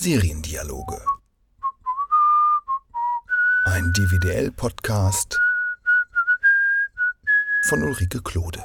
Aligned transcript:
Seriendialoge. 0.00 1.00
Ein 3.64 3.92
DVDL-Podcast 3.94 5.40
von 7.68 7.82
Ulrike 7.82 8.22
Klode. 8.22 8.62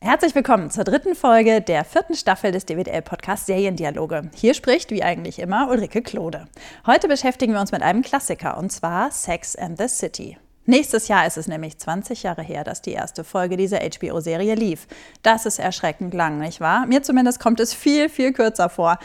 Herzlich 0.00 0.34
willkommen 0.34 0.70
zur 0.70 0.84
dritten 0.84 1.14
Folge 1.14 1.60
der 1.60 1.84
vierten 1.84 2.14
Staffel 2.14 2.52
des 2.52 2.64
DWDL-Podcasts 2.64 3.44
Seriendialoge. 3.44 4.30
Hier 4.34 4.54
spricht, 4.54 4.90
wie 4.90 5.02
eigentlich 5.02 5.38
immer, 5.38 5.68
Ulrike 5.68 6.00
Klode. 6.00 6.46
Heute 6.86 7.06
beschäftigen 7.06 7.52
wir 7.52 7.60
uns 7.60 7.70
mit 7.70 7.82
einem 7.82 8.00
Klassiker, 8.00 8.56
und 8.56 8.72
zwar 8.72 9.10
Sex 9.10 9.56
and 9.56 9.76
the 9.76 9.88
City. 9.88 10.38
Nächstes 10.66 11.08
Jahr 11.08 11.26
ist 11.26 11.36
es 11.36 11.46
nämlich 11.46 11.76
20 11.76 12.22
Jahre 12.22 12.42
her, 12.42 12.64
dass 12.64 12.80
die 12.80 12.92
erste 12.92 13.22
Folge 13.22 13.58
dieser 13.58 13.80
HBO-Serie 13.80 14.54
lief. 14.54 14.86
Das 15.22 15.44
ist 15.44 15.58
erschreckend 15.58 16.14
lang, 16.14 16.38
nicht 16.38 16.60
wahr? 16.60 16.86
Mir 16.86 17.02
zumindest 17.02 17.38
kommt 17.38 17.60
es 17.60 17.74
viel, 17.74 18.08
viel 18.08 18.32
kürzer 18.32 18.70
vor. 18.70 18.98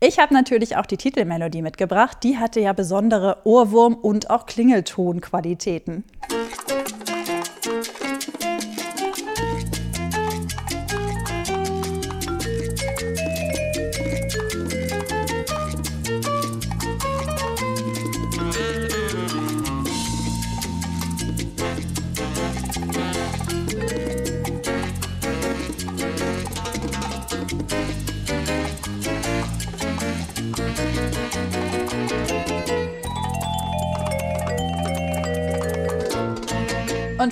Ich 0.00 0.18
habe 0.18 0.34
natürlich 0.34 0.76
auch 0.76 0.86
die 0.86 0.96
Titelmelodie 0.96 1.62
mitgebracht. 1.62 2.18
Die 2.24 2.38
hatte 2.38 2.58
ja 2.58 2.72
besondere 2.72 3.38
Ohrwurm- 3.44 3.94
und 3.94 4.28
auch 4.28 4.46
Klingeltonqualitäten. 4.46 6.02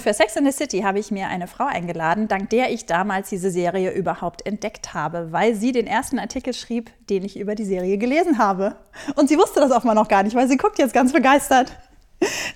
Für 0.03 0.13
Sex 0.13 0.37
in 0.37 0.45
the 0.45 0.53
City 0.53 0.81
habe 0.81 0.99
ich 0.99 1.11
mir 1.11 1.29
eine 1.29 1.47
Frau 1.47 1.65
eingeladen, 1.65 2.29
dank 2.29 2.51
der 2.51 2.71
ich 2.71 2.87
damals 2.87 3.31
diese 3.31 3.51
Serie 3.51 3.93
überhaupt 3.93 4.45
entdeckt 4.45 4.93
habe, 4.95 5.33
weil 5.33 5.55
sie 5.55 5.73
den 5.73 5.87
ersten 5.87 6.19
Artikel 6.19 6.53
schrieb, 6.53 6.91
den 7.09 7.25
ich 7.25 7.39
über 7.39 7.55
die 7.55 7.65
Serie 7.65 7.97
gelesen 7.99 8.39
habe. 8.39 8.77
Und 9.17 9.29
sie 9.29 9.39
wusste 9.39 9.61
das 9.61 9.71
auch 9.71 9.85
mal 9.85 9.95
noch 9.95 10.09
gar 10.09 10.23
nicht, 10.23 10.35
weil 10.35 10.49
sie 10.49 10.57
guckt 10.57 10.79
jetzt 10.79 10.93
ganz 10.93 11.13
begeistert. 11.13 11.73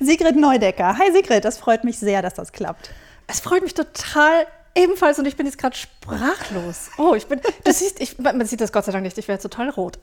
Sigrid 0.01 0.37
Neudecker. 0.37 0.99
Hi 0.99 1.13
Sigrid, 1.13 1.45
das 1.45 1.59
freut 1.59 1.85
mich 1.85 1.99
sehr, 1.99 2.21
dass 2.21 2.35
das 2.35 2.53
klappt. 2.53 2.91
Es 3.27 3.41
freut 3.41 3.63
mich 3.63 3.75
total 3.75 4.47
ebenfalls 4.75 5.19
und 5.19 5.27
ich 5.27 5.37
bin 5.37 5.47
jetzt 5.47 5.59
gerade 5.59 5.77
sprachlos. 5.77 6.91
Oh, 6.99 7.15
ich 7.15 7.27
bin, 7.27 7.41
du 7.41 7.73
siehst, 7.73 8.01
ich, 8.01 8.19
man 8.19 8.45
sieht 8.47 8.61
das 8.61 8.73
Gott 8.73 8.85
sei 8.85 8.93
Dank 8.93 9.05
nicht, 9.05 9.19
ich 9.19 9.29
wäre 9.29 9.39
total 9.39 9.71
rot. 9.71 9.99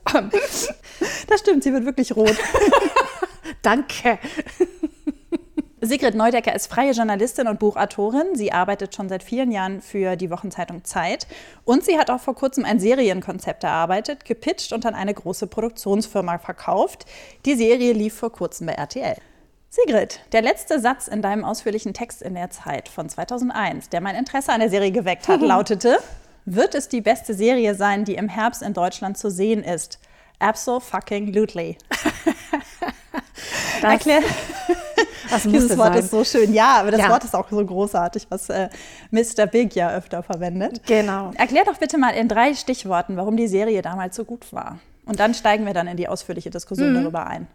Das 1.28 1.40
stimmt, 1.40 1.62
sie 1.62 1.72
wird 1.72 1.84
wirklich 1.84 2.14
rot. 2.16 2.36
Danke. 3.62 4.18
Sigrid 5.86 6.14
Neudecker 6.14 6.54
ist 6.54 6.68
freie 6.68 6.92
Journalistin 6.92 7.48
und 7.48 7.58
Buchautorin. 7.58 8.34
Sie 8.34 8.52
arbeitet 8.52 8.94
schon 8.94 9.08
seit 9.08 9.22
vielen 9.22 9.52
Jahren 9.52 9.82
für 9.82 10.16
die 10.16 10.30
Wochenzeitung 10.30 10.84
Zeit. 10.84 11.26
Und 11.64 11.84
sie 11.84 11.98
hat 11.98 12.10
auch 12.10 12.20
vor 12.20 12.34
kurzem 12.34 12.64
ein 12.64 12.80
Serienkonzept 12.80 13.64
erarbeitet, 13.64 14.24
gepitcht 14.24 14.72
und 14.72 14.86
an 14.86 14.94
eine 14.94 15.12
große 15.12 15.46
Produktionsfirma 15.46 16.38
verkauft. 16.38 17.04
Die 17.44 17.54
Serie 17.54 17.92
lief 17.92 18.14
vor 18.14 18.32
kurzem 18.32 18.66
bei 18.66 18.74
RTL. 18.74 19.16
Sigrid, 19.68 20.20
der 20.32 20.42
letzte 20.42 20.78
Satz 20.78 21.08
in 21.08 21.20
deinem 21.20 21.44
ausführlichen 21.44 21.94
Text 21.94 22.22
in 22.22 22.34
der 22.34 22.50
Zeit 22.50 22.88
von 22.88 23.08
2001, 23.08 23.88
der 23.88 24.00
mein 24.00 24.14
Interesse 24.14 24.52
an 24.52 24.60
der 24.60 24.70
Serie 24.70 24.92
geweckt 24.92 25.26
hat, 25.26 25.40
lautete: 25.40 25.98
Wird 26.44 26.74
es 26.74 26.88
die 26.88 27.00
beste 27.00 27.34
Serie 27.34 27.74
sein, 27.74 28.04
die 28.04 28.14
im 28.14 28.28
Herbst 28.28 28.62
in 28.62 28.72
Deutschland 28.72 29.18
zu 29.18 29.30
sehen 29.30 29.64
ist? 29.64 29.98
Absolutely. 30.38 31.76
Erklär, 33.82 34.22
Das 35.30 35.42
Dieses 35.44 35.76
Wort 35.78 35.94
sein. 35.94 35.98
ist 36.04 36.10
so 36.10 36.24
schön. 36.24 36.52
Ja, 36.52 36.76
aber 36.80 36.90
das 36.90 37.00
Ja. 37.00 37.10
Wort 37.10 37.24
ist 37.24 37.34
auch 37.34 37.48
so 37.50 37.64
großartig, 37.64 38.26
was 38.30 38.48
äh, 38.50 38.68
Mr. 39.10 39.46
Big 39.46 39.74
ja 39.74 39.90
öfter 39.92 40.22
verwendet. 40.22 40.82
Genau. 40.86 41.30
Erklär 41.36 41.64
doch 41.64 41.78
bitte 41.78 41.98
mal 41.98 42.10
in 42.10 42.28
drei 42.28 42.54
Stichworten, 42.54 43.16
warum 43.16 43.36
die 43.36 43.48
Serie 43.48 43.82
damals 43.82 44.16
so 44.16 44.24
gut 44.24 44.52
war. 44.52 44.78
Und 45.06 45.20
dann 45.20 45.34
steigen 45.34 45.66
wir 45.66 45.74
dann 45.74 45.86
in 45.86 45.96
die 45.96 46.08
ausführliche 46.08 46.50
Diskussion 46.50 46.92
Mhm. 46.92 47.02
darüber 47.02 47.26
ein. 47.26 47.46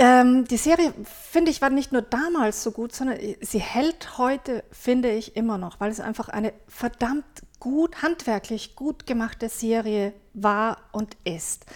Ähm, 0.00 0.44
die 0.46 0.56
Serie, 0.58 0.92
finde 1.04 1.50
ich, 1.50 1.60
war 1.60 1.70
nicht 1.70 1.90
nur 1.90 2.02
damals 2.02 2.62
so 2.62 2.70
gut, 2.70 2.94
sondern 2.94 3.18
sie 3.40 3.58
hält 3.58 4.16
heute, 4.16 4.62
finde 4.70 5.10
ich, 5.10 5.34
immer 5.34 5.58
noch, 5.58 5.80
weil 5.80 5.90
es 5.90 5.98
einfach 5.98 6.28
eine 6.28 6.52
verdammt 6.68 7.24
gut, 7.58 8.00
handwerklich 8.00 8.76
gut 8.76 9.06
gemachte 9.08 9.48
Serie 9.48 10.12
war 10.34 10.76
und 10.92 11.16
ist. 11.24 11.66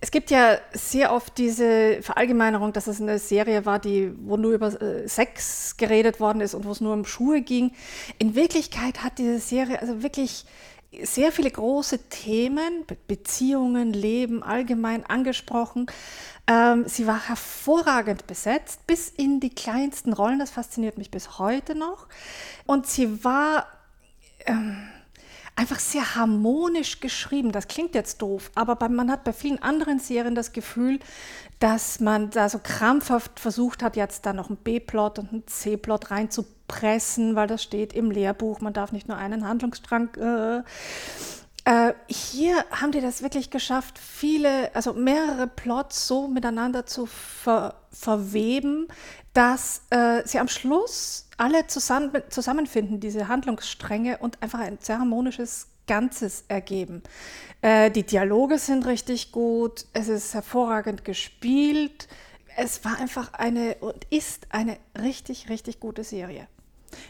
Es 0.00 0.10
gibt 0.10 0.30
ja 0.30 0.58
sehr 0.72 1.12
oft 1.12 1.38
diese 1.38 2.02
Verallgemeinerung, 2.02 2.72
dass 2.72 2.86
es 2.86 3.00
eine 3.00 3.18
Serie 3.18 3.64
war, 3.64 3.78
die, 3.78 4.12
wo 4.26 4.36
nur 4.36 4.52
über 4.52 4.80
äh, 4.80 5.08
Sex 5.08 5.76
geredet 5.76 6.20
worden 6.20 6.40
ist 6.40 6.54
und 6.54 6.64
wo 6.64 6.72
es 6.72 6.80
nur 6.80 6.92
um 6.92 7.04
Schuhe 7.04 7.40
ging. 7.40 7.72
In 8.18 8.34
Wirklichkeit 8.34 9.02
hat 9.02 9.18
diese 9.18 9.38
Serie 9.38 9.80
also 9.80 10.02
wirklich 10.02 10.44
sehr 11.02 11.32
viele 11.32 11.50
große 11.50 12.08
Themen, 12.08 12.84
Be 12.86 12.96
Beziehungen, 13.06 13.92
Leben 13.92 14.42
allgemein 14.42 15.04
angesprochen. 15.06 15.86
Ähm, 16.46 16.84
sie 16.86 17.06
war 17.06 17.28
hervorragend 17.28 18.26
besetzt, 18.26 18.86
bis 18.86 19.08
in 19.08 19.40
die 19.40 19.50
kleinsten 19.50 20.12
Rollen. 20.12 20.38
Das 20.38 20.50
fasziniert 20.50 20.98
mich 20.98 21.10
bis 21.10 21.38
heute 21.38 21.74
noch. 21.74 22.06
Und 22.66 22.86
sie 22.86 23.24
war 23.24 23.66
einfach 25.56 25.78
sehr 25.78 26.14
harmonisch 26.16 27.00
geschrieben. 27.00 27.52
Das 27.52 27.68
klingt 27.68 27.94
jetzt 27.94 28.20
doof, 28.22 28.50
aber 28.54 28.76
bei, 28.76 28.88
man 28.88 29.10
hat 29.10 29.24
bei 29.24 29.32
vielen 29.32 29.62
anderen 29.62 29.98
Serien 29.98 30.34
das 30.34 30.52
Gefühl, 30.52 30.98
dass 31.60 32.00
man 32.00 32.30
da 32.30 32.48
so 32.48 32.58
krampfhaft 32.62 33.38
versucht 33.38 33.82
hat, 33.82 33.96
jetzt 33.96 34.26
da 34.26 34.32
noch 34.32 34.48
einen 34.48 34.56
B-Plot 34.56 35.20
und 35.20 35.32
einen 35.32 35.46
C-Plot 35.46 36.10
reinzupressen, 36.10 37.36
weil 37.36 37.46
das 37.46 37.62
steht 37.62 37.92
im 37.92 38.10
Lehrbuch, 38.10 38.60
man 38.60 38.72
darf 38.72 38.92
nicht 38.92 39.08
nur 39.08 39.16
einen 39.16 39.46
Handlungsstrang. 39.46 40.14
Äh, 40.16 40.62
äh, 41.66 41.94
hier 42.08 42.64
haben 42.70 42.92
die 42.92 43.00
das 43.00 43.22
wirklich 43.22 43.50
geschafft, 43.50 43.98
viele, 43.98 44.74
also 44.74 44.92
mehrere 44.92 45.46
Plots 45.46 46.06
so 46.06 46.28
miteinander 46.28 46.84
zu 46.84 47.06
ver 47.06 47.76
verweben, 47.90 48.88
dass 49.34 49.82
äh, 49.90 50.22
sie 50.26 50.40
am 50.40 50.48
Schluss 50.48 51.23
alle 51.36 51.66
zusammen, 51.66 52.10
zusammenfinden, 52.28 53.00
diese 53.00 53.28
Handlungsstränge, 53.28 54.18
und 54.18 54.42
einfach 54.42 54.60
ein 54.60 54.78
sehr 54.80 54.98
harmonisches 54.98 55.68
Ganzes 55.86 56.44
ergeben. 56.48 57.02
Äh, 57.62 57.90
die 57.90 58.04
Dialoge 58.04 58.58
sind 58.58 58.86
richtig 58.86 59.32
gut, 59.32 59.86
es 59.92 60.08
ist 60.08 60.34
hervorragend 60.34 61.04
gespielt. 61.04 62.08
Es 62.56 62.84
war 62.84 63.00
einfach 63.00 63.32
eine 63.32 63.74
und 63.80 64.06
ist 64.10 64.46
eine 64.50 64.76
richtig, 65.00 65.48
richtig 65.48 65.80
gute 65.80 66.04
Serie. 66.04 66.46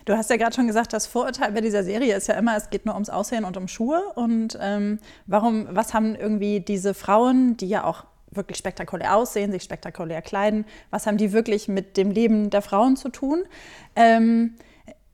Du 0.06 0.16
hast 0.16 0.30
ja 0.30 0.36
gerade 0.36 0.54
schon 0.54 0.66
gesagt, 0.66 0.92
das 0.92 1.06
Vorurteil 1.06 1.52
bei 1.52 1.60
dieser 1.60 1.84
Serie 1.84 2.16
ist 2.16 2.28
ja 2.28 2.34
immer, 2.34 2.56
es 2.56 2.70
geht 2.70 2.86
nur 2.86 2.94
ums 2.94 3.10
Aussehen 3.10 3.44
und 3.44 3.56
um 3.56 3.68
Schuhe. 3.68 4.02
Und 4.14 4.58
ähm, 4.60 4.98
warum, 5.26 5.68
was 5.70 5.92
haben 5.92 6.14
irgendwie 6.14 6.60
diese 6.60 6.94
Frauen, 6.94 7.56
die 7.58 7.68
ja 7.68 7.84
auch 7.84 8.04
wirklich 8.37 8.59
spektakulär 8.59 9.17
aussehen, 9.17 9.53
sich 9.53 9.62
spektakulär 9.62 10.22
kleiden, 10.22 10.65
was 10.91 11.06
haben 11.06 11.17
die 11.17 11.33
wirklich 11.33 11.69
mit 11.69 11.97
dem 11.97 12.11
Leben 12.11 12.50
der 12.50 12.62
Frauen 12.62 12.97
zu 12.97 13.09
tun? 13.09 13.45
Ähm, 13.97 14.55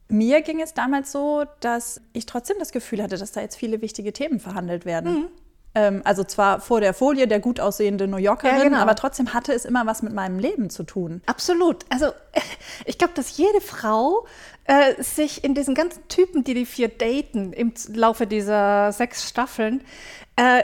mir 0.08 0.42
ging 0.42 0.60
es 0.60 0.74
damals 0.74 1.12
so, 1.12 1.44
dass 1.60 2.00
ich 2.12 2.26
trotzdem 2.26 2.56
das 2.58 2.72
Gefühl 2.72 3.02
hatte, 3.02 3.16
dass 3.16 3.32
da 3.32 3.40
jetzt 3.40 3.56
viele 3.56 3.80
wichtige 3.80 4.12
Themen 4.12 4.40
verhandelt 4.40 4.84
werden. 4.84 5.28
Ähm, 5.72 6.02
also 6.04 6.24
zwar 6.24 6.60
vor 6.60 6.80
der 6.80 6.94
Folie 6.94 7.28
der 7.28 7.38
gut 7.38 7.60
aussehende 7.60 8.08
New 8.08 8.16
Yorkerin, 8.16 8.56
Ja, 8.58 8.64
genau. 8.64 8.78
aber 8.78 8.96
trotzdem 8.96 9.32
hatte 9.34 9.52
es 9.52 9.64
immer 9.64 9.86
was 9.86 10.02
mit 10.02 10.12
meinem 10.12 10.40
Leben 10.40 10.68
zu 10.68 10.82
tun. 10.82 11.22
Absolut. 11.26 11.84
Also 11.90 12.06
ich 12.86 12.98
glaube, 12.98 13.14
dass 13.14 13.36
jede 13.36 13.60
Frau 13.60 14.26
äh, 14.64 15.00
sich 15.00 15.44
in 15.44 15.54
diesen 15.54 15.76
ganzen 15.76 16.06
Typen, 16.08 16.42
die 16.42 16.54
die 16.54 16.66
vier 16.66 16.88
daten 16.88 17.52
im 17.52 17.72
Laufe 17.94 18.26
dieser 18.26 18.90
sechs 18.92 19.28
Staffeln, 19.28 19.82
äh, 20.34 20.62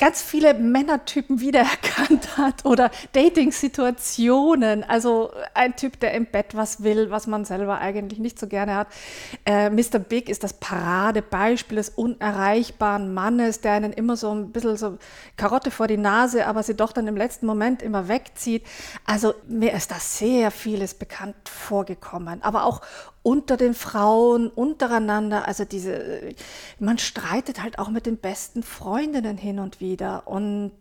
ganz 0.00 0.22
viele 0.22 0.54
Männertypen 0.54 1.40
wiedererkannt 1.40 2.36
hat 2.38 2.64
oder 2.64 2.90
Dating-Situationen. 3.12 4.82
Also 4.82 5.30
ein 5.54 5.76
Typ, 5.76 6.00
der 6.00 6.14
im 6.14 6.26
Bett 6.26 6.54
was 6.54 6.82
will, 6.82 7.10
was 7.10 7.26
man 7.26 7.44
selber 7.44 7.78
eigentlich 7.78 8.18
nicht 8.18 8.38
so 8.38 8.48
gerne 8.48 8.74
hat. 8.74 8.88
Äh, 9.44 9.70
Mr. 9.70 9.98
Big 9.98 10.28
ist 10.28 10.42
das 10.42 10.54
Paradebeispiel 10.54 11.76
des 11.76 11.90
unerreichbaren 11.90 13.12
Mannes, 13.12 13.60
der 13.60 13.72
einen 13.72 13.92
immer 13.92 14.16
so 14.16 14.34
ein 14.34 14.50
bisschen 14.50 14.76
so 14.76 14.98
Karotte 15.36 15.70
vor 15.70 15.86
die 15.86 15.98
Nase, 15.98 16.46
aber 16.46 16.62
sie 16.62 16.74
doch 16.74 16.92
dann 16.92 17.06
im 17.06 17.16
letzten 17.16 17.46
Moment 17.46 17.82
immer 17.82 18.08
wegzieht. 18.08 18.64
Also 19.04 19.34
mir 19.46 19.74
ist 19.74 19.90
da 19.90 19.96
sehr 19.96 20.50
vieles 20.50 20.94
bekannt 20.94 21.36
vorgekommen. 21.44 22.42
Aber 22.42 22.64
auch 22.64 22.80
unter 23.22 23.56
den 23.56 23.74
Frauen, 23.74 24.48
untereinander, 24.48 25.46
also 25.46 25.64
diese, 25.64 26.34
man 26.78 26.98
streitet 26.98 27.62
halt 27.62 27.78
auch 27.78 27.90
mit 27.90 28.06
den 28.06 28.16
besten 28.16 28.62
Freundinnen 28.62 29.36
hin 29.36 29.58
und 29.58 29.80
wieder. 29.80 30.26
Und 30.26 30.72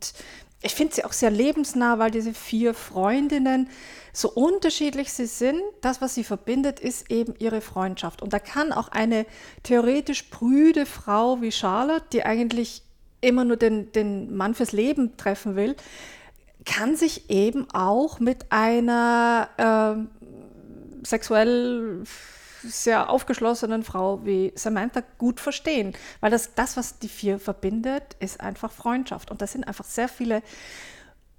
ich 0.62 0.74
finde 0.74 0.96
sie 0.96 1.06
auch 1.06 1.14
sehr 1.14 1.32
lebensnah, 1.32 2.00
weil 2.00 2.12
diese 2.12 2.34
vier 2.34 2.74
Freundinnen, 2.74 3.70
so 4.14 4.30
unterschiedlich 4.30 5.12
sie 5.14 5.26
sind, 5.26 5.62
das, 5.82 6.02
was 6.02 6.16
sie 6.16 6.24
verbindet, 6.24 6.80
ist 6.80 7.12
eben 7.12 7.34
ihre 7.40 7.62
Freundschaft. 7.62 8.22
Und 8.22 8.34
da 8.34 8.40
kann 8.40 8.72
auch 8.72 8.90
eine 8.90 9.26
theoretisch 9.64 10.24
prüde 10.24 10.86
Frau 10.86 11.42
wie 11.42 11.52
Charlotte, 11.52 12.06
die 12.12 12.24
eigentlich 12.24 12.84
immer 13.22 13.44
nur 13.44 13.58
den, 13.58 13.92
den 13.92 14.36
Mann 14.36 14.56
fürs 14.56 14.72
Leben 14.72 15.18
treffen 15.18 15.56
will, 15.56 15.76
kann 16.66 16.96
sich 16.96 17.30
eben 17.30 17.70
auch 17.72 18.20
mit 18.20 18.46
einer 18.50 19.50
äh, 19.58 20.19
sexuell 21.04 22.04
sehr 22.64 23.10
aufgeschlossenen 23.10 23.84
Frau 23.84 24.26
wie 24.26 24.52
Samantha 24.56 25.02
gut 25.18 25.40
verstehen. 25.40 25.94
Weil 26.20 26.32
das, 26.32 26.56
das, 26.56 26.78
was 26.78 27.00
die 27.00 27.08
vier 27.08 27.40
verbindet, 27.40 28.16
ist 28.20 28.42
einfach 28.42 28.72
Freundschaft. 28.72 29.32
Und 29.32 29.42
das 29.42 29.54
sind 29.54 29.68
einfach 29.68 29.86
sehr 29.86 30.10
viele 30.10 30.42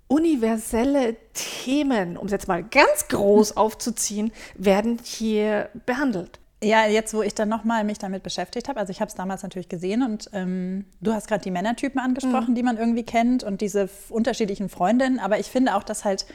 universelle 0.08 1.16
Themen, 1.34 2.16
um 2.16 2.26
es 2.26 2.32
jetzt 2.32 2.48
mal 2.48 2.64
ganz 2.64 3.06
groß 3.08 3.56
aufzuziehen, 3.56 4.32
werden 4.56 4.98
hier 5.02 5.70
behandelt. 5.86 6.40
Ja, 6.62 6.84
jetzt, 6.86 7.14
wo 7.14 7.22
ich 7.22 7.34
dann 7.34 7.48
nochmal 7.48 7.84
mich 7.84 7.98
damit 7.98 8.22
beschäftigt 8.22 8.68
habe, 8.68 8.78
also 8.78 8.90
ich 8.90 9.00
habe 9.00 9.08
es 9.08 9.14
damals 9.14 9.42
natürlich 9.42 9.70
gesehen 9.70 10.02
und 10.02 10.28
ähm, 10.34 10.84
du 11.00 11.14
hast 11.14 11.26
gerade 11.26 11.42
die 11.42 11.50
Männertypen 11.50 11.98
angesprochen, 11.98 12.50
mhm. 12.50 12.54
die 12.54 12.62
man 12.62 12.76
irgendwie 12.76 13.04
kennt 13.04 13.44
und 13.44 13.62
diese 13.62 13.88
unterschiedlichen 14.10 14.68
Freundinnen, 14.68 15.20
aber 15.20 15.38
ich 15.38 15.46
finde 15.46 15.74
auch, 15.74 15.82
dass 15.82 16.04
halt, 16.04 16.26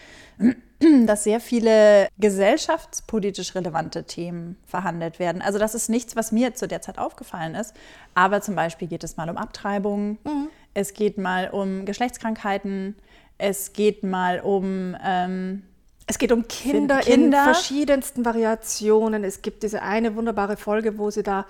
dass 1.05 1.23
sehr 1.23 1.39
viele 1.39 2.07
gesellschaftspolitisch 2.17 3.55
relevante 3.55 4.03
Themen 4.03 4.57
verhandelt 4.65 5.19
werden. 5.19 5.41
Also 5.41 5.59
das 5.59 5.75
ist 5.75 5.89
nichts, 5.89 6.15
was 6.15 6.31
mir 6.31 6.53
zu 6.55 6.67
der 6.67 6.81
Zeit 6.81 6.97
aufgefallen 6.97 7.55
ist, 7.55 7.73
aber 8.13 8.41
zum 8.41 8.55
Beispiel 8.55 8.87
geht 8.87 9.03
es 9.03 9.17
mal 9.17 9.29
um 9.29 9.37
Abtreibung, 9.37 10.17
mhm. 10.23 10.49
es 10.73 10.93
geht 10.93 11.17
mal 11.17 11.49
um 11.49 11.85
Geschlechtskrankheiten, 11.85 12.95
es 13.37 13.73
geht 13.73 14.03
mal 14.03 14.39
um... 14.39 14.95
Ähm, 15.03 15.63
es 16.07 16.19
geht 16.19 16.31
um 16.31 16.47
Kinder, 16.47 16.99
Kinder, 16.99 17.37
in 17.37 17.53
verschiedensten 17.53 18.25
Variationen. 18.25 19.23
Es 19.23 19.41
gibt 19.41 19.63
diese 19.63 19.81
eine 19.81 20.15
wunderbare 20.15 20.55
Folge, 20.55 20.99
wo 20.99 21.09
sie 21.09 21.23
da 21.23 21.45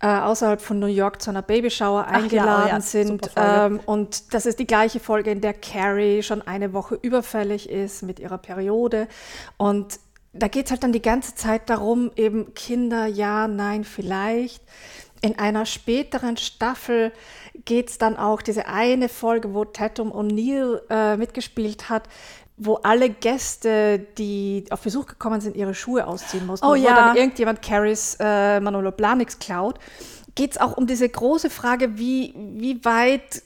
äh, 0.00 0.06
außerhalb 0.06 0.62
von 0.62 0.78
New 0.78 0.86
York 0.86 1.20
zu 1.20 1.30
einer 1.30 1.42
Babyshower 1.42 2.06
eingeladen 2.06 2.68
ja, 2.68 2.74
oh 2.74 2.76
ja, 2.76 2.80
sind. 2.80 3.30
Ähm, 3.36 3.80
und 3.84 4.32
das 4.32 4.46
ist 4.46 4.58
die 4.58 4.66
gleiche 4.66 4.98
Folge, 4.98 5.30
in 5.30 5.42
der 5.42 5.52
Carrie 5.52 6.22
schon 6.22 6.40
eine 6.40 6.72
Woche 6.72 6.98
überfällig 7.02 7.68
ist 7.68 8.02
mit 8.02 8.18
ihrer 8.18 8.38
Periode. 8.38 9.08
Und 9.58 9.98
da 10.32 10.48
geht 10.48 10.66
es 10.66 10.70
halt 10.70 10.82
dann 10.82 10.92
die 10.92 11.02
ganze 11.02 11.34
Zeit 11.34 11.68
darum, 11.68 12.10
eben 12.16 12.54
Kinder, 12.54 13.06
ja, 13.06 13.46
nein, 13.46 13.84
vielleicht. 13.84 14.62
In 15.20 15.38
einer 15.38 15.66
späteren 15.66 16.36
Staffel 16.36 17.12
geht 17.64 17.90
es 17.90 17.98
dann 17.98 18.16
auch 18.16 18.42
diese 18.42 18.66
eine 18.66 19.08
Folge, 19.08 19.54
wo 19.54 19.64
Tatum 19.64 20.10
O'Neill 20.10 20.80
äh, 20.90 21.16
mitgespielt 21.16 21.88
hat, 21.88 22.08
wo 22.64 22.76
alle 22.76 23.10
Gäste, 23.10 23.98
die 24.18 24.64
auf 24.70 24.80
Besuch 24.80 25.06
gekommen 25.06 25.40
sind, 25.40 25.56
ihre 25.56 25.74
Schuhe 25.74 26.06
ausziehen 26.06 26.46
mussten. 26.46 26.66
Oh, 26.66 26.72
und 26.72 26.82
ja. 26.82 26.90
wo 26.90 26.94
dann 26.94 27.16
irgendjemand 27.16 27.62
Carries 27.62 28.16
äh, 28.20 28.60
Manolo 28.60 28.92
Blahniks 28.92 29.38
klaut, 29.38 29.78
geht 30.34 30.52
es 30.52 30.58
auch 30.58 30.76
um 30.76 30.86
diese 30.86 31.08
große 31.08 31.50
Frage, 31.50 31.98
wie, 31.98 32.34
wie 32.36 32.84
weit 32.84 33.42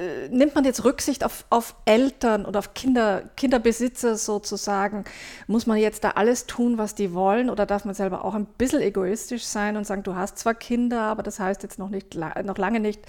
äh, 0.00 0.28
nimmt 0.30 0.54
man 0.54 0.64
jetzt 0.64 0.84
Rücksicht 0.84 1.24
auf, 1.24 1.44
auf 1.50 1.74
Eltern 1.84 2.46
oder 2.46 2.60
auf 2.60 2.72
Kinder, 2.72 3.22
Kinderbesitzer 3.36 4.16
sozusagen? 4.16 5.04
Muss 5.46 5.66
man 5.66 5.76
jetzt 5.76 6.04
da 6.04 6.12
alles 6.12 6.46
tun, 6.46 6.78
was 6.78 6.94
die 6.94 7.12
wollen? 7.12 7.50
Oder 7.50 7.66
darf 7.66 7.84
man 7.84 7.94
selber 7.94 8.24
auch 8.24 8.34
ein 8.34 8.46
bisschen 8.46 8.80
egoistisch 8.80 9.44
sein 9.44 9.76
und 9.76 9.86
sagen, 9.86 10.02
du 10.02 10.14
hast 10.14 10.38
zwar 10.38 10.54
Kinder, 10.54 11.02
aber 11.02 11.22
das 11.22 11.38
heißt 11.38 11.62
jetzt 11.62 11.78
noch, 11.78 11.90
nicht, 11.90 12.14
noch 12.14 12.58
lange 12.58 12.80
nicht, 12.80 13.00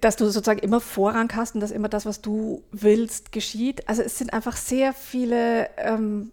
dass 0.00 0.16
du 0.16 0.24
sozusagen 0.26 0.60
immer 0.60 0.80
Vorrang 0.80 1.30
hast 1.36 1.54
und 1.54 1.60
dass 1.60 1.70
immer 1.70 1.88
das, 1.88 2.06
was 2.06 2.22
du 2.22 2.62
willst, 2.72 3.30
geschieht? 3.30 3.86
Also 3.88 4.02
es 4.02 4.16
sind 4.18 4.32
einfach 4.32 4.56
sehr 4.56 4.94
viele, 4.94 5.68
ähm, 5.76 6.32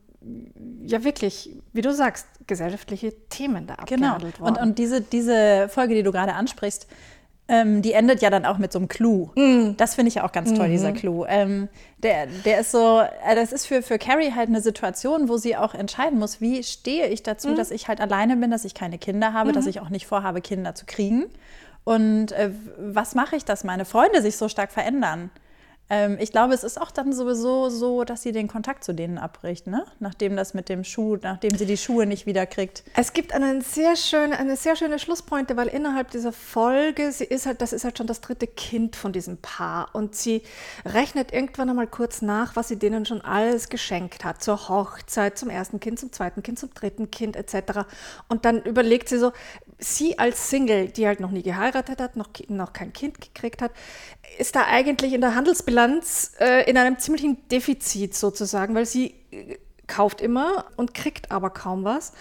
ja 0.86 1.04
wirklich, 1.04 1.56
wie 1.74 1.82
du 1.82 1.94
sagst, 1.94 2.28
gesellschaftliche 2.48 3.14
Themen 3.30 3.68
da 3.68 3.76
genau. 3.86 4.08
abgehandelt 4.08 4.36
genau. 4.36 4.46
worden. 4.46 4.58
Und, 4.58 4.70
und 4.70 4.80
diese, 4.80 5.02
diese 5.02 5.68
Folge, 5.70 5.96
die 5.96 6.04
du 6.04 6.12
gerade 6.12 6.34
ansprichst, 6.34 6.88
ähm, 7.52 7.82
die 7.82 7.92
endet 7.92 8.22
ja 8.22 8.30
dann 8.30 8.46
auch 8.46 8.58
mit 8.58 8.72
so 8.72 8.80
einem 8.80 8.88
Clou. 8.88 9.30
Mm. 9.36 9.76
Das 9.76 9.96
finde 9.96 10.08
ich 10.08 10.16
ja 10.16 10.24
auch 10.24 10.32
ganz 10.32 10.54
toll, 10.54 10.70
mhm. 10.70 10.72
dieser 10.72 10.94
Clou. 10.94 11.26
Ähm, 11.28 11.68
der, 11.98 12.28
der 12.46 12.62
ist 12.62 12.72
so, 12.72 13.02
äh, 13.02 13.36
das 13.36 13.52
ist 13.52 13.66
für, 13.66 13.82
für 13.82 14.00
Carrie 14.00 14.32
halt 14.34 14.48
eine 14.48 14.62
Situation, 14.62 15.28
wo 15.28 15.36
sie 15.36 15.58
auch 15.58 15.74
entscheiden 15.74 16.18
muss, 16.18 16.40
wie 16.40 16.64
stehe 16.64 17.08
ich 17.08 17.24
dazu, 17.24 17.50
mm. 17.50 17.56
dass 17.56 17.70
ich 17.70 17.90
halt 17.90 18.00
alleine 18.00 18.38
bin, 18.38 18.52
dass 18.52 18.64
ich 18.64 18.74
keine 18.74 18.98
Kinder 18.98 19.34
habe, 19.34 19.52
mm. 19.52 19.54
dass 19.54 19.66
mhm. 19.66 19.70
ich 19.72 19.80
auch 19.82 19.90
nicht 19.90 20.08
vorhabe, 20.08 20.40
Kinder 20.40 20.76
zu 20.76 20.86
kriegen. 20.86 21.26
Und 21.84 22.32
äh, 22.32 22.52
was 22.78 23.16
mache 23.16 23.36
ich, 23.36 23.44
dass 23.44 23.66
meine 23.66 23.84
Freunde 23.84 24.22
sich 24.22 24.38
so 24.38 24.48
stark 24.48 24.72
verändern? 24.72 25.30
Ähm, 25.92 26.16
ich 26.22 26.32
glaube, 26.32 26.54
es 26.54 26.64
ist 26.64 26.80
auch 26.80 26.90
dann 26.90 27.12
sowieso 27.12 27.70
so, 27.70 28.06
dass 28.06 28.24
sie 28.24 28.32
den 28.32 28.48
Kontakt 28.48 28.86
zu 28.86 28.94
denen 28.94 29.18
abbricht, 29.18 29.68
ne? 29.68 29.84
nachdem 30.00 30.38
das 30.38 30.54
mit 30.54 30.70
dem 30.70 30.86
Schuh, 30.86 31.18
nachdem 31.22 31.58
sie 31.58 31.66
die 31.66 31.76
Schuhe 31.76 32.06
nicht 32.06 32.26
wieder 32.26 32.46
kriegt. 32.46 32.86
Es 32.96 33.12
gibt 33.12 33.34
einen 33.34 33.60
sehr 33.60 33.98
schön, 33.98 34.32
eine 34.32 34.56
sehr 34.56 34.78
schöne 34.78 35.00
Schlusspointe, 35.00 35.58
weil 35.58 35.68
innerhalb 35.68 36.10
dieser 36.10 36.32
Folge, 36.32 37.12
sie 37.12 37.26
ist 37.26 37.46
halt, 37.46 37.62
das 37.62 37.74
ist 37.74 37.84
halt 37.84 37.98
schon 37.98 38.08
das 38.08 38.22
dritte 38.22 38.48
Kind 38.48 38.96
von 38.96 39.12
diesem 39.12 39.40
Paar 39.40 39.90
und 39.92 40.16
sie 40.16 40.44
rechnet 40.86 41.34
irgendwann 41.34 41.70
einmal 41.70 41.88
kurz 41.88 42.22
nach, 42.22 42.56
was 42.56 42.70
sie 42.70 42.80
denen 42.80 43.06
schon 43.06 43.20
alles 43.20 43.68
geschenkt 43.68 44.24
hat, 44.24 44.42
zur 44.42 44.70
Hochzeit, 44.70 45.38
zum 45.38 45.50
ersten 45.50 45.82
Kind, 45.82 46.00
zum 46.00 46.14
zweiten 46.14 46.42
Kind, 46.42 46.58
zum 46.58 46.74
dritten 46.74 47.12
Kind 47.12 47.36
etc. 47.36 47.82
Und 48.30 48.46
dann 48.46 48.62
überlegt 48.62 49.10
sie 49.10 49.20
so, 49.20 49.34
sie 49.78 50.18
als 50.18 50.50
Single, 50.50 50.88
die 50.88 51.06
halt 51.06 51.20
noch 51.20 51.32
nie 51.32 51.42
geheiratet 51.42 52.00
hat, 52.00 52.16
noch, 52.16 52.30
noch 52.48 52.72
kein 52.72 52.94
Kind 52.94 53.20
gekriegt 53.20 53.62
hat, 53.62 53.72
ist 54.38 54.56
da 54.56 54.66
eigentlich 54.66 55.14
in 55.14 55.22
der 55.22 55.36
Handelsbilanz 55.36 56.34
äh, 56.40 56.70
in 56.70 56.78
einem 56.78 57.00
ziemlichen 57.00 57.48
Defizit 57.50 58.16
sozusagen, 58.16 58.76
weil 58.76 58.86
sie 58.86 59.16
äh, 59.32 59.58
kauft 59.88 60.22
immer 60.22 60.66
und 60.78 60.94
kriegt 60.94 61.32
aber 61.32 61.50
kaum 61.50 61.84
was. 61.84 62.14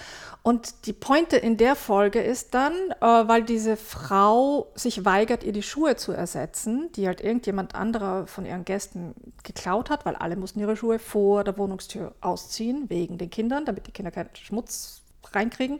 Und 0.42 0.86
die 0.86 0.94
Pointe 0.94 1.36
in 1.36 1.58
der 1.58 1.76
Folge 1.76 2.20
ist 2.20 2.54
dann, 2.54 2.72
äh, 2.72 3.04
weil 3.04 3.42
diese 3.42 3.76
Frau 3.76 4.68
sich 4.74 5.04
weigert, 5.04 5.44
ihr 5.44 5.52
die 5.52 5.62
Schuhe 5.62 5.96
zu 5.96 6.12
ersetzen, 6.12 6.90
die 6.96 7.06
halt 7.06 7.20
irgendjemand 7.20 7.74
anderer 7.74 8.26
von 8.26 8.46
ihren 8.46 8.64
Gästen 8.64 9.14
geklaut 9.44 9.90
hat, 9.90 10.06
weil 10.06 10.16
alle 10.16 10.36
mussten 10.36 10.60
ihre 10.60 10.76
Schuhe 10.76 10.98
vor 10.98 11.44
der 11.44 11.58
Wohnungstür 11.58 12.14
ausziehen, 12.22 12.88
wegen 12.88 13.18
den 13.18 13.28
Kindern, 13.28 13.66
damit 13.66 13.86
die 13.86 13.92
Kinder 13.92 14.10
keinen 14.10 14.30
Schmutz 14.34 15.02
reinkriegen. 15.32 15.78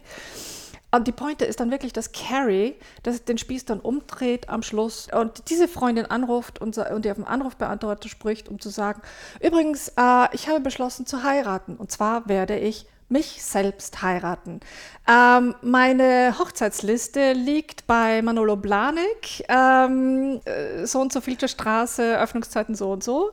Und 0.93 1.07
die 1.07 1.13
Pointe 1.13 1.45
ist 1.45 1.61
dann 1.61 1.71
wirklich, 1.71 1.93
dass 1.93 2.13
Carrie 2.13 2.75
das, 3.03 3.25
den 3.25 3.39
Spieß 3.39 3.65
dann 3.65 3.81
umdreht 3.81 4.49
am 4.49 4.63
Schluss 4.63 5.09
und 5.13 5.49
diese 5.49 5.69
Freundin 5.69 6.07
anruft 6.07 6.61
und, 6.61 6.77
und 6.79 7.05
die 7.05 7.11
auf 7.11 7.17
dem 7.17 7.27
Anrufbeantworter 7.27 8.09
spricht, 8.09 8.49
um 8.49 8.61
zu 8.61 8.71
sagen, 8.71 9.01
übrigens, 9.41 9.89
äh, 9.97 10.27
ich 10.33 10.49
habe 10.49 10.61
beschlossen 10.61 11.07
zu 11.07 11.23
heiraten. 11.23 11.77
Und 11.77 11.93
zwar 11.93 12.29
werde 12.29 12.59
ich 12.59 12.87
mich 13.11 13.43
selbst 13.43 14.03
heiraten. 14.03 14.61
Ähm, 15.09 15.55
meine 15.63 16.39
Hochzeitsliste 16.39 17.33
liegt 17.33 17.87
bei 17.87 18.23
Manolo 18.23 18.57
Blanik, 18.57 19.45
ähm, 19.49 20.41
äh, 20.45 20.87
so 20.87 21.01
und 21.01 21.13
so 21.13 21.21
viel 21.21 21.37
Straße, 21.41 22.19
Öffnungszeiten 22.19 22.75
so 22.75 22.93
und 22.93 23.03
so. 23.03 23.33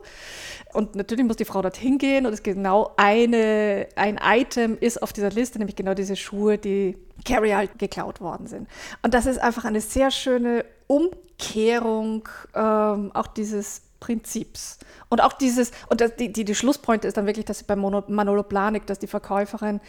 Und 0.72 0.96
natürlich 0.96 1.24
muss 1.24 1.36
die 1.36 1.44
Frau 1.44 1.62
dorthin 1.62 1.98
gehen 1.98 2.26
und 2.26 2.32
es 2.32 2.42
genau 2.42 2.92
eine, 2.96 3.88
ein 3.96 4.20
Item 4.22 4.76
ist 4.78 5.02
auf 5.02 5.12
dieser 5.12 5.30
Liste, 5.30 5.58
nämlich 5.58 5.76
genau 5.76 5.94
diese 5.94 6.16
Schuhe, 6.16 6.58
die 6.58 6.98
Carrie 7.24 7.54
halt 7.54 7.78
geklaut 7.78 8.20
worden 8.20 8.46
sind. 8.46 8.68
Und 9.02 9.14
das 9.14 9.26
ist 9.26 9.38
einfach 9.38 9.64
eine 9.64 9.80
sehr 9.80 10.10
schöne 10.10 10.64
Umkehrung 10.86 12.28
ähm, 12.54 13.12
auch 13.14 13.28
dieses 13.28 13.82
Prinzips. 14.00 14.78
Und 15.08 15.22
auch 15.22 15.32
dieses, 15.32 15.72
und 15.88 16.00
das, 16.00 16.16
die, 16.16 16.32
die, 16.32 16.44
die 16.44 16.54
Schlusspointe 16.54 17.08
ist 17.08 17.16
dann 17.16 17.26
wirklich, 17.26 17.44
dass 17.44 17.58
sie 17.58 17.64
bei 17.64 17.76
Manolo 17.76 18.42
Planik, 18.42 18.86
dass 18.86 18.98
die 18.98 19.06
Verkäuferin 19.06 19.80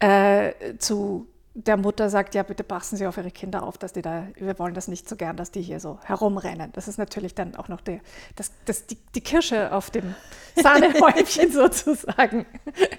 äh, 0.00 0.52
zu 0.78 1.26
der 1.56 1.76
Mutter 1.76 2.10
sagt, 2.10 2.34
ja, 2.34 2.42
bitte 2.42 2.64
passen 2.64 2.96
Sie 2.96 3.06
auf 3.06 3.16
Ihre 3.16 3.30
Kinder 3.30 3.62
auf, 3.62 3.78
dass 3.78 3.92
die 3.92 4.02
da, 4.02 4.26
wir 4.34 4.58
wollen 4.58 4.74
das 4.74 4.88
nicht 4.88 5.08
so 5.08 5.14
gern, 5.14 5.36
dass 5.36 5.52
die 5.52 5.62
hier 5.62 5.78
so 5.78 6.00
herumrennen. 6.02 6.72
Das 6.72 6.88
ist 6.88 6.98
natürlich 6.98 7.36
dann 7.36 7.54
auch 7.54 7.68
noch 7.68 7.80
der, 7.80 8.00
das, 8.34 8.50
das, 8.64 8.86
die, 8.86 8.98
die 9.14 9.20
Kirsche 9.20 9.72
auf 9.72 9.90
dem 9.90 10.16
Sahnehäubchen 10.56 11.52
sozusagen. 11.52 12.44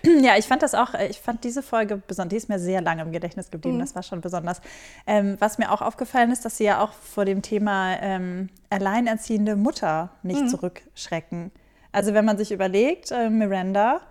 Ja, 0.04 0.38
ich 0.38 0.46
fand 0.46 0.64
das 0.64 0.74
auch, 0.74 0.94
ich 0.94 1.20
fand 1.20 1.44
diese 1.44 1.62
Folge 1.62 1.98
besonders, 1.98 2.30
die 2.30 2.38
ist 2.38 2.50
mir 2.50 2.60
sehr 2.60 2.82
lange 2.82 3.02
im 3.02 3.12
Gedächtnis 3.12 3.52
geblieben, 3.52 3.76
mhm. 3.76 3.82
das 3.82 3.94
war 3.94 4.04
schon 4.04 4.22
besonders. 4.22 4.62
Ähm, 5.06 5.36
was 5.40 5.58
mir 5.58 5.72
auch 5.72 5.82
aufgefallen 5.82 6.32
ist, 6.32 6.46
dass 6.46 6.56
sie 6.56 6.64
ja 6.64 6.82
auch 6.82 6.94
vor 6.94 7.26
dem 7.26 7.42
Thema 7.42 7.98
ähm, 8.00 8.50
alleinerziehende 8.70 9.58
Mutter 9.58 10.12
nicht 10.24 10.42
mhm. 10.42 10.48
zurückschrecken. 10.48 11.52
Also 11.92 12.14
wenn 12.14 12.24
man 12.24 12.38
sich 12.38 12.54
überlegt, 12.54 13.12
äh, 13.12 13.30
Miranda, 13.30 14.02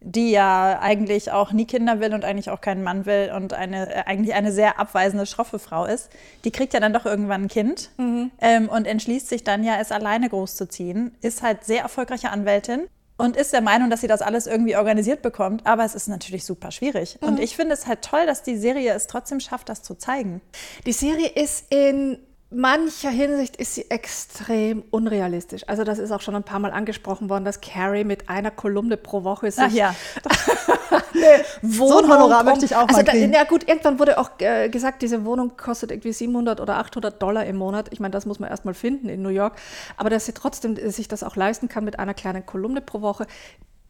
die 0.00 0.30
ja 0.30 0.78
eigentlich 0.80 1.30
auch 1.30 1.52
nie 1.52 1.66
Kinder 1.66 2.00
will 2.00 2.14
und 2.14 2.24
eigentlich 2.24 2.50
auch 2.50 2.60
keinen 2.60 2.82
Mann 2.82 3.06
will 3.06 3.32
und 3.34 3.52
eine, 3.52 3.94
äh, 3.94 4.02
eigentlich 4.06 4.34
eine 4.34 4.50
sehr 4.52 4.78
abweisende, 4.78 5.26
schroffe 5.26 5.58
Frau 5.58 5.84
ist, 5.84 6.10
die 6.44 6.50
kriegt 6.50 6.72
ja 6.72 6.80
dann 6.80 6.92
doch 6.92 7.04
irgendwann 7.04 7.44
ein 7.44 7.48
Kind 7.48 7.90
mhm. 7.98 8.30
ähm, 8.40 8.68
und 8.68 8.86
entschließt 8.86 9.28
sich 9.28 9.44
dann 9.44 9.62
ja, 9.62 9.78
es 9.80 9.92
alleine 9.92 10.28
großzuziehen, 10.28 11.14
ist 11.20 11.42
halt 11.42 11.64
sehr 11.64 11.82
erfolgreiche 11.82 12.30
Anwältin 12.30 12.88
und 13.18 13.36
ist 13.36 13.52
der 13.52 13.60
Meinung, 13.60 13.90
dass 13.90 14.00
sie 14.00 14.06
das 14.06 14.22
alles 14.22 14.46
irgendwie 14.46 14.76
organisiert 14.76 15.20
bekommt, 15.20 15.66
aber 15.66 15.84
es 15.84 15.94
ist 15.94 16.08
natürlich 16.08 16.44
super 16.46 16.70
schwierig. 16.70 17.18
Mhm. 17.20 17.28
Und 17.28 17.40
ich 17.40 17.54
finde 17.54 17.74
es 17.74 17.86
halt 17.86 18.02
toll, 18.02 18.24
dass 18.24 18.42
die 18.42 18.56
Serie 18.56 18.94
es 18.94 19.06
trotzdem 19.06 19.40
schafft, 19.40 19.68
das 19.68 19.82
zu 19.82 19.94
zeigen. 19.94 20.40
Die 20.86 20.92
Serie 20.92 21.28
ist 21.28 21.66
in 21.70 22.18
mancher 22.50 23.10
Hinsicht 23.10 23.56
ist 23.56 23.74
sie 23.76 23.90
extrem 23.90 24.82
unrealistisch. 24.90 25.62
Also 25.68 25.84
das 25.84 25.98
ist 25.98 26.10
auch 26.10 26.20
schon 26.20 26.34
ein 26.34 26.42
paar 26.42 26.58
Mal 26.58 26.72
angesprochen 26.72 27.28
worden, 27.28 27.44
dass 27.44 27.60
Carrie 27.60 28.04
mit 28.04 28.28
einer 28.28 28.50
Kolumne 28.50 28.96
pro 28.96 29.22
Woche 29.24 29.50
sich 29.52 29.62
Ach 29.64 29.70
ja. 29.72 29.94
Wohnung 31.62 31.88
So 31.88 31.98
ein 31.98 32.08
Honorar 32.10 32.40
um- 32.40 32.46
möchte 32.46 32.64
ich 32.64 32.74
auch 32.74 32.86
mal 32.86 32.94
also 32.94 33.02
da, 33.02 33.12
kriegen. 33.12 33.32
Ja 33.32 33.44
gut, 33.44 33.68
irgendwann 33.68 33.98
wurde 33.98 34.18
auch 34.18 34.30
äh, 34.40 34.68
gesagt, 34.68 35.02
diese 35.02 35.24
Wohnung 35.24 35.56
kostet 35.56 35.90
irgendwie 35.90 36.12
700 36.12 36.60
oder 36.60 36.76
800 36.78 37.22
Dollar 37.22 37.46
im 37.46 37.56
Monat. 37.56 37.88
Ich 37.92 38.00
meine, 38.00 38.12
das 38.12 38.26
muss 38.26 38.38
man 38.40 38.50
erstmal 38.50 38.74
finden 38.74 39.08
in 39.08 39.22
New 39.22 39.28
York. 39.28 39.56
Aber 39.96 40.10
dass 40.10 40.26
sie 40.26 40.32
trotzdem 40.32 40.76
äh, 40.76 40.90
sich 40.90 41.08
das 41.08 41.22
auch 41.22 41.36
leisten 41.36 41.68
kann 41.68 41.84
mit 41.84 41.98
einer 41.98 42.14
kleinen 42.14 42.44
Kolumne 42.46 42.80
pro 42.80 43.00
Woche, 43.00 43.26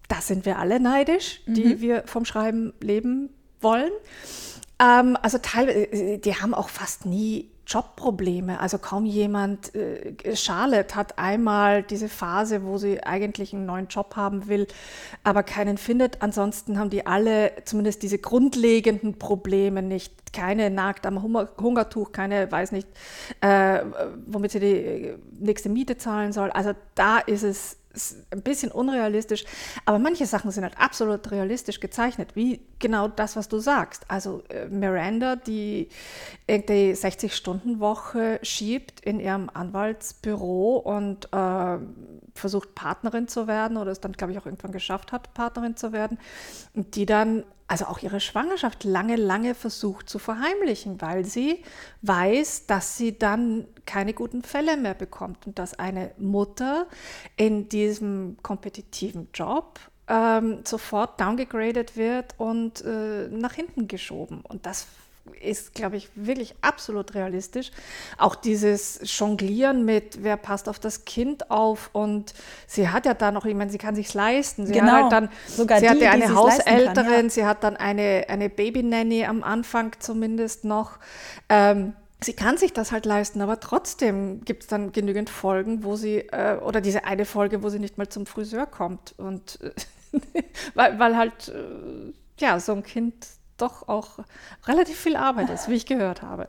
da 0.09 0.17
sind 0.21 0.45
wir 0.45 0.59
alle 0.59 0.81
neidisch, 0.81 1.41
die 1.47 1.65
Mhm. 1.77 1.81
wir 1.81 2.03
vom 2.07 2.25
Schreiben 2.25 2.73
leben 2.81 3.31
wollen. 3.61 3.91
Ähm, 4.83 5.17
also 5.23 5.39
teilweise, 5.39 6.19
die 6.19 6.35
haben 6.35 6.55
auch 6.55 6.69
fast 6.69 7.07
nie 7.07 7.50
Jobprobleme. 7.71 8.59
Also 8.59 8.79
kaum 8.79 9.07
jemand. 9.07 9.75
Äh, 9.75 10.35
Charlotte 10.35 10.97
hat 10.97 11.19
einmal 11.19 11.85
diese 11.85 12.09
Phase, 12.09 12.65
wo 12.65 12.79
sie 12.79 13.03
eigentlich 13.03 13.55
einen 13.55 13.65
neuen 13.65 13.87
Job 13.87 14.17
haben 14.17 14.49
will, 14.49 14.67
aber 15.23 15.45
keinen 15.45 15.79
findet. 15.79 16.21
Ansonsten 16.21 16.79
haben 16.79 16.91
die 16.91 17.07
alle 17.07 17.53
zumindest 17.65 18.03
diese 18.03 18.19
grundlegenden 18.19 19.19
Probleme 19.19 19.83
nicht. 19.83 20.33
Keine 20.33 20.71
nagt 20.71 21.07
am 21.07 21.23
Hunger 21.23 21.49
Hungertuch, 21.61 22.13
keine 22.13 22.51
weiß 22.51 22.73
nicht, 22.73 22.89
äh, 23.41 23.81
womit 24.27 24.53
sie 24.53 24.61
die 24.61 24.67
äh, 24.67 25.19
nächste 25.39 25.69
Miete 25.69 25.97
zahlen 25.97 26.33
soll. 26.33 26.51
Also 26.51 26.73
da 26.95 27.19
ist 27.19 27.43
es 27.43 27.80
ist 27.93 28.17
ein 28.31 28.43
bisschen 28.43 28.71
unrealistisch, 28.71 29.45
aber 29.85 29.99
manche 29.99 30.27
Sachen 30.27 30.51
sind 30.51 30.63
halt 30.65 30.79
absolut 30.79 31.31
realistisch 31.31 31.81
gezeichnet, 31.81 32.37
wie 32.37 32.61
genau 32.79 33.09
das, 33.09 33.37
was 33.37 33.49
du 33.49 33.59
sagst. 33.59 34.05
Also 34.09 34.43
äh, 34.49 34.67
Miranda, 34.67 35.37
die 35.37 35.89
irgendwie 36.47 36.93
60-Stunden-Woche 36.93 38.41
schiebt 38.43 39.01
in 39.01 39.21
ihrem 39.21 39.51
Anwaltsbüro 39.53 40.77
und 40.77 41.33
äh, 41.33 41.79
versucht 42.35 42.75
Partnerin 42.75 43.29
zu 43.29 43.47
werden 43.47 43.77
oder 43.77 43.91
es 43.91 44.01
dann, 44.01 44.13
glaube 44.13 44.33
ich, 44.33 44.39
auch 44.39 44.47
irgendwann 44.47 44.73
geschafft 44.73 45.13
hat, 45.13 45.35
Partnerin 45.35 45.77
zu 45.77 45.93
werden, 45.93 46.19
die 46.75 47.07
dann 47.07 47.45
also 47.71 47.85
auch 47.87 48.01
ihre 48.01 48.19
Schwangerschaft 48.19 48.83
lange, 48.83 49.15
lange 49.15 49.55
versucht 49.55 50.09
zu 50.09 50.19
verheimlichen, 50.19 51.01
weil 51.01 51.25
sie 51.25 51.63
weiß, 52.03 52.67
dass 52.67 52.97
sie 52.97 53.17
dann 53.17 53.65
keine 53.87 54.13
guten 54.13 54.43
Fälle 54.43 54.77
mehr 54.77 54.95
bekommt 54.95 55.47
und 55.47 55.57
dass 55.61 55.79
eine 55.79 56.11
Mutter 56.19 56.89
in 57.37 57.69
diesem 57.69 58.39
kompetitiven 58.43 59.29
Job 59.33 59.79
ähm, 60.09 60.63
sofort 60.65 61.21
downgegradet 61.21 61.97
wird 61.97 62.35
und 62.39 62.85
äh, 62.85 63.29
nach 63.29 63.53
hinten 63.53 63.87
geschoben. 63.87 64.41
Und 64.41 64.67
das 64.67 64.89
ist, 65.41 65.75
glaube 65.75 65.97
ich, 65.97 66.11
wirklich 66.15 66.55
absolut 66.61 67.15
realistisch. 67.15 67.71
Auch 68.19 68.35
dieses 68.35 69.01
Jonglieren 69.19 69.85
mit, 69.85 70.23
wer 70.23 70.37
passt 70.37 70.69
auf 70.69 70.79
das 70.79 71.05
Kind 71.05 71.51
auf 71.51 71.91
und 71.93 72.35
sie 72.67 72.89
hat 72.89 73.07
ja 73.07 73.15
dann 73.15 73.35
noch, 73.35 73.45
ich 73.45 73.55
meine, 73.55 73.71
sie 73.71 73.79
kann 73.79 73.95
sich 73.95 74.13
leisten. 74.13 74.67
Sie 74.67 74.73
Genau. 74.73 74.93
hat 74.93 75.03
halt 75.03 75.13
dann, 75.13 75.29
Sogar 75.47 75.79
sie 75.79 75.87
die, 75.87 75.91
hat 75.91 75.97
ja 75.99 76.01
die 76.01 76.09
eine 76.09 76.27
sich's 76.29 76.43
leisten 76.43 76.65
kann, 76.65 76.75
Haushälterin, 76.75 77.25
ja. 77.27 77.31
sie 77.31 77.47
hat 77.47 77.65
dann 77.65 77.77
eine, 77.77 78.27
eine 78.29 78.49
Babynanny 78.49 79.25
am 79.25 79.43
Anfang 79.43 79.93
zumindest 79.99 80.65
noch. 80.65 80.99
Ähm, 81.49 81.95
sie 82.23 82.33
kann 82.35 82.57
sich 82.59 82.73
das 82.73 82.93
halt 82.93 83.07
leisten, 83.07 83.41
aber 83.41 83.61
trotzdem 83.61 84.45
gibt 84.45 84.65
es 84.65 84.69
dann 84.69 84.93
genügend 84.93 85.31
Folgen, 85.31 85.85
wo 85.85 85.97
sie, 85.97 86.19
äh, 86.19 86.57
oder 86.59 86.81
diese 86.81 87.05
eine 87.05 87.25
Folge, 87.25 87.63
wo 87.63 87.69
sie 87.69 87.79
nicht 87.79 87.99
mal 87.99 88.09
zum 88.09 88.27
Friseur 88.27 88.67
kommt. 88.67 89.15
Und 89.17 89.59
äh, 89.63 89.71
weil, 90.75 90.99
weil 90.99 91.17
halt, 91.17 91.49
äh, 91.49 92.13
ja, 92.39 92.59
so 92.59 92.73
ein 92.73 92.83
Kind 92.83 93.27
doch 93.61 93.89
auch 93.89 94.19
relativ 94.67 94.99
viel 94.99 95.17
Arbeit 95.17 95.51
ist, 95.51 95.69
wie 95.69 95.75
ich 95.75 95.87
gehört 95.87 96.23
habe. 96.23 96.49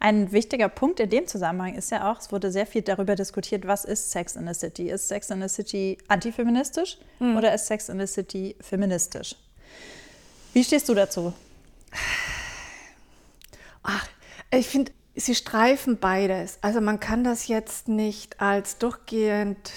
Ein 0.00 0.32
wichtiger 0.32 0.68
Punkt 0.68 1.00
in 1.00 1.08
dem 1.08 1.26
Zusammenhang 1.26 1.76
ist 1.76 1.90
ja 1.90 2.12
auch, 2.12 2.20
es 2.20 2.30
wurde 2.30 2.50
sehr 2.50 2.66
viel 2.66 2.82
darüber 2.82 3.14
diskutiert, 3.14 3.66
was 3.66 3.86
ist 3.86 4.10
Sex 4.10 4.36
in 4.36 4.46
the 4.46 4.52
City? 4.52 4.90
Ist 4.90 5.08
Sex 5.08 5.30
in 5.30 5.40
the 5.40 5.48
City 5.48 5.96
antifeministisch 6.08 6.98
oder 7.20 7.54
ist 7.54 7.66
Sex 7.66 7.88
in 7.88 7.98
the 7.98 8.06
City 8.06 8.54
feministisch? 8.60 9.34
Wie 10.52 10.62
stehst 10.62 10.88
du 10.90 10.94
dazu? 10.94 11.32
Ach, 13.82 14.06
ich 14.50 14.68
finde, 14.68 14.92
sie 15.14 15.34
streifen 15.34 15.98
beides. 15.98 16.58
Also 16.60 16.80
man 16.80 17.00
kann 17.00 17.24
das 17.24 17.48
jetzt 17.48 17.88
nicht 17.88 18.40
als 18.40 18.78
durchgehend 18.78 19.70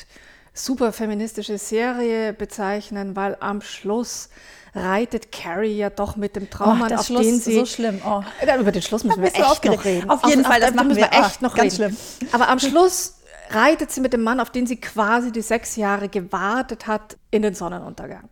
super 0.54 0.92
feministische 0.92 1.58
Serie 1.58 2.34
bezeichnen, 2.34 3.16
weil 3.16 3.38
am 3.40 3.62
Schluss 3.62 4.30
reitet 4.78 5.32
Carrie 5.32 5.76
ja 5.76 5.90
doch 5.90 6.16
mit 6.16 6.36
dem 6.36 6.50
Traummann, 6.50 6.90
das 6.90 7.02
auf 7.02 7.06
Schluss, 7.08 7.22
den 7.22 7.40
sie... 7.40 7.56
so 7.56 7.66
schlimm. 7.66 8.02
Oh. 8.06 8.22
Über 8.60 8.72
den 8.72 8.82
Schluss 8.82 9.04
müssen 9.04 9.22
wir 9.22 9.30
echt 9.30 9.44
aufgeregt. 9.44 9.78
noch 9.80 9.86
reden. 9.86 10.10
Auf 10.10 10.26
jeden 10.28 10.44
Fall, 10.46 10.60
das 10.60 10.70
da 10.70 10.76
machen 10.76 10.90
müssen 10.90 11.02
wir. 11.02 11.12
wir 11.12 11.26
echt 11.26 11.42
noch 11.42 11.56
ganz 11.56 11.80
reden. 11.80 11.98
Aber 12.32 12.48
am 12.50 12.60
Schluss 12.60 13.16
reitet 13.50 13.92
sie 13.92 14.02
mit 14.02 14.14
dem 14.14 14.24
Mann, 14.24 14.40
auf 14.40 14.50
den 14.50 14.68
sie 14.68 14.78
quasi 14.78 15.32
die 15.32 15.42
sechs 15.42 15.76
Jahre 15.76 16.10
gewartet 16.10 16.88
hat, 16.88 17.18
in 17.32 17.42
den 17.42 17.54
Sonnenuntergang. 17.54 18.30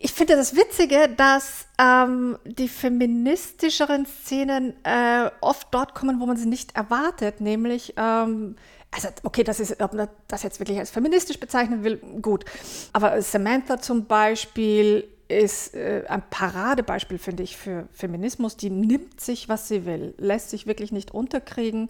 Ich 0.00 0.12
finde 0.12 0.36
das 0.36 0.54
Witzige, 0.54 1.08
dass 1.08 1.66
ähm, 1.80 2.38
die 2.44 2.68
feministischeren 2.68 4.06
Szenen 4.06 4.74
äh, 4.84 5.30
oft 5.40 5.68
dort 5.72 5.94
kommen, 5.94 6.20
wo 6.20 6.26
man 6.26 6.36
sie 6.36 6.46
nicht 6.46 6.76
erwartet, 6.76 7.40
nämlich 7.40 7.94
ähm, 7.96 8.54
also 8.90 9.08
okay, 9.22 9.44
das 9.44 9.60
ist, 9.60 9.80
ob 9.80 9.92
man 9.92 10.08
das 10.28 10.42
jetzt 10.42 10.60
wirklich 10.60 10.78
als 10.78 10.90
feministisch 10.90 11.38
bezeichnen 11.38 11.84
will, 11.84 11.96
gut. 12.22 12.44
Aber 12.92 13.20
Samantha 13.22 13.80
zum 13.80 14.06
Beispiel 14.06 15.08
ist 15.28 15.74
äh, 15.74 16.04
ein 16.08 16.22
Paradebeispiel, 16.30 17.18
finde 17.18 17.42
ich, 17.42 17.56
für 17.56 17.86
Feminismus. 17.92 18.56
Die 18.56 18.70
nimmt 18.70 19.20
sich, 19.20 19.48
was 19.48 19.68
sie 19.68 19.84
will, 19.84 20.14
lässt 20.16 20.50
sich 20.50 20.66
wirklich 20.66 20.90
nicht 20.90 21.12
unterkriegen. 21.12 21.88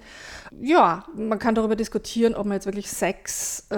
Ja, 0.60 1.04
man 1.14 1.38
kann 1.38 1.54
darüber 1.54 1.76
diskutieren, 1.76 2.34
ob 2.34 2.46
man 2.46 2.54
jetzt 2.54 2.66
wirklich 2.66 2.90
Sex 2.90 3.66
äh, 3.70 3.76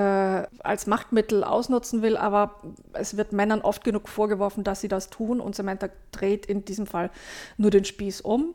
als 0.60 0.86
Machtmittel 0.86 1.44
ausnutzen 1.44 2.00
will, 2.00 2.16
aber 2.16 2.60
es 2.94 3.18
wird 3.18 3.32
Männern 3.32 3.60
oft 3.60 3.84
genug 3.84 4.08
vorgeworfen, 4.08 4.64
dass 4.64 4.80
sie 4.80 4.88
das 4.88 5.10
tun 5.10 5.40
und 5.40 5.54
Samantha 5.54 5.90
dreht 6.10 6.46
in 6.46 6.64
diesem 6.64 6.86
Fall 6.86 7.10
nur 7.58 7.70
den 7.70 7.84
Spieß 7.84 8.22
um. 8.22 8.54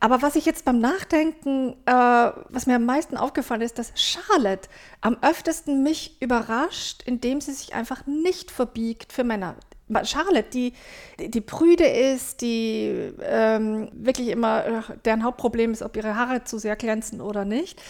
Aber 0.00 0.20
was 0.20 0.36
ich 0.36 0.44
jetzt 0.44 0.66
beim 0.66 0.78
Nachdenken, 0.78 1.74
äh, 1.86 1.92
was 1.92 2.66
mir 2.66 2.76
am 2.76 2.84
meisten 2.84 3.16
aufgefallen 3.16 3.62
ist, 3.62 3.78
dass 3.78 3.92
Charlotte 3.94 4.68
am 5.00 5.16
öftesten 5.22 5.82
mich 5.82 6.20
überrascht, 6.20 7.02
indem 7.06 7.40
sie 7.40 7.52
sich 7.52 7.74
einfach 7.74 8.06
nicht 8.06 8.50
verbiegt 8.50 9.12
für 9.12 9.24
Männer. 9.24 9.56
Charlotte, 10.04 10.48
die, 10.50 10.72
die 11.18 11.40
prüde 11.40 11.86
ist, 11.86 12.40
die 12.40 13.12
ähm, 13.20 13.88
wirklich 13.92 14.28
immer, 14.28 14.84
deren 15.04 15.24
Hauptproblem 15.24 15.72
ist, 15.72 15.82
ob 15.82 15.96
ihre 15.96 16.16
Haare 16.16 16.44
zu 16.44 16.58
sehr 16.58 16.76
glänzen 16.76 17.20
oder 17.20 17.44
nicht, 17.44 17.80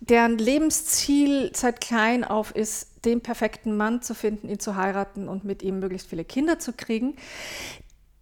deren 0.00 0.36
Lebensziel 0.36 1.50
seit 1.54 1.80
klein 1.80 2.24
auf 2.24 2.54
ist, 2.54 3.04
den 3.04 3.20
perfekten 3.20 3.76
Mann 3.76 4.02
zu 4.02 4.14
finden, 4.14 4.48
ihn 4.48 4.58
zu 4.58 4.76
heiraten 4.76 5.28
und 5.28 5.44
mit 5.44 5.62
ihm 5.62 5.78
möglichst 5.78 6.08
viele 6.08 6.24
Kinder 6.24 6.58
zu 6.58 6.72
kriegen, 6.72 7.16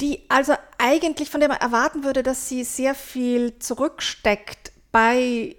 die 0.00 0.20
also 0.28 0.54
eigentlich 0.78 1.30
von 1.30 1.40
der 1.40 1.48
man 1.48 1.58
erwarten 1.58 2.04
würde, 2.04 2.22
dass 2.22 2.48
sie 2.48 2.64
sehr 2.64 2.94
viel 2.94 3.58
zurücksteckt 3.58 4.72
bei 4.92 5.56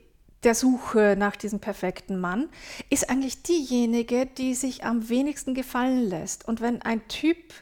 der 0.48 0.56
Suche 0.56 1.16
nach 1.18 1.36
diesem 1.36 1.60
perfekten 1.60 2.22
Mann, 2.22 2.48
ist 2.90 3.10
eigentlich 3.10 3.44
diejenige, 3.44 4.26
die 4.26 4.56
sich 4.56 4.86
am 4.86 5.10
wenigsten 5.10 5.54
gefallen 5.54 6.08
lässt. 6.08 6.48
Und 6.48 6.62
wenn 6.62 6.82
ein 6.82 7.06
Typ, 7.10 7.54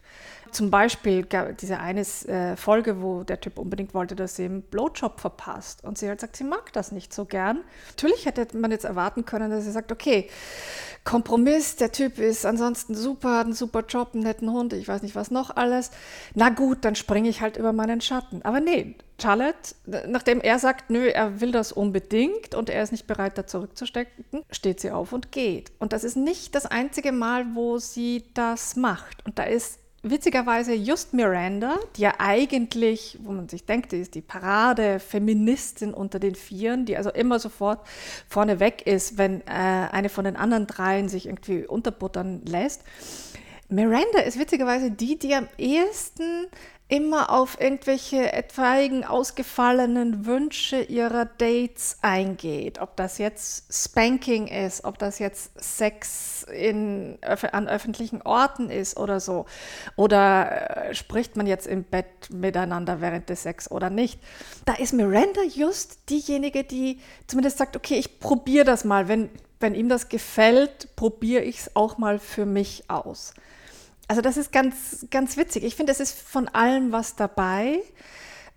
zum 0.56 0.72
Beispiel 0.72 1.28
diese 1.60 1.80
eine 1.80 2.02
äh, 2.02 2.56
Folge, 2.56 3.02
wo 3.02 3.24
der 3.24 3.42
Typ 3.42 3.60
unbedingt 3.60 3.94
wollte, 3.94 4.16
dass 4.16 4.38
sie 4.38 4.46
einen 4.46 4.62
Blowjob 4.62 5.20
verpasst 5.20 5.84
und 5.84 5.98
sie 5.98 6.08
halt 6.08 6.22
sagt, 6.22 6.38
sie 6.38 6.46
mag 6.46 6.72
das 6.72 6.94
nicht 6.94 7.14
so 7.14 7.26
gern. 7.26 7.60
Natürlich 7.90 8.26
hätte 8.26 8.58
man 8.58 8.72
jetzt 8.72 8.86
erwarten 8.86 9.26
können, 9.26 9.52
dass 9.52 9.66
sie 9.66 9.72
sagt, 9.72 9.92
okay, 9.92 10.30
Kompromiss, 11.04 11.76
der 11.76 11.92
Typ 11.92 12.20
ist 12.20 12.46
ansonsten 12.46 12.96
super, 12.96 13.40
hat 13.40 13.46
einen 13.46 13.54
super 13.54 13.84
Job, 13.88 14.12
einen 14.14 14.24
netten 14.24 14.50
Hund, 14.50 14.72
ich 14.72 14.88
weiß 14.88 15.04
nicht 15.04 15.16
was 15.16 15.30
noch 15.30 15.56
alles. 15.56 15.92
Na 16.36 16.50
gut, 16.50 16.86
dann 16.86 16.96
springe 16.96 17.28
ich 17.28 17.42
halt 17.42 17.58
über 17.58 17.74
meinen 17.74 18.00
Schatten. 18.00 18.42
Aber 18.44 18.62
nee, 18.62 18.96
Charlotte, 19.22 19.76
nachdem 20.08 20.40
er 20.40 20.58
sagt, 20.58 20.90
nö, 20.90 21.08
er 21.10 21.42
will 21.42 21.52
das 21.52 21.74
unbedingt 21.74 22.56
und 22.56 22.70
er 22.70 22.82
ist 22.82 22.94
nicht 22.94 23.08
bereit, 23.08 23.38
da 23.38 23.46
zurückzustecken, 23.46 24.44
steht 24.52 24.80
sie 24.80 24.92
auf 24.92 25.12
und 25.12 25.34
geht. 25.34 25.74
Und 25.80 25.92
das 25.92 26.06
ist 26.06 26.16
nicht 26.16 26.56
das 26.56 26.66
einzige 26.66 27.12
Mal, 27.12 27.46
wo 27.56 27.78
sie 27.78 28.24
das 28.34 28.78
macht. 28.78 29.26
Und 29.26 29.38
da 29.38 29.44
ist 29.44 29.80
witzigerweise 30.10 30.74
just 30.74 31.14
Miranda, 31.14 31.78
die 31.96 32.04
ja 32.04 32.14
eigentlich, 32.20 33.18
wo 33.24 33.32
man 33.32 33.50
sich 33.50 33.66
denkt, 33.66 33.92
die 33.92 33.98
ist 33.98 34.16
die 34.16 34.22
Parade-Feministin 34.22 35.94
unter 35.94 36.20
den 36.20 36.36
Vieren, 36.36 36.86
die 36.86 36.96
also 36.96 37.10
immer 37.10 37.40
sofort 37.40 37.86
vorne 38.28 38.60
weg 38.60 38.86
ist, 38.86 39.18
wenn 39.18 39.42
äh, 39.42 39.44
eine 39.48 40.10
von 40.10 40.26
den 40.26 40.36
anderen 40.36 40.68
dreien 40.68 41.10
sich 41.10 41.26
irgendwie 41.26 41.66
unterbuttern 41.66 42.42
lässt. 42.46 42.84
Miranda 43.68 44.20
ist 44.20 44.38
witzigerweise 44.38 44.92
die, 44.92 45.18
die 45.18 45.34
am 45.34 45.48
ehesten 45.58 46.48
immer 46.88 47.32
auf 47.32 47.60
irgendwelche 47.60 48.32
etwaigen 48.32 49.04
ausgefallenen 49.04 50.28
Wünsche 50.28 50.82
ihrer 50.82 51.26
Dates 51.26 51.98
eingeht. 52.04 52.80
Ob 52.80 52.96
das 52.96 53.18
jetzt 53.18 53.74
Spanking 53.74 54.48
ist, 54.48 54.84
ob 54.86 55.00
das 55.00 55.18
jetzt 55.18 55.52
Sex 55.60 56.44
in, 56.44 57.18
an 57.52 57.68
öffentlichen 57.68 58.22
Orten 58.22 58.70
ist 58.70 58.98
oder 58.98 59.20
so. 59.20 59.48
Oder 59.96 60.90
äh, 60.90 60.96
spricht 60.96 61.36
man 61.36 61.48
jetzt 61.48 61.66
im 61.66 61.84
Bett 61.84 62.30
miteinander 62.30 63.02
während 63.02 63.30
des 63.30 63.42
Sex 63.42 63.72
oder 63.72 63.90
nicht. 63.90 64.20
Da 64.66 64.74
ist 64.74 64.94
Miranda 64.94 65.42
just 65.42 66.08
diejenige, 66.12 66.64
die 66.64 67.00
zumindest 67.26 67.58
sagt, 67.58 67.76
okay, 67.76 67.96
ich 67.96 68.20
probiere 68.20 68.66
das 68.66 68.86
mal. 68.86 69.08
Wenn, 69.08 69.32
wenn 69.60 69.74
ihm 69.74 69.90
das 69.90 70.08
gefällt, 70.08 70.96
probiere 70.96 71.42
ich 71.42 71.62
es 71.62 71.76
auch 71.76 71.98
mal 71.98 72.20
für 72.20 72.46
mich 72.46 72.92
aus. 72.92 73.34
Also 74.08 74.22
das 74.22 74.38
ist 74.38 74.52
ganz, 74.52 75.08
ganz 75.10 75.38
witzig. 75.38 75.64
Ich 75.64 75.76
finde, 75.76 75.92
es 75.92 76.00
ist 76.00 76.20
von 76.20 76.48
allem 76.48 76.92
was 76.92 77.16
dabei. 77.16 77.80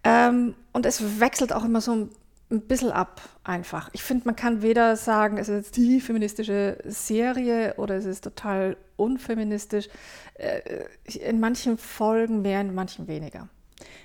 Ähm, 0.05 0.55
und 0.73 0.87
es 0.87 1.21
wechselt 1.21 1.53
auch 1.53 1.65
immer 1.65 1.81
so 1.81 1.93
ein, 1.93 2.11
ein 2.51 2.61
bisschen 2.63 2.91
ab 2.91 3.21
einfach. 3.45 3.91
Ich 3.93 4.03
finde, 4.03 4.27
man 4.27 4.37
kann 4.37 4.63
weder 4.63 4.97
sagen, 4.97 5.39
es 5.39 5.49
ist 5.49 5.57
jetzt 5.57 5.77
die 5.77 6.01
feministische 6.01 6.79
Serie 6.85 7.75
oder 7.77 7.97
es 7.97 8.05
ist 8.05 8.25
total 8.25 8.77
unfeministisch. 8.97 9.89
Äh, 10.35 10.85
in 11.05 11.41
manchen 11.41 11.79
Folgen 11.79 12.43
mehr, 12.43 12.61
in 12.61 12.75
manchen 12.75 13.09
weniger. 13.09 13.49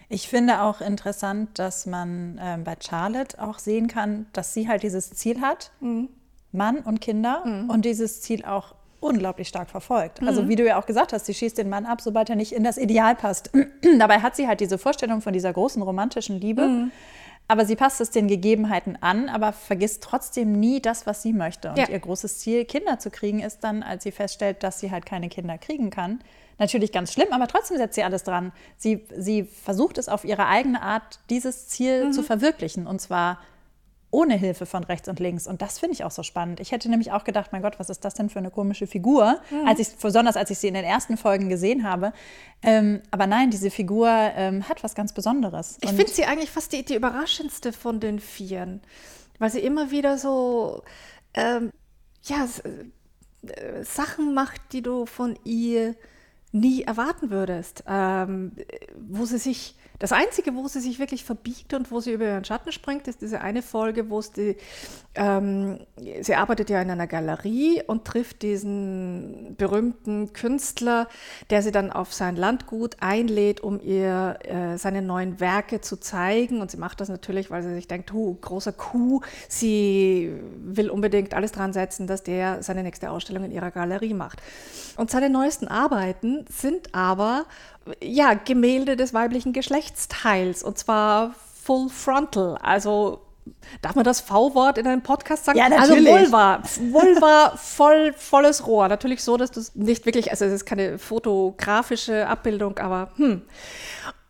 Ich 0.09 0.27
finde 0.27 0.61
auch 0.61 0.81
interessant, 0.81 1.57
dass 1.59 1.85
man 1.85 2.37
äh, 2.37 2.57
bei 2.63 2.75
Charlotte 2.79 3.41
auch 3.41 3.59
sehen 3.59 3.87
kann, 3.87 4.27
dass 4.33 4.53
sie 4.53 4.67
halt 4.67 4.83
dieses 4.83 5.11
Ziel 5.11 5.41
hat, 5.41 5.71
mhm. 5.79 6.09
Mann 6.51 6.79
und 6.79 7.01
Kinder, 7.01 7.43
mhm. 7.45 7.69
und 7.69 7.83
dieses 7.85 8.21
Ziel 8.21 8.45
auch 8.45 8.75
unglaublich 9.03 9.47
stark 9.47 9.69
verfolgt. 9.69 10.19
Also 10.19 10.23
mhm. 10.23 10.27
Also 10.33 10.49
wie 10.49 10.55
du 10.55 10.65
ja 10.65 10.79
auch 10.79 10.85
gesagt 10.85 11.13
hast, 11.13 11.27
sie 11.27 11.33
schießt 11.33 11.57
den 11.57 11.69
Mann 11.69 11.85
ab, 11.85 12.01
sobald 12.01 12.29
er 12.29 12.35
nicht 12.35 12.53
in 12.53 12.63
das 12.63 12.77
Ideal 12.77 13.15
passt. 13.15 13.51
Dabei 13.99 14.19
hat 14.19 14.35
sie 14.35 14.47
halt 14.47 14.59
diese 14.59 14.77
Vorstellung 14.77 15.21
von 15.21 15.33
dieser 15.33 15.53
großen 15.53 15.81
romantischen 15.81 16.39
Liebe. 16.39 16.67
Mhm. 16.67 16.91
Aber 17.47 17.65
sie 17.65 17.75
passt 17.75 17.99
es 17.99 18.09
den 18.09 18.27
Gegebenheiten 18.27 18.97
an, 19.01 19.27
aber 19.27 19.51
vergisst 19.51 20.01
trotzdem 20.01 20.53
nie 20.53 20.81
das, 20.81 21.05
was 21.05 21.21
sie 21.21 21.33
möchte. 21.33 21.69
Und 21.69 21.77
ja. 21.77 21.89
ihr 21.89 21.99
großes 21.99 22.39
Ziel, 22.39 22.65
Kinder 22.65 22.99
zu 22.99 23.11
kriegen, 23.11 23.41
ist 23.41 23.63
dann, 23.63 23.83
als 23.83 24.03
sie 24.03 24.11
feststellt, 24.11 24.63
dass 24.63 24.79
sie 24.79 24.91
halt 24.91 25.05
keine 25.05 25.27
Kinder 25.27 25.57
kriegen 25.57 25.89
kann. 25.89 26.21
Natürlich 26.57 26.91
ganz 26.91 27.11
schlimm, 27.11 27.27
aber 27.31 27.47
trotzdem 27.47 27.77
setzt 27.77 27.95
sie 27.95 28.03
alles 28.03 28.23
dran. 28.23 28.53
Sie, 28.77 29.05
sie 29.17 29.43
versucht 29.43 29.97
es 29.97 30.07
auf 30.07 30.23
ihre 30.23 30.47
eigene 30.47 30.81
Art, 30.81 31.19
dieses 31.29 31.67
Ziel 31.67 32.05
mhm. 32.05 32.13
zu 32.13 32.23
verwirklichen. 32.23 32.87
Und 32.87 33.01
zwar 33.01 33.39
ohne 34.13 34.35
Hilfe 34.35 34.65
von 34.65 34.83
rechts 34.83 35.09
und 35.09 35.19
links. 35.19 35.47
Und 35.47 35.61
das 35.61 35.79
finde 35.79 35.93
ich 35.93 36.03
auch 36.03 36.11
so 36.11 36.21
spannend. 36.21 36.59
Ich 36.59 36.71
hätte 36.71 36.89
nämlich 36.89 37.11
auch 37.11 37.23
gedacht, 37.23 37.51
mein 37.51 37.63
Gott, 37.63 37.79
was 37.79 37.89
ist 37.89 38.05
das 38.05 38.13
denn 38.13 38.29
für 38.29 38.39
eine 38.39 38.51
komische 38.51 38.85
Figur? 38.85 39.41
Mhm. 39.49 39.67
Als 39.67 39.79
ich, 39.79 39.89
besonders 39.95 40.37
als 40.37 40.51
ich 40.51 40.59
sie 40.59 40.67
in 40.67 40.75
den 40.75 40.85
ersten 40.85 41.17
Folgen 41.17 41.49
gesehen 41.49 41.83
habe. 41.83 42.13
Ähm, 42.61 43.01
aber 43.09 43.25
nein, 43.25 43.49
diese 43.49 43.71
Figur 43.71 44.07
ähm, 44.09 44.69
hat 44.69 44.83
was 44.83 44.93
ganz 44.93 45.13
Besonderes. 45.13 45.77
Ich 45.81 45.89
finde 45.89 46.11
sie 46.11 46.25
eigentlich 46.25 46.51
fast 46.51 46.71
die, 46.73 46.85
die 46.85 46.95
überraschendste 46.95 47.73
von 47.73 47.99
den 47.99 48.19
Vieren, 48.19 48.81
weil 49.39 49.49
sie 49.49 49.59
immer 49.59 49.89
wieder 49.89 50.19
so, 50.19 50.83
ähm, 51.33 51.71
ja, 52.23 52.45
äh, 52.45 53.83
Sachen 53.83 54.35
macht, 54.35 54.61
die 54.73 54.83
du 54.83 55.07
von 55.07 55.37
ihr 55.43 55.95
nie 56.51 56.83
erwarten 56.83 57.31
würdest, 57.31 57.83
ähm, 57.87 58.51
wo 58.95 59.25
sie 59.25 59.39
sich 59.39 59.75
das 60.03 60.11
Einzige, 60.11 60.53
wo 60.53 60.67
sie 60.67 60.81
sich 60.81 60.99
wirklich 60.99 61.23
verbiegt 61.23 61.73
und 61.73 61.89
wo 61.89 62.01
sie 62.01 62.11
über 62.11 62.25
ihren 62.25 62.43
Schatten 62.43 62.73
springt, 62.73 63.07
ist 63.07 63.21
diese 63.21 63.39
eine 63.39 63.61
Folge, 63.61 64.09
wo 64.09 64.19
es 64.19 64.33
die, 64.33 64.57
ähm, 65.15 65.79
sie 66.19 66.35
arbeitet 66.35 66.69
ja 66.69 66.81
in 66.81 66.91
einer 66.91 67.07
Galerie 67.07 67.81
und 67.87 68.03
trifft 68.03 68.41
diesen 68.41 69.55
berühmten 69.57 70.33
Künstler, 70.33 71.07
der 71.51 71.61
sie 71.61 71.71
dann 71.71 71.89
auf 71.89 72.13
sein 72.13 72.35
Landgut 72.35 72.97
einlädt, 72.99 73.61
um 73.61 73.79
ihr 73.79 74.39
äh, 74.43 74.77
seine 74.77 75.01
neuen 75.01 75.39
Werke 75.39 75.79
zu 75.79 75.95
zeigen. 75.95 76.59
Und 76.59 76.69
sie 76.69 76.75
macht 76.77 76.99
das 76.99 77.07
natürlich, 77.07 77.49
weil 77.49 77.63
sie 77.63 77.73
sich 77.73 77.87
denkt, 77.87 78.13
oh, 78.13 78.37
großer 78.41 78.73
Kuh, 78.73 79.21
sie 79.47 80.33
will 80.65 80.89
unbedingt 80.89 81.33
alles 81.33 81.53
dran 81.53 81.71
setzen, 81.71 82.07
dass 82.07 82.23
der 82.23 82.61
seine 82.61 82.83
nächste 82.83 83.09
Ausstellung 83.09 83.45
in 83.45 83.51
ihrer 83.51 83.71
Galerie 83.71 84.13
macht. 84.13 84.41
Und 84.97 85.09
seine 85.11 85.29
neuesten 85.29 85.69
Arbeiten 85.69 86.43
sind 86.49 86.93
aber 86.93 87.45
ja, 88.01 88.33
Gemälde 88.33 88.95
des 88.95 89.13
weiblichen 89.13 89.53
Geschlechtsteils 89.53 90.63
und 90.63 90.77
zwar 90.77 91.35
full 91.63 91.89
frontal, 91.89 92.57
also 92.61 93.21
Darf 93.81 93.95
man 93.95 94.05
das 94.05 94.21
V-Wort 94.21 94.77
in 94.77 94.87
einem 94.87 95.01
Podcast 95.01 95.45
sagen? 95.45 95.57
Ja, 95.57 95.67
natürlich. 95.67 96.09
Also 96.09 96.31
Vulva. 96.31 96.63
Vulva, 96.91 97.57
voll, 97.57 98.13
volles 98.13 98.65
Rohr. 98.65 98.87
Natürlich 98.87 99.21
so, 99.23 99.35
dass 99.35 99.51
du 99.51 99.59
es 99.59 99.75
nicht 99.75 100.05
wirklich, 100.05 100.31
also 100.31 100.45
es 100.45 100.53
ist 100.53 100.65
keine 100.65 100.97
fotografische 100.97 102.27
Abbildung, 102.27 102.77
aber 102.77 103.11
hm. 103.17 103.41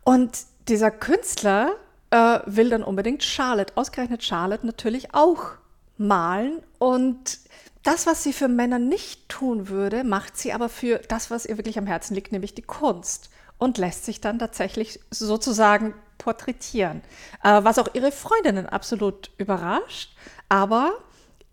Und 0.02 0.38
dieser 0.68 0.90
Künstler 0.90 1.72
äh, 2.10 2.40
will 2.46 2.70
dann 2.70 2.82
unbedingt 2.82 3.22
Charlotte, 3.22 3.72
ausgerechnet 3.76 4.22
Charlotte 4.22 4.66
natürlich 4.66 5.14
auch 5.14 5.52
malen 5.96 6.60
und 6.78 7.38
das, 7.82 8.06
was 8.06 8.22
sie 8.22 8.32
für 8.32 8.48
Männer 8.48 8.78
nicht 8.78 9.28
tun 9.28 9.68
würde, 9.68 10.04
macht 10.04 10.36
sie 10.36 10.52
aber 10.52 10.68
für 10.68 10.98
das, 10.98 11.30
was 11.30 11.44
ihr 11.44 11.58
wirklich 11.58 11.78
am 11.78 11.86
Herzen 11.86 12.14
liegt, 12.14 12.32
nämlich 12.32 12.54
die 12.54 12.62
Kunst 12.62 13.30
und 13.58 13.78
lässt 13.78 14.04
sich 14.04 14.20
dann 14.20 14.38
tatsächlich 14.38 15.00
sozusagen 15.10 15.94
porträtieren. 16.18 17.02
Äh, 17.42 17.64
was 17.64 17.78
auch 17.78 17.88
ihre 17.94 18.12
Freundinnen 18.12 18.66
absolut 18.66 19.30
überrascht. 19.38 20.14
Aber 20.48 20.92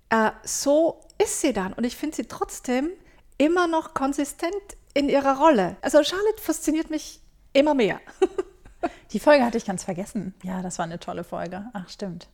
äh, 0.10 0.32
so 0.44 1.02
ist 1.18 1.42
sie 1.42 1.54
dann. 1.54 1.74
Und 1.74 1.84
ich 1.84 1.96
finde 1.96 2.16
sie 2.16 2.26
trotzdem 2.26 2.90
immer 3.38 3.68
noch 3.68 3.94
konsistent 3.94 4.54
in 4.94 5.10
ihrer 5.10 5.38
Rolle. 5.38 5.78
Also 5.82 6.04
Charlotte 6.04 6.42
fasziniert 6.42 6.90
mich 6.90 7.22
immer 7.54 7.74
mehr. 7.74 8.00
Die 9.12 9.20
Folge 9.20 9.46
hatte 9.46 9.58
ich 9.58 9.66
ganz 9.66 9.84
vergessen. 9.84 10.34
Ja, 10.44 10.62
das 10.62 10.80
war 10.80 10.86
eine 10.86 11.00
tolle 11.00 11.24
Folge. 11.24 11.66
Ach, 11.74 11.88
stimmt. 11.90 12.28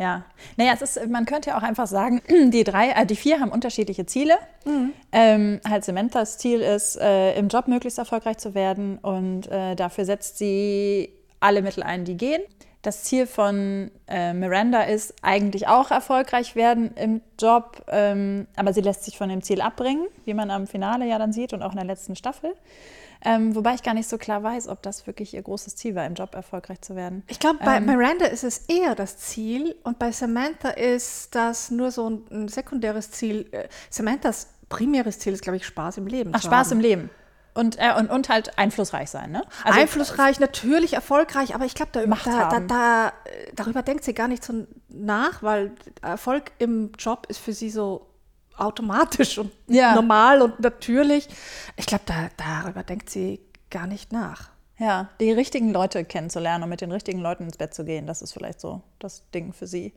Ja, 0.00 0.24
naja, 0.56 0.72
es 0.72 0.80
ist, 0.80 1.10
man 1.10 1.26
könnte 1.26 1.50
ja 1.50 1.58
auch 1.58 1.62
einfach 1.62 1.86
sagen, 1.86 2.22
die 2.50 2.64
drei, 2.64 2.92
äh, 2.92 3.04
die 3.04 3.16
vier 3.16 3.38
haben 3.38 3.52
unterschiedliche 3.52 4.06
Ziele. 4.06 4.38
Mhm. 4.64 4.94
Ähm, 5.12 5.60
halt 5.68 5.84
Samanthas 5.84 6.38
Ziel 6.38 6.62
ist, 6.62 6.96
äh, 6.96 7.34
im 7.34 7.48
Job 7.48 7.68
möglichst 7.68 7.98
erfolgreich 7.98 8.38
zu 8.38 8.54
werden 8.54 8.96
und 8.96 9.48
äh, 9.48 9.76
dafür 9.76 10.06
setzt 10.06 10.38
sie 10.38 11.10
alle 11.38 11.60
Mittel 11.60 11.82
ein, 11.82 12.06
die 12.06 12.16
gehen. 12.16 12.40
Das 12.80 13.04
Ziel 13.04 13.26
von 13.26 13.90
äh, 14.08 14.32
Miranda 14.32 14.84
ist 14.84 15.14
eigentlich 15.20 15.68
auch 15.68 15.90
erfolgreich 15.90 16.56
werden 16.56 16.92
im 16.96 17.20
Job, 17.38 17.84
ähm, 17.88 18.46
aber 18.56 18.72
sie 18.72 18.80
lässt 18.80 19.04
sich 19.04 19.18
von 19.18 19.28
dem 19.28 19.42
Ziel 19.42 19.60
abbringen, 19.60 20.06
wie 20.24 20.32
man 20.32 20.50
am 20.50 20.66
Finale 20.66 21.06
ja 21.06 21.18
dann 21.18 21.34
sieht 21.34 21.52
und 21.52 21.62
auch 21.62 21.72
in 21.72 21.76
der 21.76 21.84
letzten 21.84 22.16
Staffel. 22.16 22.54
Ähm, 23.22 23.54
wobei 23.54 23.74
ich 23.74 23.82
gar 23.82 23.94
nicht 23.94 24.08
so 24.08 24.18
klar 24.18 24.42
weiß, 24.42 24.68
ob 24.68 24.82
das 24.82 25.06
wirklich 25.06 25.34
ihr 25.34 25.42
großes 25.42 25.76
Ziel 25.76 25.94
war, 25.94 26.06
im 26.06 26.14
Job 26.14 26.34
erfolgreich 26.34 26.80
zu 26.80 26.96
werden. 26.96 27.22
Ich 27.28 27.38
glaube, 27.38 27.58
bei 27.62 27.76
ähm, 27.76 27.86
Miranda 27.86 28.26
ist 28.26 28.44
es 28.44 28.66
eher 28.68 28.94
das 28.94 29.18
Ziel 29.18 29.76
und 29.84 29.98
bei 29.98 30.10
Samantha 30.12 30.70
ist 30.70 31.34
das 31.34 31.70
nur 31.70 31.90
so 31.90 32.08
ein, 32.08 32.22
ein 32.30 32.48
sekundäres 32.48 33.10
Ziel. 33.10 33.46
Äh, 33.52 33.68
Samanthas 33.90 34.48
primäres 34.68 35.18
Ziel 35.18 35.34
ist, 35.34 35.42
glaube 35.42 35.58
ich, 35.58 35.66
Spaß 35.66 35.98
im 35.98 36.06
Leben. 36.06 36.30
Ach, 36.34 36.42
Spaß 36.42 36.70
haben. 36.70 36.78
im 36.78 36.80
Leben. 36.80 37.10
Und, 37.52 37.78
äh, 37.78 37.92
und, 37.98 38.10
und 38.10 38.28
halt 38.28 38.58
einflussreich 38.58 39.10
sein, 39.10 39.32
ne? 39.32 39.42
Also, 39.64 39.80
einflussreich, 39.80 40.38
natürlich 40.38 40.94
erfolgreich, 40.94 41.54
aber 41.54 41.64
ich 41.64 41.74
glaube, 41.74 41.90
da, 41.92 42.06
da, 42.06 42.48
da, 42.48 42.60
da, 42.60 43.12
darüber 43.54 43.82
denkt 43.82 44.04
sie 44.04 44.14
gar 44.14 44.28
nicht 44.28 44.44
so 44.44 44.66
nach, 44.88 45.42
weil 45.42 45.72
Erfolg 46.00 46.52
im 46.58 46.92
Job 46.96 47.26
ist 47.28 47.38
für 47.38 47.52
sie 47.52 47.70
so 47.70 48.06
automatisch 48.60 49.38
und 49.38 49.52
ja. 49.66 49.94
normal 49.94 50.42
und 50.42 50.60
natürlich. 50.60 51.28
Ich 51.76 51.86
glaube, 51.86 52.04
da, 52.06 52.28
darüber 52.36 52.82
denkt 52.82 53.10
sie 53.10 53.40
gar 53.70 53.86
nicht 53.86 54.12
nach. 54.12 54.50
Ja, 54.80 55.10
die 55.20 55.30
richtigen 55.30 55.74
Leute 55.74 56.06
kennenzulernen 56.06 56.64
und 56.64 56.70
mit 56.70 56.80
den 56.80 56.90
richtigen 56.90 57.20
Leuten 57.20 57.44
ins 57.44 57.58
Bett 57.58 57.74
zu 57.74 57.84
gehen, 57.84 58.06
das 58.06 58.22
ist 58.22 58.32
vielleicht 58.32 58.62
so 58.62 58.80
das 58.98 59.22
Ding 59.34 59.52
für 59.52 59.66
sie. 59.66 59.92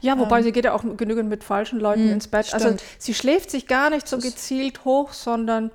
Ja, 0.00 0.16
wobei 0.16 0.38
ähm, 0.38 0.44
sie 0.44 0.52
geht 0.52 0.64
ja 0.64 0.74
auch 0.74 0.84
genügend 0.96 1.28
mit 1.28 1.42
falschen 1.42 1.80
Leuten 1.80 2.06
mh, 2.06 2.12
ins 2.12 2.28
Bett. 2.28 2.54
Also 2.54 2.66
stimmt. 2.66 2.80
Also 2.80 2.94
sie 2.98 3.14
schläft 3.14 3.50
sich 3.50 3.66
gar 3.66 3.90
nicht 3.90 4.06
so 4.06 4.18
gezielt 4.18 4.84
hoch, 4.84 5.12
sondern 5.12 5.72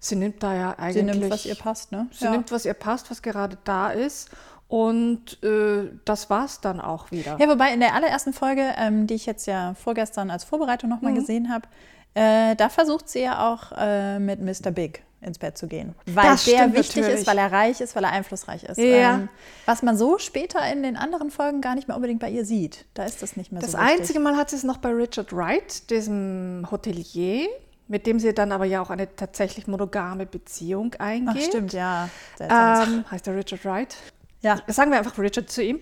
sie 0.00 0.16
nimmt 0.16 0.42
da 0.42 0.54
ja 0.54 0.70
eigentlich. 0.76 0.94
Sie 0.94 1.18
nimmt, 1.20 1.30
was 1.30 1.46
ihr 1.46 1.54
passt, 1.54 1.92
ne? 1.92 2.08
Sie 2.10 2.24
ja. 2.24 2.32
nimmt, 2.32 2.50
was 2.50 2.64
ihr 2.64 2.74
passt, 2.74 3.12
was 3.12 3.22
gerade 3.22 3.56
da 3.62 3.90
ist. 3.90 4.28
Und 4.70 5.42
äh, 5.42 5.90
das 6.04 6.30
war 6.30 6.44
es 6.44 6.60
dann 6.60 6.80
auch 6.80 7.10
wieder. 7.10 7.36
Ja, 7.40 7.48
wobei 7.48 7.74
in 7.74 7.80
der 7.80 7.92
allerersten 7.92 8.32
Folge, 8.32 8.72
ähm, 8.78 9.08
die 9.08 9.14
ich 9.14 9.26
jetzt 9.26 9.46
ja 9.46 9.74
vorgestern 9.74 10.30
als 10.30 10.44
Vorbereitung 10.44 10.88
nochmal 10.88 11.10
mhm. 11.10 11.16
gesehen 11.16 11.52
habe, 11.52 11.66
äh, 12.14 12.54
da 12.54 12.68
versucht 12.68 13.08
sie 13.08 13.20
ja 13.22 13.52
auch 13.52 13.72
äh, 13.76 14.20
mit 14.20 14.40
Mr. 14.40 14.70
Big 14.70 15.02
ins 15.22 15.40
Bett 15.40 15.58
zu 15.58 15.66
gehen. 15.66 15.96
Weil 16.06 16.30
das 16.30 16.44
der 16.44 16.72
wichtig 16.72 17.02
natürlich. 17.02 17.20
ist, 17.20 17.26
weil 17.26 17.38
er 17.38 17.50
reich 17.50 17.80
ist, 17.80 17.96
weil 17.96 18.04
er 18.04 18.12
einflussreich 18.12 18.62
ist. 18.62 18.78
Ja. 18.78 19.16
Ähm, 19.16 19.28
was 19.66 19.82
man 19.82 19.96
so 19.96 20.18
später 20.18 20.60
in 20.72 20.84
den 20.84 20.96
anderen 20.96 21.32
Folgen 21.32 21.60
gar 21.60 21.74
nicht 21.74 21.88
mehr 21.88 21.96
unbedingt 21.96 22.20
bei 22.20 22.30
ihr 22.30 22.44
sieht. 22.44 22.86
Da 22.94 23.04
ist 23.04 23.24
das 23.24 23.36
nicht 23.36 23.50
mehr 23.50 23.60
das 23.60 23.72
so 23.72 23.76
Das 23.76 23.84
einzige 23.84 24.20
Mal 24.20 24.36
hat 24.36 24.50
sie 24.50 24.56
es 24.56 24.62
noch 24.62 24.78
bei 24.78 24.90
Richard 24.90 25.32
Wright, 25.32 25.90
diesem 25.90 26.68
Hotelier 26.70 27.48
mit 27.88 28.06
dem 28.06 28.20
sie 28.20 28.32
dann 28.32 28.52
aber 28.52 28.66
ja 28.66 28.80
auch 28.80 28.90
eine 28.90 29.16
tatsächlich 29.16 29.66
monogame 29.66 30.24
Beziehung 30.24 30.94
eingeht. 31.00 31.34
Ach, 31.36 31.44
stimmt, 31.44 31.72
ja. 31.72 32.08
Ähm, 32.38 33.04
heißt 33.10 33.26
der 33.26 33.34
Richard 33.34 33.64
Wright? 33.64 33.96
Ja. 34.42 34.60
Sagen 34.68 34.90
wir 34.90 34.98
einfach 34.98 35.18
Richard 35.18 35.50
zu 35.50 35.62
ihm. 35.62 35.80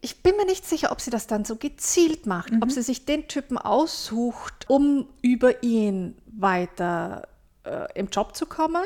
Ich 0.00 0.22
bin 0.22 0.36
mir 0.36 0.46
nicht 0.46 0.66
sicher, 0.66 0.90
ob 0.90 1.00
sie 1.00 1.10
das 1.10 1.26
dann 1.26 1.44
so 1.44 1.56
gezielt 1.56 2.26
macht, 2.26 2.52
mhm. 2.52 2.62
ob 2.62 2.72
sie 2.72 2.82
sich 2.82 3.04
den 3.04 3.28
Typen 3.28 3.56
aussucht, 3.56 4.68
um 4.68 5.08
über 5.20 5.62
ihn 5.62 6.16
weiter 6.26 7.28
äh, 7.64 7.86
im 7.94 8.08
Job 8.08 8.34
zu 8.34 8.46
kommen, 8.46 8.84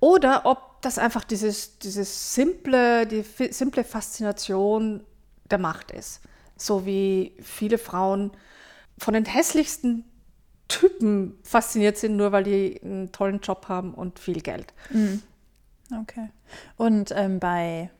oder 0.00 0.44
ob 0.44 0.82
das 0.82 0.98
einfach 0.98 1.24
dieses, 1.24 1.78
dieses 1.78 2.34
simple, 2.34 3.06
die 3.06 3.24
simple 3.50 3.84
Faszination 3.84 5.04
der 5.50 5.58
Macht 5.58 5.90
ist. 5.90 6.20
So 6.56 6.84
wie 6.84 7.36
viele 7.42 7.78
Frauen 7.78 8.30
von 8.98 9.14
den 9.14 9.24
hässlichsten 9.24 10.04
Typen 10.68 11.38
fasziniert 11.42 11.96
sind, 11.96 12.16
nur 12.16 12.32
weil 12.32 12.44
die 12.44 12.80
einen 12.82 13.12
tollen 13.12 13.40
Job 13.40 13.68
haben 13.68 13.94
und 13.94 14.18
viel 14.18 14.40
Geld. 14.40 14.72
Mhm. 14.90 15.22
Okay. 16.00 16.30
Und 16.76 17.12
ähm, 17.14 17.38
bei, 17.38 17.90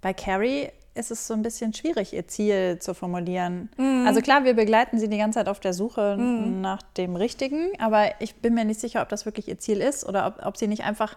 bei 0.00 0.12
Carrie 0.12 0.68
ist 0.94 1.10
es 1.10 1.26
so 1.26 1.34
ein 1.34 1.42
bisschen 1.42 1.72
schwierig, 1.72 2.12
ihr 2.12 2.26
Ziel 2.26 2.78
zu 2.80 2.92
formulieren. 2.92 3.70
Mhm. 3.76 4.04
Also 4.06 4.20
klar, 4.20 4.44
wir 4.44 4.54
begleiten 4.54 4.98
sie 4.98 5.08
die 5.08 5.18
ganze 5.18 5.38
Zeit 5.38 5.48
auf 5.48 5.60
der 5.60 5.72
Suche 5.72 6.16
mhm. 6.18 6.60
nach 6.60 6.82
dem 6.82 7.16
Richtigen, 7.16 7.70
aber 7.78 8.20
ich 8.20 8.36
bin 8.36 8.54
mir 8.54 8.64
nicht 8.64 8.80
sicher, 8.80 9.02
ob 9.02 9.08
das 9.08 9.24
wirklich 9.24 9.48
ihr 9.48 9.58
Ziel 9.58 9.80
ist 9.80 10.04
oder 10.04 10.26
ob, 10.26 10.44
ob 10.44 10.56
sie 10.56 10.66
nicht 10.66 10.84
einfach 10.84 11.16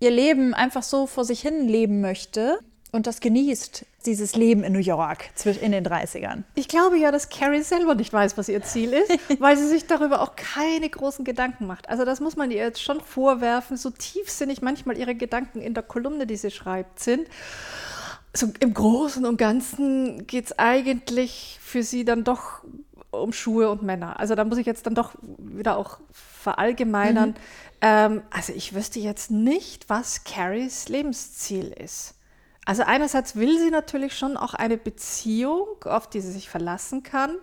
ihr 0.00 0.10
Leben 0.10 0.52
einfach 0.52 0.82
so 0.82 1.06
vor 1.06 1.24
sich 1.24 1.40
hin 1.40 1.66
leben 1.66 2.00
möchte 2.00 2.58
und 2.90 3.06
das 3.06 3.20
genießt, 3.20 3.86
dieses 4.04 4.36
Leben 4.36 4.64
in 4.64 4.74
New 4.74 4.78
York 4.78 5.30
in 5.62 5.72
den 5.72 5.86
30ern. 5.86 6.42
Ich 6.54 6.68
glaube 6.68 6.98
ja, 6.98 7.10
dass 7.10 7.30
Carrie 7.30 7.62
selber 7.62 7.94
nicht 7.94 8.12
weiß, 8.12 8.36
was 8.36 8.50
ihr 8.50 8.62
Ziel 8.62 8.92
ist, 8.92 9.10
weil 9.40 9.56
sie 9.56 9.66
sich 9.66 9.86
darüber 9.86 10.20
auch 10.20 10.36
keine 10.36 10.90
großen 10.90 11.24
Gedanken 11.24 11.66
macht. 11.66 11.88
Also 11.88 12.04
das 12.04 12.20
muss 12.20 12.36
man 12.36 12.50
ihr 12.50 12.58
jetzt 12.58 12.82
schon 12.82 13.00
vorwerfen, 13.00 13.78
so 13.78 13.88
tiefsinnig 13.88 14.60
manchmal 14.60 14.98
ihre 14.98 15.14
Gedanken 15.14 15.62
in 15.62 15.72
der 15.72 15.82
Kolumne, 15.82 16.26
die 16.26 16.36
sie 16.36 16.50
schreibt, 16.50 17.00
sind. 17.00 17.26
So 18.34 18.48
im 18.60 18.72
Großen 18.72 19.26
und 19.26 19.36
Ganzen 19.36 20.26
geht 20.26 20.46
es 20.46 20.58
eigentlich 20.58 21.58
für 21.62 21.82
sie 21.82 22.04
dann 22.04 22.24
doch 22.24 22.62
um 23.10 23.32
Schuhe 23.32 23.70
und 23.70 23.82
Männer. 23.82 24.18
Also 24.18 24.34
da 24.34 24.44
muss 24.44 24.58
ich 24.58 24.66
jetzt 24.66 24.86
dann 24.86 24.94
doch 24.94 25.14
wieder 25.38 25.76
auch 25.76 25.98
verallgemeinern. 26.12 27.30
Mhm. 27.30 27.34
Ähm, 27.82 28.22
also 28.30 28.52
ich 28.54 28.74
wüsste 28.74 29.00
jetzt 29.00 29.30
nicht, 29.30 29.90
was 29.90 30.24
Carries 30.24 30.88
Lebensziel 30.88 31.68
ist. 31.72 32.14
Also 32.64 32.84
einerseits 32.84 33.36
will 33.36 33.58
sie 33.58 33.70
natürlich 33.70 34.16
schon 34.16 34.36
auch 34.36 34.54
eine 34.54 34.76
Beziehung, 34.76 35.66
auf 35.84 36.08
die 36.08 36.20
sie 36.20 36.32
sich 36.32 36.48
verlassen 36.48 37.02
kann. 37.02 37.36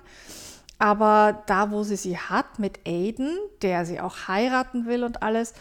Aber 0.79 1.43
da, 1.45 1.71
wo 1.71 1.83
sie 1.83 1.97
sie 1.97 2.17
hat 2.17 2.57
mit 2.57 2.79
Aiden, 2.87 3.37
der 3.61 3.85
sie 3.85 3.99
auch 3.99 4.29
heiraten 4.29 4.85
will 4.85 5.03
und 5.03 5.21
alles, 5.21 5.53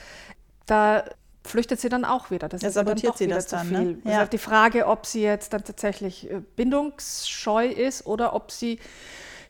da 0.66 1.04
flüchtet 1.48 1.80
sie 1.80 1.88
dann 1.88 2.04
auch 2.04 2.30
wieder. 2.30 2.48
Das 2.48 2.62
ja, 2.62 2.68
ist 2.68 2.74
sabotiert 2.74 3.18
sie 3.18 3.26
das 3.26 3.46
dann. 3.46 3.70
Ne? 3.70 3.98
Ja. 4.04 4.10
ist 4.10 4.16
halt 4.18 4.32
die 4.32 4.38
Frage, 4.38 4.86
ob 4.86 5.06
sie 5.06 5.22
jetzt 5.22 5.52
dann 5.52 5.64
tatsächlich 5.64 6.30
äh, 6.30 6.40
bindungsscheu 6.56 7.66
ist 7.66 8.06
oder 8.06 8.34
ob 8.34 8.50
sie 8.50 8.78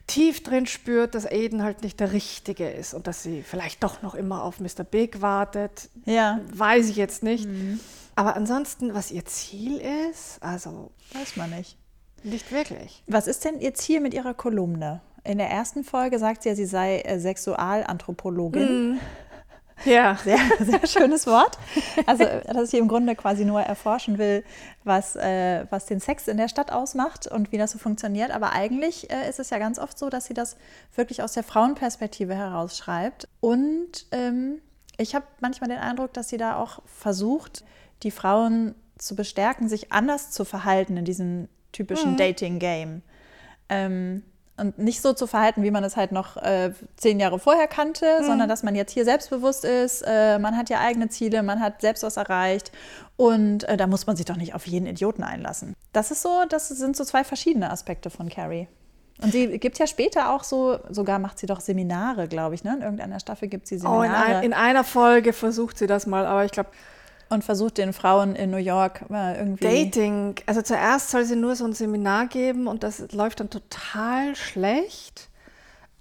tief 0.07 0.41
drin 0.41 0.65
spürt, 0.65 1.13
dass 1.13 1.25
Aiden 1.25 1.63
halt 1.63 1.83
nicht 1.83 1.99
der 1.99 2.11
Richtige 2.11 2.67
ist 2.69 2.93
und 2.93 3.05
dass 3.05 3.21
sie 3.21 3.43
vielleicht 3.43 3.83
doch 3.83 4.01
noch 4.01 4.15
immer 4.15 4.43
auf 4.43 4.59
Mr. 4.59 4.83
Big 4.83 5.21
wartet. 5.21 5.89
Ja. 6.05 6.39
Weiß 6.51 6.89
ich 6.89 6.95
jetzt 6.95 7.21
nicht. 7.21 7.47
Mhm. 7.47 7.79
Aber 8.15 8.35
ansonsten, 8.35 8.93
was 8.93 9.11
ihr 9.11 9.25
Ziel 9.25 9.77
ist, 10.09 10.41
also. 10.41 10.91
Weiß 11.13 11.37
man 11.37 11.51
nicht. 11.51 11.77
Nicht 12.23 12.51
wirklich. 12.51 13.03
Was 13.07 13.27
ist 13.27 13.45
denn 13.45 13.59
ihr 13.59 13.73
Ziel 13.75 14.01
mit 14.01 14.13
ihrer 14.13 14.33
Kolumne? 14.33 15.01
In 15.23 15.37
der 15.37 15.49
ersten 15.49 15.83
Folge 15.83 16.19
sagt 16.19 16.43
sie 16.43 16.49
ja, 16.49 16.55
sie 16.55 16.65
sei 16.65 16.99
äh, 17.01 17.19
Sexualanthropologin. 17.19 18.93
Mm. 18.93 18.99
Ja. 19.85 20.15
Sehr, 20.23 20.39
sehr 20.59 20.87
schönes 20.87 21.25
Wort. 21.27 21.57
Also, 22.05 22.25
dass 22.51 22.71
sie 22.71 22.77
im 22.77 22.87
Grunde 22.87 23.15
quasi 23.15 23.45
nur 23.45 23.61
erforschen 23.61 24.17
will, 24.17 24.43
was, 24.83 25.15
äh, 25.15 25.65
was 25.69 25.85
den 25.85 25.99
Sex 25.99 26.27
in 26.27 26.37
der 26.37 26.47
Stadt 26.47 26.71
ausmacht 26.71 27.27
und 27.27 27.51
wie 27.51 27.57
das 27.57 27.71
so 27.71 27.79
funktioniert. 27.79 28.31
Aber 28.31 28.51
eigentlich 28.51 29.09
äh, 29.11 29.29
ist 29.29 29.39
es 29.39 29.49
ja 29.49 29.57
ganz 29.57 29.79
oft 29.79 29.97
so, 29.97 30.09
dass 30.09 30.25
sie 30.25 30.33
das 30.33 30.57
wirklich 30.95 31.23
aus 31.23 31.33
der 31.33 31.43
Frauenperspektive 31.43 32.35
herausschreibt. 32.35 33.27
Und 33.39 34.05
ähm, 34.11 34.61
ich 34.97 35.15
habe 35.15 35.25
manchmal 35.39 35.69
den 35.69 35.79
Eindruck, 35.79 36.13
dass 36.13 36.29
sie 36.29 36.37
da 36.37 36.57
auch 36.57 36.81
versucht, 36.85 37.63
die 38.03 38.11
Frauen 38.11 38.75
zu 38.97 39.15
bestärken, 39.15 39.69
sich 39.69 39.91
anders 39.91 40.31
zu 40.31 40.45
verhalten 40.45 40.97
in 40.97 41.05
diesem 41.05 41.47
typischen 41.71 42.11
mhm. 42.11 42.17
Dating-Game. 42.17 43.01
Ähm, 43.69 44.23
und 44.59 44.77
nicht 44.77 45.01
so 45.01 45.13
zu 45.13 45.27
verhalten, 45.27 45.63
wie 45.63 45.71
man 45.71 45.83
es 45.83 45.95
halt 45.95 46.11
noch 46.11 46.37
äh, 46.37 46.71
zehn 46.97 47.19
Jahre 47.19 47.39
vorher 47.39 47.67
kannte, 47.67 48.19
mhm. 48.19 48.25
sondern 48.25 48.49
dass 48.49 48.63
man 48.63 48.75
jetzt 48.75 48.91
hier 48.91 49.05
selbstbewusst 49.05 49.65
ist, 49.65 50.03
äh, 50.05 50.39
man 50.39 50.57
hat 50.57 50.69
ja 50.69 50.79
eigene 50.79 51.09
Ziele, 51.09 51.43
man 51.43 51.59
hat 51.59 51.81
selbst 51.81 52.03
was 52.03 52.17
erreicht 52.17 52.71
und 53.17 53.63
äh, 53.63 53.77
da 53.77 53.87
muss 53.87 54.07
man 54.07 54.15
sich 54.15 54.25
doch 54.25 54.37
nicht 54.37 54.53
auf 54.53 54.67
jeden 54.67 54.85
Idioten 54.85 55.23
einlassen. 55.23 55.73
Das 55.93 56.11
ist 56.11 56.21
so, 56.21 56.43
das 56.47 56.69
sind 56.69 56.95
so 56.95 57.03
zwei 57.03 57.23
verschiedene 57.23 57.71
Aspekte 57.71 58.09
von 58.09 58.29
Carrie. 58.29 58.67
Und 59.21 59.33
sie 59.33 59.59
gibt 59.59 59.77
ja 59.79 59.87
später 59.87 60.33
auch 60.33 60.43
so, 60.45 60.79
sogar 60.89 61.19
macht 61.19 61.39
sie 61.39 61.45
doch 61.45 61.59
Seminare, 61.59 62.29
glaube 62.29 62.55
ich, 62.55 62.63
ne? 62.63 62.75
In 62.75 62.81
irgendeiner 62.81 63.19
Staffel 63.19 63.49
gibt 63.49 63.67
sie 63.67 63.77
Seminare. 63.77 63.99
Oh, 63.99 64.03
in, 64.03 64.11
ein, 64.11 64.43
in 64.43 64.53
einer 64.53 64.85
Folge 64.85 65.33
versucht 65.33 65.77
sie 65.77 65.87
das 65.87 66.07
mal, 66.07 66.25
aber 66.25 66.45
ich 66.45 66.51
glaube, 66.51 66.69
und 67.29 67.43
versucht 67.43 67.77
den 67.77 67.93
Frauen 67.93 68.35
in 68.35 68.49
New 68.49 68.57
York 68.57 69.05
irgendwie. 69.09 69.63
Dating. 69.63 70.35
Also 70.45 70.61
zuerst 70.61 71.11
soll 71.11 71.25
sie 71.25 71.35
nur 71.35 71.55
so 71.55 71.65
ein 71.65 71.73
Seminar 71.73 72.27
geben 72.27 72.67
und 72.67 72.83
das 72.83 73.11
läuft 73.11 73.39
dann 73.39 73.49
total 73.49 74.35
schlecht. 74.35 75.29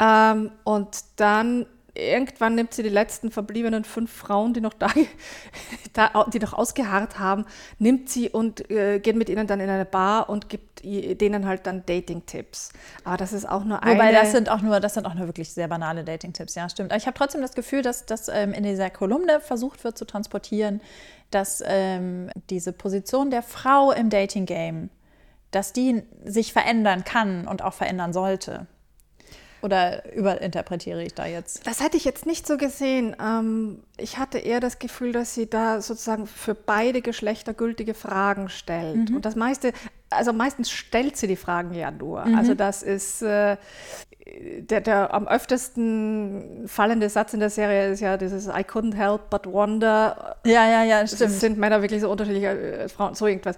Ähm, 0.00 0.50
und 0.64 1.04
dann 1.16 1.66
irgendwann 1.98 2.54
nimmt 2.54 2.72
sie 2.72 2.82
die 2.82 2.88
letzten 2.88 3.30
verbliebenen 3.30 3.84
fünf 3.84 4.12
Frauen, 4.12 4.54
die 4.54 4.60
noch 4.60 4.72
da, 4.74 4.88
da 5.92 6.26
die 6.32 6.38
noch 6.38 6.52
ausgeharrt 6.52 7.18
haben, 7.18 7.44
nimmt 7.78 8.08
sie 8.08 8.30
und 8.30 8.70
äh, 8.70 9.00
geht 9.00 9.16
mit 9.16 9.28
ihnen 9.28 9.46
dann 9.46 9.60
in 9.60 9.68
eine 9.68 9.84
Bar 9.84 10.30
und 10.30 10.48
gibt 10.48 10.68
denen 10.84 11.46
halt 11.46 11.66
dann 11.66 11.84
Dating-Tipps. 11.86 12.70
Aber 13.02 13.16
das 13.16 13.32
ist 13.32 13.48
auch 13.48 13.64
nur 13.64 13.82
eine. 13.82 13.94
Wobei 13.94 14.12
das 14.12 14.30
sind 14.30 14.48
auch 14.48 14.62
nur, 14.62 14.78
das 14.78 14.94
sind 14.94 15.06
auch 15.06 15.14
nur 15.14 15.26
wirklich 15.26 15.52
sehr 15.52 15.66
banale 15.66 16.04
Dating-Tipps, 16.04 16.54
ja, 16.54 16.68
stimmt. 16.68 16.92
Aber 16.92 16.98
ich 16.98 17.06
habe 17.06 17.18
trotzdem 17.18 17.40
das 17.40 17.54
Gefühl, 17.54 17.82
dass 17.82 18.06
das 18.06 18.28
ähm, 18.28 18.52
in 18.52 18.62
dieser 18.62 18.88
Kolumne 18.90 19.40
versucht 19.40 19.82
wird 19.82 19.98
zu 19.98 20.04
transportieren, 20.04 20.80
dass 21.30 21.62
ähm, 21.66 22.30
diese 22.50 22.72
Position 22.72 23.30
der 23.30 23.42
Frau 23.42 23.92
im 23.92 24.10
Dating-Game, 24.10 24.90
dass 25.50 25.72
die 25.72 26.02
sich 26.24 26.52
verändern 26.52 27.04
kann 27.04 27.46
und 27.46 27.62
auch 27.62 27.74
verändern 27.74 28.12
sollte. 28.12 28.66
Oder 29.60 30.14
überinterpretiere 30.14 31.02
ich 31.02 31.14
da 31.14 31.26
jetzt? 31.26 31.66
Das 31.66 31.82
hätte 31.82 31.96
ich 31.96 32.04
jetzt 32.04 32.26
nicht 32.26 32.46
so 32.46 32.56
gesehen. 32.56 33.16
Ähm, 33.20 33.82
ich 33.96 34.16
hatte 34.18 34.38
eher 34.38 34.60
das 34.60 34.78
Gefühl, 34.78 35.12
dass 35.12 35.34
sie 35.34 35.50
da 35.50 35.80
sozusagen 35.80 36.26
für 36.26 36.54
beide 36.54 37.02
Geschlechter 37.02 37.54
gültige 37.54 37.94
Fragen 37.94 38.48
stellt. 38.48 39.10
Mhm. 39.10 39.16
Und 39.16 39.24
das 39.24 39.34
meiste, 39.34 39.72
also 40.10 40.32
meistens 40.32 40.70
stellt 40.70 41.16
sie 41.16 41.26
die 41.26 41.36
Fragen 41.36 41.74
ja 41.74 41.90
nur. 41.90 42.24
Mhm. 42.24 42.36
Also 42.36 42.54
das 42.54 42.84
ist 42.84 43.22
äh, 43.22 43.56
der, 44.60 44.80
der 44.80 45.14
am 45.14 45.26
öftesten 45.26 46.64
fallende 46.66 47.08
Satz 47.08 47.34
in 47.34 47.40
der 47.40 47.50
Serie 47.50 47.90
ist 47.90 48.00
ja 48.00 48.16
dieses 48.16 48.46
I 48.46 48.62
couldn't 48.62 48.94
help 48.94 49.30
but 49.30 49.46
wonder. 49.46 50.36
Ja, 50.44 50.68
ja, 50.68 50.84
ja, 50.84 51.06
stimmt. 51.06 51.22
Das 51.22 51.40
sind 51.40 51.58
Männer 51.58 51.82
wirklich 51.82 52.00
so 52.00 52.10
unterschiedliche 52.10 52.48
äh, 52.48 52.88
Frauen, 52.88 53.14
so 53.14 53.26
irgendwas. 53.26 53.56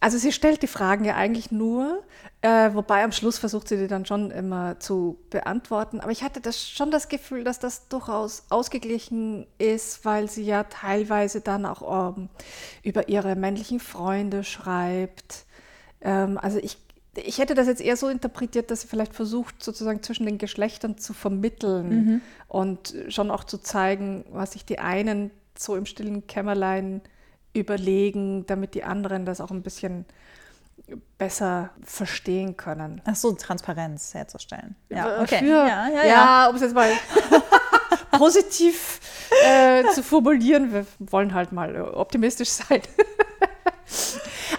Also 0.00 0.18
sie 0.18 0.32
stellt 0.32 0.62
die 0.62 0.66
Fragen 0.66 1.04
ja 1.04 1.14
eigentlich 1.14 1.52
nur, 1.52 2.02
äh, 2.40 2.74
wobei 2.74 3.04
am 3.04 3.12
Schluss 3.12 3.38
versucht 3.38 3.68
sie 3.68 3.76
die 3.76 3.86
dann 3.86 4.04
schon 4.04 4.32
immer 4.32 4.80
zu 4.80 5.16
beantworten. 5.30 6.00
Aber 6.00 6.10
ich 6.10 6.24
hatte 6.24 6.40
das 6.40 6.68
schon 6.68 6.90
das 6.90 7.08
Gefühl, 7.08 7.44
dass 7.44 7.60
das 7.60 7.86
durchaus 7.88 8.44
ausgeglichen 8.50 9.46
ist, 9.58 10.04
weil 10.04 10.28
sie 10.28 10.44
ja 10.44 10.64
teilweise 10.64 11.40
dann 11.40 11.64
auch 11.64 11.82
um, 11.82 12.22
ähm, 12.22 12.28
über 12.82 13.08
ihre 13.08 13.36
männlichen 13.36 13.78
Freunde 13.78 14.42
schreibt. 14.42 15.44
Ähm, 16.00 16.36
also 16.36 16.58
ich 16.58 16.78
ich 17.16 17.38
hätte 17.38 17.54
das 17.54 17.66
jetzt 17.66 17.80
eher 17.80 17.96
so 17.96 18.08
interpretiert, 18.08 18.70
dass 18.70 18.82
sie 18.82 18.88
vielleicht 18.88 19.14
versucht, 19.14 19.62
sozusagen 19.62 20.02
zwischen 20.02 20.26
den 20.26 20.38
Geschlechtern 20.38 20.96
zu 20.96 21.12
vermitteln 21.12 21.88
mhm. 21.88 22.20
und 22.48 22.94
schon 23.08 23.30
auch 23.30 23.44
zu 23.44 23.58
zeigen, 23.58 24.24
was 24.30 24.52
sich 24.52 24.64
die 24.64 24.78
einen 24.78 25.30
so 25.58 25.76
im 25.76 25.84
stillen 25.84 26.26
Kämmerlein 26.26 27.02
überlegen, 27.52 28.46
damit 28.46 28.74
die 28.74 28.84
anderen 28.84 29.26
das 29.26 29.40
auch 29.40 29.50
ein 29.50 29.62
bisschen 29.62 30.06
besser 31.18 31.70
verstehen 31.82 32.56
können. 32.56 33.02
Ach 33.04 33.14
so, 33.14 33.32
Transparenz 33.32 34.14
herzustellen. 34.14 34.74
Ja, 34.88 35.20
okay. 35.20 35.38
Für, 35.38 35.46
ja, 35.46 35.88
ja, 35.88 35.88
ja. 35.88 36.04
ja 36.04 36.48
um 36.48 36.56
es 36.56 36.62
jetzt 36.62 36.74
mal 36.74 36.90
positiv 38.18 39.00
äh, 39.44 39.84
zu 39.90 40.02
formulieren, 40.02 40.72
wir 40.72 40.86
wollen 40.98 41.34
halt 41.34 41.52
mal 41.52 41.80
optimistisch 41.80 42.48
sein. 42.50 42.82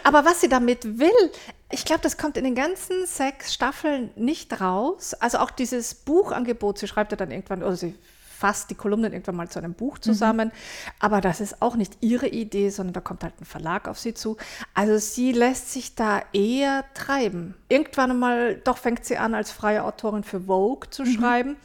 Aber 0.04 0.26
was 0.26 0.42
sie 0.42 0.50
damit 0.50 1.00
will, 1.00 1.32
ich 1.74 1.86
glaube, 1.86 2.02
das 2.02 2.18
kommt 2.18 2.38
in 2.38 2.44
den 2.44 2.56
ganzen 2.56 3.06
sechs 3.06 3.54
Staffeln 3.54 4.12
nicht 4.16 4.62
raus. 4.62 5.14
Also 5.16 5.40
auch 5.40 5.52
dieses 5.52 5.96
Buchangebot, 5.96 6.78
sie 6.78 6.88
schreibt 6.88 7.12
ja 7.12 7.18
dann 7.18 7.32
irgendwann, 7.32 7.64
oder 7.64 7.76
sie 7.76 7.96
fasst 8.44 8.70
die 8.70 8.76
Kolumnen 8.76 9.14
irgendwann 9.14 9.38
mal 9.38 9.48
zu 9.48 9.60
einem 9.60 9.74
Buch 9.74 10.00
zusammen. 10.00 10.50
Mhm. 10.50 10.92
Aber 11.00 11.22
das 11.22 11.40
ist 11.40 11.62
auch 11.62 11.78
nicht 11.78 12.00
ihre 12.02 12.28
Idee, 12.28 12.72
sondern 12.72 12.92
da 12.92 13.00
kommt 13.00 13.24
halt 13.24 13.40
ein 13.40 13.46
Verlag 13.46 13.88
auf 13.88 13.98
sie 13.98 14.14
zu. 14.14 14.36
Also 14.74 14.98
sie 14.98 15.32
lässt 15.32 15.72
sich 15.72 15.96
da 15.96 16.22
eher 16.34 16.84
treiben. 16.94 17.56
Irgendwann 17.70 18.20
mal, 18.20 18.56
doch 18.56 18.78
fängt 18.78 19.06
sie 19.06 19.16
an, 19.18 19.34
als 19.34 19.50
freie 19.50 19.86
Autorin 19.86 20.26
für 20.26 20.42
Vogue 20.42 20.90
zu 20.90 21.04
mhm. 21.04 21.08
schreiben. 21.08 21.56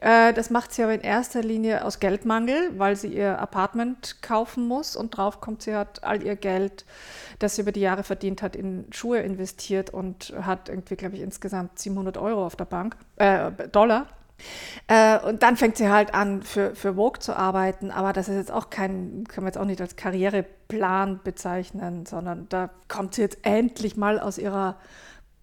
Äh, 0.00 0.32
das 0.32 0.48
macht 0.48 0.72
sie 0.72 0.82
aber 0.82 0.94
in 0.94 1.02
erster 1.02 1.42
Linie 1.42 1.84
aus 1.84 2.00
Geldmangel, 2.00 2.70
weil 2.78 2.96
sie 2.96 3.08
ihr 3.08 3.38
Apartment 3.38 4.22
kaufen 4.22 4.66
muss 4.66 4.96
und 4.96 5.14
drauf 5.14 5.42
kommt, 5.42 5.60
sie 5.60 5.74
hat 5.74 6.02
all 6.02 6.22
ihr 6.22 6.36
Geld, 6.36 6.86
das 7.40 7.56
sie 7.56 7.62
über 7.62 7.72
die 7.72 7.80
Jahre 7.80 8.04
verdient 8.04 8.40
hat, 8.40 8.56
in 8.56 8.86
Schuhe 8.90 9.18
investiert 9.18 9.90
und 9.90 10.32
hat 10.40 10.70
irgendwie, 10.70 10.96
glaube 10.96 11.16
ich, 11.16 11.20
insgesamt 11.20 11.78
700 11.78 12.16
Euro 12.16 12.46
auf 12.46 12.56
der 12.56 12.64
Bank, 12.64 12.96
äh, 13.16 13.50
Dollar 13.70 14.06
Äh, 14.88 15.18
und 15.20 15.42
dann 15.42 15.56
fängt 15.56 15.76
sie 15.76 15.88
halt 15.88 16.14
an, 16.14 16.42
für, 16.42 16.74
für 16.74 16.94
Vogue 16.94 17.20
zu 17.20 17.36
arbeiten. 17.36 17.90
Aber 17.90 18.12
das 18.12 18.28
ist 18.28 18.36
jetzt 18.36 18.52
auch 18.52 18.70
kein, 18.70 19.24
kann 19.28 19.44
man 19.44 19.52
jetzt 19.52 19.58
auch 19.58 19.64
nicht 19.64 19.80
als 19.80 19.96
Karriereplan 19.96 21.20
bezeichnen, 21.22 22.06
sondern 22.06 22.48
da 22.48 22.70
kommt 22.88 23.14
sie 23.14 23.22
jetzt 23.22 23.38
endlich 23.42 23.96
mal 23.96 24.18
aus 24.18 24.38
ihrer 24.38 24.76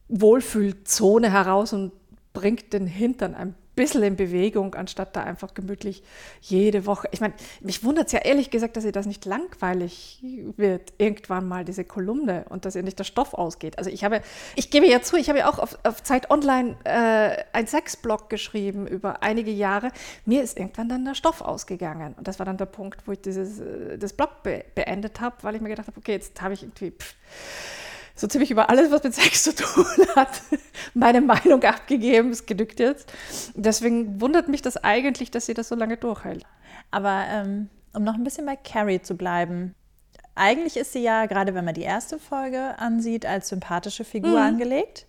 Wohlfühlzone 0.07 1.31
heraus 1.31 1.73
und 1.73 1.91
bringt 2.33 2.73
den 2.73 2.87
Hintern 2.87 3.35
ein 3.35 3.55
bisschen 3.79 4.03
in 4.03 4.17
Bewegung, 4.17 4.75
anstatt 4.75 5.15
da 5.15 5.23
einfach 5.23 5.53
gemütlich 5.53 6.03
jede 6.41 6.85
Woche. 6.85 7.07
Ich 7.11 7.21
meine, 7.21 7.33
mich 7.61 7.81
wundert 7.85 8.07
es 8.07 8.11
ja 8.11 8.19
ehrlich 8.19 8.51
gesagt, 8.51 8.75
dass 8.75 8.83
ihr 8.83 8.91
das 8.91 9.05
nicht 9.05 9.23
langweilig 9.23 10.21
wird, 10.57 10.91
irgendwann 10.97 11.47
mal 11.47 11.63
diese 11.63 11.85
Kolumne 11.85 12.43
und 12.49 12.65
dass 12.65 12.75
ihr 12.75 12.83
nicht 12.83 12.99
der 12.99 13.05
Stoff 13.05 13.33
ausgeht. 13.33 13.77
Also 13.77 13.89
ich 13.89 14.03
habe, 14.03 14.21
ich 14.57 14.69
gebe 14.69 14.85
ja 14.85 15.01
zu, 15.01 15.15
ich 15.15 15.29
habe 15.29 15.39
ja 15.39 15.49
auch 15.49 15.59
auf, 15.59 15.77
auf 15.83 16.03
Zeit 16.03 16.29
Online 16.29 16.75
äh, 16.83 17.41
ein 17.53 17.67
Sexblog 17.67 18.29
geschrieben 18.29 18.85
über 18.85 19.23
einige 19.23 19.51
Jahre. 19.51 19.93
Mir 20.25 20.43
ist 20.43 20.59
irgendwann 20.59 20.89
dann 20.89 21.05
der 21.05 21.15
Stoff 21.15 21.39
ausgegangen. 21.39 22.15
Und 22.17 22.27
das 22.27 22.37
war 22.37 22.45
dann 22.45 22.57
der 22.57 22.65
Punkt, 22.65 23.07
wo 23.07 23.13
ich 23.13 23.21
dieses, 23.21 23.59
äh, 23.61 23.97
das 23.97 24.11
Blog 24.11 24.43
be 24.43 24.65
beendet 24.75 25.21
habe, 25.21 25.37
weil 25.41 25.55
ich 25.55 25.61
mir 25.61 25.69
gedacht 25.69 25.87
habe, 25.87 25.97
okay, 25.97 26.11
jetzt 26.11 26.41
habe 26.41 26.53
ich 26.53 26.63
irgendwie. 26.63 26.91
Pff, 26.91 27.15
so 28.19 28.27
ziemlich 28.27 28.51
über 28.51 28.69
alles, 28.69 28.91
was 28.91 29.03
mit 29.03 29.13
Sex 29.13 29.43
zu 29.43 29.55
tun 29.55 29.85
hat, 30.15 30.41
meine 30.93 31.21
Meinung 31.21 31.63
abgegeben. 31.63 32.31
Es 32.31 32.45
genügt 32.45 32.79
jetzt. 32.79 33.11
Deswegen 33.55 34.19
wundert 34.21 34.47
mich 34.47 34.61
das 34.61 34.77
eigentlich, 34.77 35.31
dass 35.31 35.45
sie 35.45 35.53
das 35.53 35.69
so 35.69 35.75
lange 35.75 35.97
durchhält. 35.97 36.43
Aber 36.91 37.23
ähm, 37.29 37.69
um 37.93 38.03
noch 38.03 38.15
ein 38.15 38.23
bisschen 38.23 38.45
bei 38.45 38.55
Carrie 38.55 39.01
zu 39.01 39.15
bleiben. 39.15 39.75
Eigentlich 40.35 40.77
ist 40.77 40.93
sie 40.93 41.01
ja, 41.01 41.25
gerade 41.25 41.53
wenn 41.53 41.65
man 41.65 41.73
die 41.73 41.81
erste 41.81 42.17
Folge 42.17 42.77
ansieht, 42.77 43.25
als 43.25 43.49
sympathische 43.49 44.05
Figur 44.05 44.31
mhm. 44.31 44.47
angelegt, 44.47 45.05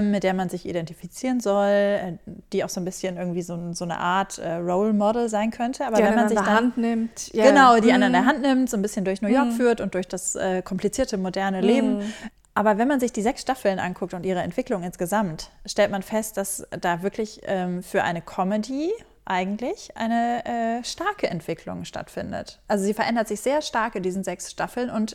mit 0.00 0.22
der 0.22 0.34
man 0.34 0.48
sich 0.48 0.66
identifizieren 0.66 1.40
soll, 1.40 1.68
äh, 1.68 2.12
die 2.52 2.64
auch 2.64 2.68
so 2.68 2.80
ein 2.80 2.84
bisschen 2.84 3.16
irgendwie 3.16 3.42
so, 3.42 3.72
so 3.72 3.84
eine 3.84 3.98
Art 3.98 4.38
äh, 4.38 4.54
Role 4.56 4.92
Model 4.92 5.28
sein 5.28 5.50
könnte. 5.50 5.86
Aber 5.86 5.96
die 5.96 6.02
wenn 6.02 6.14
man 6.14 6.28
sich 6.28 6.38
dann, 6.38 6.46
Hand 6.46 6.76
nimmt. 6.76 7.32
Ja. 7.32 7.46
Genau, 7.46 7.80
die 7.80 7.92
einen 7.92 8.04
an 8.04 8.12
der 8.12 8.26
Hand 8.26 8.42
nimmt, 8.42 8.68
so 8.68 8.76
ein 8.76 8.82
bisschen 8.82 9.04
durch 9.04 9.22
New 9.22 9.28
York 9.28 9.48
mhm. 9.48 9.52
führt 9.52 9.80
und 9.80 9.94
durch 9.94 10.06
das 10.06 10.36
äh, 10.36 10.62
komplizierte 10.62 11.16
moderne 11.16 11.60
Leben. 11.60 11.98
Mhm. 11.98 12.12
Aber 12.54 12.78
wenn 12.78 12.88
man 12.88 13.00
sich 13.00 13.12
die 13.12 13.22
sechs 13.22 13.42
Staffeln 13.42 13.78
anguckt 13.78 14.12
und 14.12 14.26
ihre 14.26 14.40
Entwicklung 14.40 14.82
insgesamt, 14.82 15.50
stellt 15.64 15.90
man 15.90 16.02
fest, 16.02 16.36
dass 16.36 16.66
da 16.78 17.02
wirklich 17.02 17.40
ähm, 17.44 17.82
für 17.82 18.02
eine 18.02 18.20
Comedy 18.20 18.92
eigentlich 19.24 19.96
eine 19.96 20.44
äh, 20.44 20.84
starke 20.84 21.28
Entwicklung 21.28 21.84
stattfindet. 21.84 22.58
Also 22.66 22.84
sie 22.84 22.94
verändert 22.94 23.28
sich 23.28 23.40
sehr 23.40 23.62
stark 23.62 23.94
in 23.94 24.02
diesen 24.02 24.24
sechs 24.24 24.50
Staffeln 24.50 24.90
und 24.90 25.14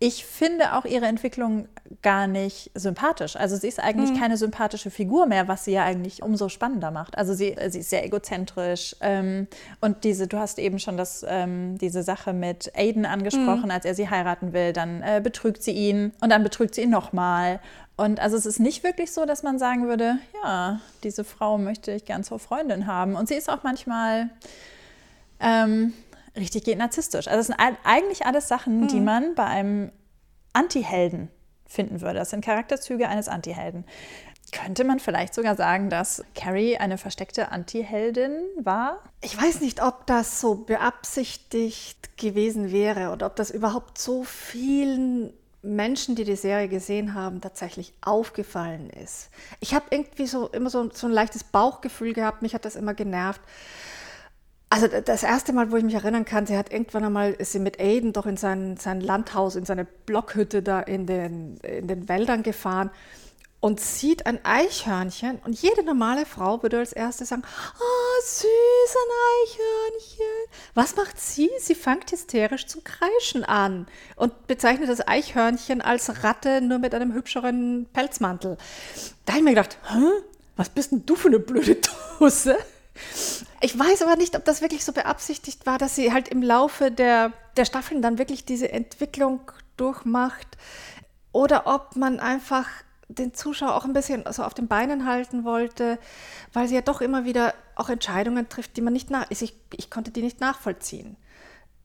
ich 0.00 0.24
finde 0.24 0.74
auch 0.74 0.84
ihre 0.84 1.06
Entwicklung 1.06 1.68
gar 2.02 2.26
nicht 2.26 2.70
sympathisch. 2.74 3.36
Also 3.36 3.56
sie 3.56 3.68
ist 3.68 3.80
eigentlich 3.80 4.10
mhm. 4.10 4.18
keine 4.18 4.36
sympathische 4.36 4.90
Figur 4.90 5.26
mehr, 5.26 5.48
was 5.48 5.64
sie 5.64 5.72
ja 5.72 5.84
eigentlich 5.84 6.22
umso 6.22 6.48
spannender 6.48 6.90
macht. 6.90 7.16
Also 7.16 7.32
sie, 7.32 7.56
sie 7.68 7.78
ist 7.78 7.90
sehr 7.90 8.04
egozentrisch. 8.04 8.96
Ähm, 9.00 9.46
und 9.80 10.04
diese, 10.04 10.26
du 10.26 10.38
hast 10.38 10.58
eben 10.58 10.78
schon 10.78 10.96
das, 10.96 11.24
ähm, 11.28 11.78
diese 11.78 12.02
Sache 12.02 12.32
mit 12.32 12.72
Aiden 12.76 13.06
angesprochen, 13.06 13.66
mhm. 13.66 13.70
als 13.70 13.84
er 13.84 13.94
sie 13.94 14.10
heiraten 14.10 14.52
will, 14.52 14.72
dann 14.72 15.02
äh, 15.02 15.20
betrügt 15.22 15.62
sie 15.62 15.72
ihn 15.72 16.12
und 16.20 16.30
dann 16.30 16.42
betrügt 16.42 16.74
sie 16.74 16.82
ihn 16.82 16.90
nochmal. 16.90 17.60
Und 17.96 18.18
also 18.18 18.36
es 18.36 18.46
ist 18.46 18.58
nicht 18.58 18.82
wirklich 18.82 19.12
so, 19.12 19.24
dass 19.24 19.44
man 19.44 19.58
sagen 19.58 19.86
würde, 19.86 20.18
ja, 20.42 20.80
diese 21.04 21.22
Frau 21.22 21.58
möchte 21.58 21.92
ich 21.92 22.04
gern 22.04 22.24
zur 22.24 22.40
Freundin 22.40 22.86
haben. 22.86 23.14
Und 23.14 23.28
sie 23.28 23.34
ist 23.34 23.48
auch 23.48 23.62
manchmal 23.62 24.30
ähm, 25.38 25.92
richtig 26.36 26.64
geht 26.64 26.78
narzisstisch. 26.78 27.28
Also 27.28 27.38
das 27.38 27.46
sind 27.46 27.56
eigentlich 27.84 28.26
alles 28.26 28.48
Sachen, 28.48 28.80
mhm. 28.80 28.88
die 28.88 29.00
man 29.00 29.34
bei 29.34 29.44
einem 29.44 29.92
Antihelden 30.52 31.30
finden 31.66 32.00
würde. 32.00 32.18
Das 32.18 32.30
sind 32.30 32.44
Charakterzüge 32.44 33.08
eines 33.08 33.28
Antihelden. 33.28 33.84
Könnte 34.52 34.84
man 34.84 35.00
vielleicht 35.00 35.34
sogar 35.34 35.56
sagen, 35.56 35.90
dass 35.90 36.22
Carrie 36.34 36.76
eine 36.76 36.98
versteckte 36.98 37.50
Antiheldin 37.50 38.32
war? 38.60 39.00
Ich 39.20 39.40
weiß 39.40 39.60
nicht, 39.60 39.82
ob 39.82 40.06
das 40.06 40.40
so 40.40 40.54
beabsichtigt 40.54 42.16
gewesen 42.16 42.70
wäre 42.70 43.10
oder 43.10 43.26
ob 43.26 43.36
das 43.36 43.50
überhaupt 43.50 43.98
so 43.98 44.22
vielen 44.22 45.32
Menschen, 45.62 46.14
die 46.14 46.24
die 46.24 46.36
Serie 46.36 46.68
gesehen 46.68 47.14
haben, 47.14 47.40
tatsächlich 47.40 47.94
aufgefallen 48.02 48.90
ist. 48.90 49.30
Ich 49.60 49.74
habe 49.74 49.86
irgendwie 49.90 50.26
so 50.26 50.48
immer 50.48 50.70
so, 50.70 50.90
so 50.92 51.06
ein 51.06 51.12
leichtes 51.12 51.42
Bauchgefühl 51.42 52.12
gehabt, 52.12 52.42
mich 52.42 52.54
hat 52.54 52.64
das 52.66 52.76
immer 52.76 52.94
genervt, 52.94 53.40
also 54.74 54.88
das 54.88 55.22
erste 55.22 55.52
Mal, 55.52 55.70
wo 55.70 55.76
ich 55.76 55.84
mich 55.84 55.94
erinnern 55.94 56.24
kann, 56.24 56.46
sie 56.46 56.56
hat 56.56 56.72
irgendwann 56.72 57.04
einmal, 57.04 57.32
ist 57.32 57.52
sie 57.52 57.60
mit 57.60 57.78
Aiden 57.78 58.12
doch 58.12 58.26
in 58.26 58.36
sein, 58.36 58.76
sein 58.76 59.00
Landhaus, 59.00 59.54
in 59.54 59.64
seine 59.64 59.84
Blockhütte 59.84 60.64
da 60.64 60.80
in 60.80 61.06
den, 61.06 61.58
in 61.58 61.86
den 61.86 62.08
Wäldern 62.08 62.42
gefahren 62.42 62.90
und 63.60 63.78
sieht 63.78 64.26
ein 64.26 64.44
Eichhörnchen 64.44 65.38
und 65.44 65.52
jede 65.62 65.84
normale 65.84 66.26
Frau 66.26 66.60
würde 66.64 66.78
als 66.78 66.92
erstes 66.92 67.28
sagen, 67.28 67.44
oh, 67.44 68.22
süß, 68.24 68.96
ein 68.96 69.12
Eichhörnchen. 69.44 70.50
Was 70.74 70.96
macht 70.96 71.20
sie? 71.20 71.50
Sie 71.60 71.76
fängt 71.76 72.10
hysterisch 72.10 72.66
zum 72.66 72.82
Kreischen 72.82 73.44
an 73.44 73.86
und 74.16 74.48
bezeichnet 74.48 74.88
das 74.88 75.06
Eichhörnchen 75.06 75.82
als 75.82 76.24
Ratte 76.24 76.60
nur 76.60 76.80
mit 76.80 76.96
einem 76.96 77.14
hübscheren 77.14 77.86
Pelzmantel. 77.92 78.58
Da 79.24 79.34
habe 79.34 79.38
ich 79.38 79.44
mir 79.44 79.54
gedacht, 79.54 79.78
Hä? 79.88 80.24
was 80.56 80.68
bist 80.68 80.90
denn 80.90 81.06
du 81.06 81.14
für 81.14 81.28
eine 81.28 81.38
blöde 81.38 81.76
Dose? 82.18 82.56
Ich 83.60 83.78
weiß 83.78 84.02
aber 84.02 84.16
nicht, 84.16 84.36
ob 84.36 84.44
das 84.44 84.60
wirklich 84.60 84.84
so 84.84 84.92
beabsichtigt 84.92 85.66
war, 85.66 85.78
dass 85.78 85.96
sie 85.96 86.12
halt 86.12 86.28
im 86.28 86.42
Laufe 86.42 86.90
der, 86.90 87.32
der 87.56 87.64
Staffeln 87.64 88.02
dann 88.02 88.18
wirklich 88.18 88.44
diese 88.44 88.70
Entwicklung 88.70 89.40
durchmacht 89.76 90.46
oder 91.32 91.66
ob 91.66 91.96
man 91.96 92.20
einfach 92.20 92.68
den 93.08 93.34
Zuschauer 93.34 93.74
auch 93.74 93.84
ein 93.84 93.92
bisschen 93.92 94.24
so 94.30 94.42
auf 94.44 94.54
den 94.54 94.68
Beinen 94.68 95.06
halten 95.06 95.44
wollte, 95.44 95.98
weil 96.52 96.68
sie 96.68 96.74
ja 96.74 96.80
doch 96.80 97.00
immer 97.00 97.24
wieder 97.24 97.54
auch 97.74 97.88
Entscheidungen 97.88 98.48
trifft, 98.48 98.76
die 98.76 98.80
man 98.80 98.92
nicht 98.92 99.10
nach, 99.10 99.26
ich, 99.30 99.54
ich 99.72 99.90
konnte 99.90 100.10
die 100.10 100.22
nicht 100.22 100.40
nachvollziehen. 100.40 101.16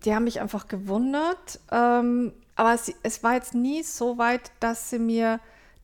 Die 0.06 0.16
haben 0.16 0.24
mich 0.24 0.40
einfach 0.40 0.68
gewundert, 0.68 1.60
ähm, 1.72 2.34
aber 2.56 2.78
sie, 2.78 2.96
es 3.04 3.24
war 3.24 3.34
jetzt 3.34 3.54
nie 3.54 3.84
so 3.84 4.18
weit, 4.18 4.52
dass 4.60 4.90
sie 4.90 5.00
mir 5.00 5.40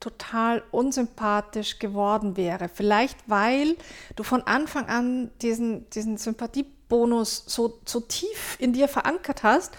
total 0.06 0.62
unsympathisch 0.70 1.80
geworden 1.80 2.38
wäre. 2.38 2.70
Vielleicht, 2.72 3.18
weil 3.26 3.76
du 4.16 4.22
von 4.22 4.44
Anfang 4.44 4.86
an 4.86 5.32
diesen, 5.42 5.90
diesen 5.90 6.18
Sympathiebonus 6.18 7.44
so, 7.48 7.80
so 7.86 8.02
tief 8.02 8.56
in 8.60 8.72
dir 8.72 8.88
verankert 8.88 9.42
hast, 9.42 9.74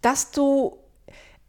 dass 0.00 0.30
du 0.30 0.78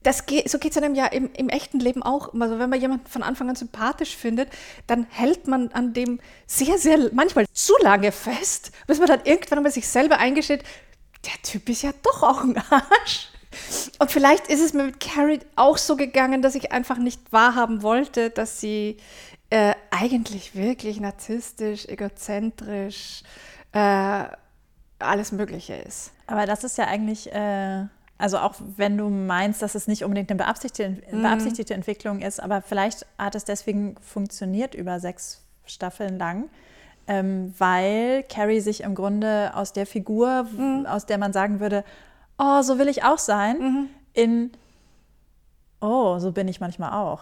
das 0.01 0.25
geht, 0.25 0.49
so 0.49 0.57
geht 0.57 0.71
es 0.71 0.77
einem 0.81 0.95
ja 0.95 1.05
im, 1.05 1.31
im, 1.33 1.47
echten 1.47 1.79
Leben 1.79 2.01
auch. 2.01 2.33
Also 2.33 2.57
wenn 2.57 2.71
man 2.71 2.81
jemanden 2.81 3.05
von 3.05 3.21
Anfang 3.21 3.49
an 3.49 3.55
sympathisch 3.55 4.17
findet, 4.17 4.49
dann 4.87 5.05
hält 5.11 5.47
man 5.47 5.71
an 5.71 5.93
dem 5.93 6.19
sehr, 6.47 6.79
sehr, 6.79 7.11
manchmal 7.13 7.45
zu 7.53 7.73
lange 7.83 8.11
fest, 8.11 8.71
bis 8.87 8.97
man 8.97 9.07
dann 9.07 9.21
irgendwann 9.25 9.61
mal 9.61 9.71
sich 9.71 9.87
selber 9.87 10.17
eingesteht, 10.17 10.63
der 11.23 11.39
Typ 11.43 11.69
ist 11.69 11.83
ja 11.83 11.91
doch 12.01 12.23
auch 12.23 12.43
ein 12.43 12.57
Arsch. 12.57 13.29
Und 13.99 14.11
vielleicht 14.11 14.47
ist 14.47 14.61
es 14.61 14.73
mir 14.73 14.83
mit 14.83 14.99
Carrie 14.99 15.39
auch 15.55 15.77
so 15.77 15.95
gegangen, 15.95 16.41
dass 16.41 16.55
ich 16.55 16.71
einfach 16.71 16.97
nicht 16.97 17.19
wahrhaben 17.31 17.81
wollte, 17.81 18.29
dass 18.29 18.59
sie 18.59 18.97
äh, 19.49 19.75
eigentlich 19.91 20.55
wirklich 20.55 20.99
narzisstisch, 20.99 21.87
egozentrisch, 21.87 23.23
äh, 23.71 24.23
alles 24.99 25.31
Mögliche 25.31 25.75
ist. 25.75 26.11
Aber 26.27 26.45
das 26.45 26.63
ist 26.63 26.77
ja 26.77 26.85
eigentlich, 26.85 27.31
äh, 27.31 27.85
also 28.17 28.39
auch 28.39 28.55
wenn 28.77 28.97
du 28.97 29.09
meinst, 29.09 29.61
dass 29.61 29.75
es 29.75 29.87
nicht 29.87 30.03
unbedingt 30.03 30.31
eine 30.31 30.37
beabsichtigte, 30.37 31.01
mhm. 31.11 31.21
beabsichtigte 31.21 31.73
Entwicklung 31.73 32.21
ist, 32.21 32.41
aber 32.41 32.61
vielleicht 32.61 33.05
hat 33.17 33.35
es 33.35 33.45
deswegen 33.45 33.95
funktioniert 34.01 34.73
über 34.73 34.99
sechs 34.99 35.41
Staffeln 35.65 36.17
lang. 36.17 36.49
Ähm, 37.05 37.53
weil 37.57 38.23
Carrie 38.23 38.61
sich 38.61 38.81
im 38.81 38.95
Grunde 38.95 39.51
aus 39.55 39.73
der 39.73 39.85
Figur, 39.85 40.43
mhm. 40.43 40.85
aus 40.85 41.05
der 41.05 41.17
man 41.17 41.33
sagen 41.33 41.59
würde, 41.59 41.83
oh, 42.37 42.61
so 42.61 42.79
will 42.79 42.87
ich 42.87 43.03
auch 43.03 43.19
sein, 43.19 43.59
mhm. 43.59 43.89
in, 44.13 44.51
oh, 45.81 46.19
so 46.19 46.31
bin 46.31 46.47
ich 46.47 46.59
manchmal 46.59 46.93
auch, 46.93 47.21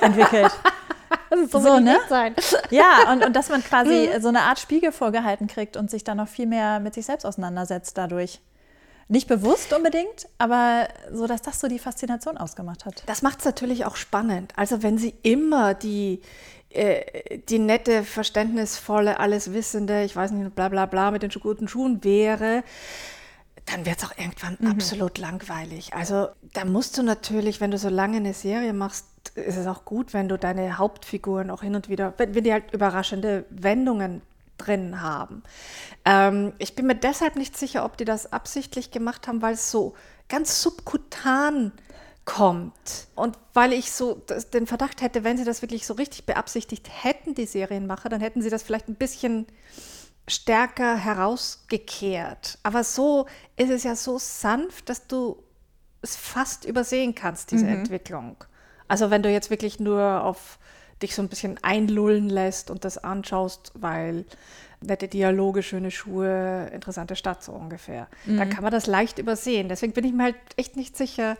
entwickelt. 0.00 0.52
so, 1.50 1.60
so 1.60 1.78
ne? 1.78 1.98
sein. 2.08 2.34
Ja, 2.70 3.12
und, 3.12 3.24
und 3.24 3.34
dass 3.34 3.48
man 3.48 3.62
quasi 3.62 4.10
mhm. 4.14 4.22
so 4.22 4.28
eine 4.28 4.42
Art 4.42 4.58
Spiegel 4.58 4.92
vorgehalten 4.92 5.46
kriegt 5.46 5.76
und 5.76 5.90
sich 5.90 6.04
dann 6.04 6.16
noch 6.16 6.28
viel 6.28 6.46
mehr 6.46 6.80
mit 6.80 6.94
sich 6.94 7.06
selbst 7.06 7.24
auseinandersetzt 7.24 7.98
dadurch. 7.98 8.40
Nicht 9.08 9.28
bewusst 9.28 9.72
unbedingt, 9.74 10.26
aber 10.38 10.88
so, 11.10 11.26
dass 11.26 11.42
das 11.42 11.60
so 11.60 11.68
die 11.68 11.78
Faszination 11.78 12.38
ausgemacht 12.38 12.86
hat. 12.86 13.02
Das 13.06 13.20
macht 13.20 13.40
es 13.40 13.44
natürlich 13.44 13.84
auch 13.84 13.96
spannend. 13.96 14.52
Also 14.56 14.82
wenn 14.82 14.96
sie 14.96 15.14
immer 15.22 15.74
die, 15.74 16.22
äh, 16.70 17.38
die 17.48 17.58
nette, 17.58 18.04
verständnisvolle, 18.04 19.20
alleswissende, 19.20 20.04
ich 20.04 20.16
weiß 20.16 20.30
nicht, 20.30 20.54
bla 20.54 20.68
bla 20.68 20.86
bla 20.86 21.10
mit 21.10 21.22
den 21.22 21.30
guten 21.30 21.68
Schuhen 21.68 22.02
wäre, 22.04 22.62
dann 23.66 23.86
wird 23.86 23.98
es 23.98 24.04
auch 24.04 24.16
irgendwann 24.16 24.56
mhm. 24.60 24.72
absolut 24.72 25.18
langweilig. 25.18 25.94
Also 25.94 26.28
da 26.52 26.64
musst 26.64 26.98
du 26.98 27.02
natürlich, 27.02 27.60
wenn 27.60 27.70
du 27.70 27.78
so 27.78 27.88
lange 27.88 28.16
eine 28.16 28.34
Serie 28.34 28.72
machst, 28.72 29.06
ist 29.34 29.56
es 29.56 29.66
auch 29.66 29.84
gut, 29.84 30.12
wenn 30.12 30.28
du 30.28 30.36
deine 30.36 30.78
Hauptfiguren 30.78 31.50
auch 31.50 31.62
hin 31.62 31.74
und 31.74 31.88
wieder, 31.88 32.14
wenn, 32.16 32.34
wenn 32.34 32.44
die 32.44 32.52
halt 32.52 32.72
überraschende 32.72 33.44
Wendungen 33.50 34.22
drin 34.58 35.00
haben. 35.00 35.42
Ähm, 36.04 36.52
ich 36.58 36.74
bin 36.74 36.86
mir 36.86 36.94
deshalb 36.94 37.36
nicht 37.36 37.56
sicher, 37.56 37.84
ob 37.84 37.96
die 37.96 38.04
das 38.04 38.32
absichtlich 38.32 38.90
gemacht 38.90 39.28
haben, 39.28 39.42
weil 39.42 39.54
es 39.54 39.70
so 39.70 39.94
ganz 40.28 40.62
subkutan 40.62 41.72
kommt. 42.24 43.08
Und 43.14 43.36
weil 43.52 43.72
ich 43.72 43.92
so 43.92 44.22
den 44.52 44.66
Verdacht 44.66 45.02
hätte, 45.02 45.24
wenn 45.24 45.36
sie 45.36 45.44
das 45.44 45.62
wirklich 45.62 45.86
so 45.86 45.94
richtig 45.94 46.24
beabsichtigt 46.26 46.88
hätten, 47.02 47.34
die 47.34 47.46
Serienmacher, 47.46 48.08
dann 48.08 48.20
hätten 48.20 48.42
sie 48.42 48.50
das 48.50 48.62
vielleicht 48.62 48.88
ein 48.88 48.94
bisschen 48.94 49.46
stärker 50.28 50.96
herausgekehrt. 50.96 52.58
Aber 52.62 52.84
so 52.84 53.26
ist 53.56 53.70
es 53.70 53.82
ja 53.84 53.96
so 53.96 54.18
sanft, 54.18 54.88
dass 54.88 55.06
du 55.06 55.42
es 56.00 56.16
fast 56.16 56.64
übersehen 56.64 57.14
kannst, 57.14 57.50
diese 57.50 57.66
Mhm. 57.66 57.72
Entwicklung. 57.72 58.36
Also 58.88 59.10
wenn 59.10 59.22
du 59.22 59.30
jetzt 59.30 59.50
wirklich 59.50 59.80
nur 59.80 60.24
auf 60.24 60.58
dich 61.00 61.14
so 61.14 61.22
ein 61.22 61.28
bisschen 61.28 61.58
einlullen 61.62 62.28
lässt 62.28 62.70
und 62.70 62.84
das 62.84 62.98
anschaust, 62.98 63.72
weil 63.74 64.24
nette 64.80 65.08
Dialoge, 65.08 65.62
schöne 65.62 65.90
Schuhe, 65.90 66.68
interessante 66.72 67.16
Stadt 67.16 67.42
so 67.42 67.52
ungefähr, 67.52 68.08
Mhm. 68.24 68.36
dann 68.36 68.50
kann 68.50 68.62
man 68.62 68.72
das 68.72 68.86
leicht 68.86 69.18
übersehen. 69.18 69.68
Deswegen 69.68 69.92
bin 69.92 70.04
ich 70.04 70.12
mir 70.12 70.24
halt 70.24 70.36
echt 70.56 70.76
nicht 70.76 70.96
sicher, 70.96 71.36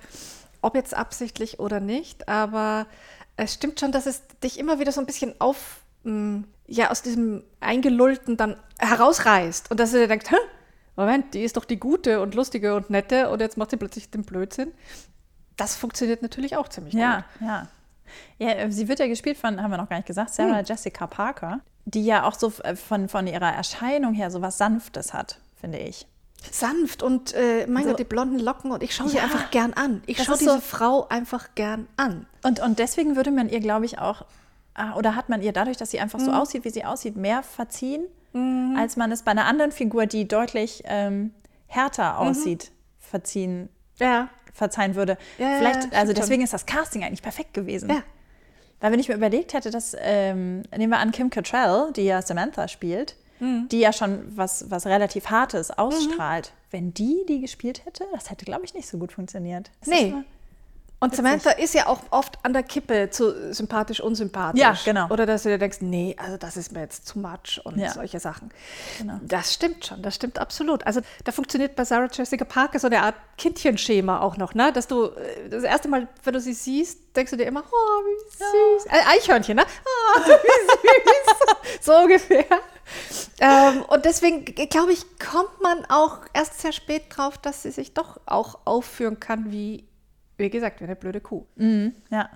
ob 0.60 0.74
jetzt 0.76 0.94
absichtlich 0.94 1.58
oder 1.60 1.80
nicht, 1.80 2.28
aber 2.28 2.86
es 3.36 3.54
stimmt 3.54 3.80
schon, 3.80 3.90
dass 3.92 4.06
es 4.06 4.22
dich 4.44 4.58
immer 4.58 4.78
wieder 4.78 4.92
so 4.92 5.00
ein 5.00 5.06
bisschen 5.06 5.34
auf, 5.40 5.80
mh, 6.04 6.44
ja, 6.72 6.90
aus 6.90 7.02
diesem 7.02 7.44
Eingelullten 7.60 8.36
dann 8.36 8.56
herausreißt 8.78 9.70
und 9.70 9.78
dass 9.80 9.90
du 9.92 9.98
dir 9.98 10.08
denkst, 10.08 10.30
Hä? 10.30 10.36
Moment, 10.96 11.32
die 11.34 11.42
ist 11.42 11.56
doch 11.56 11.64
die 11.64 11.78
gute 11.80 12.20
und 12.20 12.34
lustige 12.34 12.74
und 12.74 12.90
nette 12.90 13.30
und 13.30 13.40
jetzt 13.40 13.56
macht 13.56 13.70
sie 13.70 13.76
plötzlich 13.78 14.10
den 14.10 14.24
Blödsinn. 14.24 14.72
Das 15.56 15.74
funktioniert 15.76 16.22
natürlich 16.22 16.56
auch 16.56 16.68
ziemlich 16.68 16.94
Ja, 16.94 17.24
gut. 17.38 17.48
ja. 17.48 17.68
Ja, 18.38 18.48
äh, 18.50 18.70
sie 18.70 18.88
wird 18.88 18.98
ja 18.98 19.06
gespielt 19.06 19.38
von, 19.38 19.62
haben 19.62 19.70
wir 19.70 19.78
noch 19.78 19.88
gar 19.88 19.96
nicht 19.96 20.06
gesagt, 20.06 20.30
Sarah 20.34 20.58
Hm. 20.58 20.64
Jessica 20.66 21.06
Parker, 21.06 21.60
die 21.86 22.04
ja 22.04 22.24
auch 22.24 22.34
so 22.34 22.52
äh, 22.62 22.76
von, 22.76 23.08
von 23.08 23.26
ihrer 23.26 23.50
Erscheinung 23.54 24.12
her 24.12 24.30
so 24.30 24.42
was 24.42 24.58
Sanftes 24.58 25.14
hat, 25.14 25.38
finde 25.58 25.78
ich. 25.78 26.06
Sanft 26.50 27.02
und 27.02 27.32
äh, 27.34 27.66
mein 27.68 27.84
So- 27.84 27.90
Gott, 27.90 28.00
die 28.00 28.04
blonden 28.04 28.38
Locken 28.38 28.70
und 28.72 28.82
ich 28.82 28.94
schaue 28.94 29.08
sie 29.08 29.16
Ja. 29.16 29.22
einfach 29.24 29.50
gern 29.50 29.72
an. 29.72 30.02
Ich 30.06 30.22
schaue 30.22 30.36
diese 30.36 30.54
so- 30.54 30.60
Frau 30.60 31.08
einfach 31.08 31.54
gern 31.54 31.86
an. 31.96 32.26
Und, 32.42 32.60
und 32.60 32.78
deswegen 32.78 33.16
würde 33.16 33.30
man 33.30 33.48
ihr, 33.48 33.60
glaube 33.60 33.86
ich, 33.86 33.98
auch, 33.98 34.24
oder 34.96 35.16
hat 35.16 35.28
man 35.28 35.42
ihr 35.42 35.52
dadurch, 35.52 35.76
dass 35.76 35.90
sie 35.90 36.00
einfach 36.00 36.18
Mhm. 36.18 36.24
so 36.24 36.32
aussieht, 36.32 36.64
wie 36.64 36.70
sie 36.70 36.84
aussieht, 36.84 37.16
mehr 37.16 37.42
verziehen, 37.42 38.04
als 38.76 38.96
man 38.96 39.12
es 39.12 39.22
bei 39.24 39.30
einer 39.32 39.44
anderen 39.44 39.72
Figur, 39.72 40.06
die 40.06 40.26
deutlich 40.26 40.82
ähm, 40.86 41.14
Mhm. 41.20 41.30
härter 41.66 42.18
aussieht, 42.18 42.70
verziehen, 42.98 43.68
Ja. 43.98 44.28
verzeihen 44.54 44.94
würde. 44.94 45.18
Ja, 45.38 45.50
ja, 45.50 45.58
Vielleicht, 45.58 45.76
stimmt 45.80 45.94
also 45.94 46.12
schon. 46.12 46.20
deswegen 46.22 46.42
ist 46.42 46.52
das 46.54 46.64
Casting 46.66 47.04
eigentlich 47.04 47.22
perfekt 47.22 47.52
gewesen. 47.54 47.90
Ja. 47.90 48.02
Weil 48.80 48.92
wenn 48.92 48.98
ich 49.00 49.08
mir 49.08 49.14
überlegt 49.14 49.52
hätte, 49.52 49.70
dass, 49.70 49.94
ähm, 50.00 50.62
nehmen 50.76 50.90
wir 50.90 50.98
an, 50.98 51.12
Kim 51.12 51.28
Cattrall, 51.30 51.92
die 51.92 52.02
ja 52.04 52.20
Samantha 52.22 52.68
spielt, 52.68 53.16
Mhm. 53.40 53.68
die 53.70 53.80
ja 53.80 53.92
schon 53.92 54.24
was, 54.36 54.70
was 54.70 54.86
relativ 54.86 55.26
Hartes 55.30 55.70
ausstrahlt, 55.70 56.52
wenn 56.70 56.94
die 56.94 57.24
die 57.28 57.40
gespielt 57.40 57.84
hätte, 57.84 58.04
das 58.12 58.30
hätte, 58.30 58.44
glaube 58.46 58.64
ich, 58.64 58.72
nicht 58.74 58.88
so 58.88 58.96
gut 58.98 59.12
funktioniert. 59.12 59.70
Das 59.80 59.88
Nee. 59.88 60.14
Und 61.02 61.16
Samantha 61.16 61.50
ist 61.50 61.74
ja 61.74 61.86
auch 61.88 62.00
oft 62.10 62.38
an 62.44 62.52
der 62.52 62.62
Kippe 62.62 63.10
zu 63.10 63.52
sympathisch, 63.52 64.00
unsympathisch. 64.00 64.60
Ja, 64.60 64.76
genau. 64.84 65.08
Oder 65.08 65.26
dass 65.26 65.42
du 65.42 65.48
dir 65.48 65.58
denkst, 65.58 65.78
nee, 65.80 66.14
also 66.18 66.36
das 66.36 66.56
ist 66.56 66.70
mir 66.72 66.80
jetzt 66.80 67.08
too 67.10 67.18
much 67.18 67.60
und 67.64 67.76
Ja. 67.78 67.90
solche 67.90 68.20
Sachen. 68.20 68.50
Genau. 68.98 69.18
Das 69.22 69.52
stimmt 69.52 69.84
schon, 69.84 70.00
das 70.00 70.14
stimmt 70.14 70.38
absolut. 70.38 70.86
Also 70.86 71.00
da 71.24 71.32
funktioniert 71.32 71.74
bei 71.74 71.84
Sarah 71.84 72.08
Jessica 72.12 72.44
Parker 72.44 72.78
so 72.78 72.86
eine 72.86 73.02
Art 73.02 73.16
Kindchenschema 73.36 74.20
auch 74.20 74.36
noch, 74.36 74.54
ne? 74.54 74.72
Dass 74.72 74.86
du 74.86 75.06
äh, 75.06 75.48
das 75.50 75.64
erste 75.64 75.88
Mal, 75.88 76.06
wenn 76.22 76.34
du 76.34 76.40
sie 76.40 76.52
siehst, 76.54 76.98
denkst 77.16 77.30
du 77.32 77.36
dir 77.36 77.46
immer, 77.46 77.64
oh, 77.68 78.00
wie 78.04 78.78
süß. 78.78 78.86
Äh, 78.86 79.16
Eichhörnchen, 79.16 79.56
ne? 79.56 79.64
Oh, 79.84 80.20
wie 80.24 80.28
süß. 80.30 81.84
so 81.84 81.96
ungefähr. 81.96 82.44
Ähm, 83.40 83.82
und 83.88 84.04
deswegen, 84.04 84.44
glaube 84.44 84.92
ich, 84.92 85.04
kommt 85.18 85.60
man 85.60 85.84
auch 85.88 86.18
erst 86.32 86.60
sehr 86.60 86.72
spät 86.72 87.04
drauf, 87.10 87.38
dass 87.38 87.62
sie 87.62 87.70
sich 87.70 87.92
doch 87.94 88.20
auch 88.26 88.60
aufführen 88.66 89.18
kann 89.18 89.50
wie, 89.50 89.84
wie 90.42 90.50
gesagt, 90.50 90.80
wie 90.80 90.84
eine 90.84 90.96
blöde 90.96 91.20
Kuh. 91.22 91.46
Ja, 92.10 92.28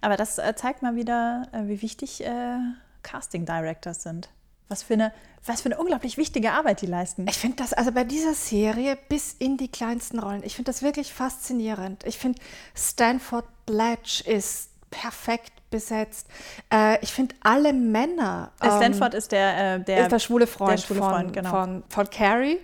aber 0.00 0.16
das 0.16 0.38
äh, 0.38 0.54
zeigt 0.54 0.82
mal 0.82 0.94
wieder, 0.94 1.48
äh, 1.52 1.66
wie 1.66 1.82
wichtig 1.82 2.24
äh, 2.24 2.58
Casting 3.02 3.44
Directors 3.44 4.02
sind. 4.02 4.28
Was 4.68 4.82
für, 4.82 4.94
eine, 4.94 5.12
was 5.44 5.60
für 5.60 5.66
eine 5.66 5.78
unglaublich 5.78 6.16
wichtige 6.16 6.52
Arbeit 6.52 6.80
die 6.80 6.86
leisten. 6.86 7.26
Ich 7.28 7.38
finde 7.38 7.56
das 7.58 7.72
also 7.72 7.92
bei 7.92 8.02
dieser 8.02 8.34
Serie 8.34 8.98
bis 9.08 9.32
in 9.32 9.56
die 9.56 9.68
kleinsten 9.68 10.18
Rollen, 10.18 10.42
ich 10.44 10.56
finde 10.56 10.70
das 10.70 10.82
wirklich 10.82 11.12
faszinierend. 11.12 12.04
Ich 12.04 12.18
finde, 12.18 12.40
Stanford 12.74 13.46
Blatch 13.64 14.22
ist 14.22 14.70
perfekt 14.90 15.52
besetzt. 15.70 16.26
Äh, 16.72 17.02
ich 17.02 17.12
finde 17.12 17.34
alle 17.42 17.72
Männer. 17.72 18.50
Äh, 18.60 18.66
ähm, 18.66 18.76
Stanford 18.76 19.14
ist 19.14 19.30
der, 19.30 19.74
äh, 19.76 19.80
der, 19.80 20.02
ist 20.02 20.12
der 20.12 20.18
schwule 20.18 20.48
Freund, 20.48 20.72
der 20.72 20.78
schwule 20.78 21.00
von, 21.00 21.10
Freund, 21.10 21.32
genau. 21.32 21.50
von, 21.50 21.84
von 21.88 22.10
Carrie. 22.10 22.58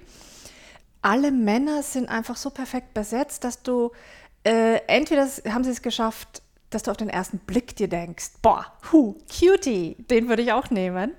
Alle 1.03 1.31
Männer 1.31 1.83
sind 1.83 2.09
einfach 2.09 2.37
so 2.37 2.51
perfekt 2.51 2.95
besetzt, 2.95 3.45
dass 3.45 3.63
du 3.63 3.91
äh, 4.45 4.81
entweder 4.87 5.27
haben 5.53 5.65
sie 5.65 5.71
es 5.71 5.83
geschafft, 5.83 6.43
dass 6.71 6.83
du 6.83 6.91
auf 6.91 6.97
den 6.97 7.09
ersten 7.09 7.39
Blick 7.39 7.77
dir 7.77 7.89
denkst, 7.89 8.31
boah, 8.41 8.67
hu, 8.91 9.17
Cutie, 9.29 9.97
den 10.11 10.29
würde 10.29 10.43
ich 10.43 10.53
auch 10.53 10.71
nehmen. 10.71 11.13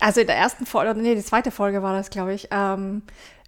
Also 0.00 0.20
in 0.20 0.26
der 0.26 0.36
ersten 0.36 0.64
Folge, 0.64 0.98
nee, 1.00 1.14
die 1.14 1.24
zweite 1.24 1.50
Folge 1.50 1.82
war 1.82 1.94
das, 1.94 2.10
glaube 2.10 2.34
ich. 2.34 2.48
Ähm, 2.50 3.02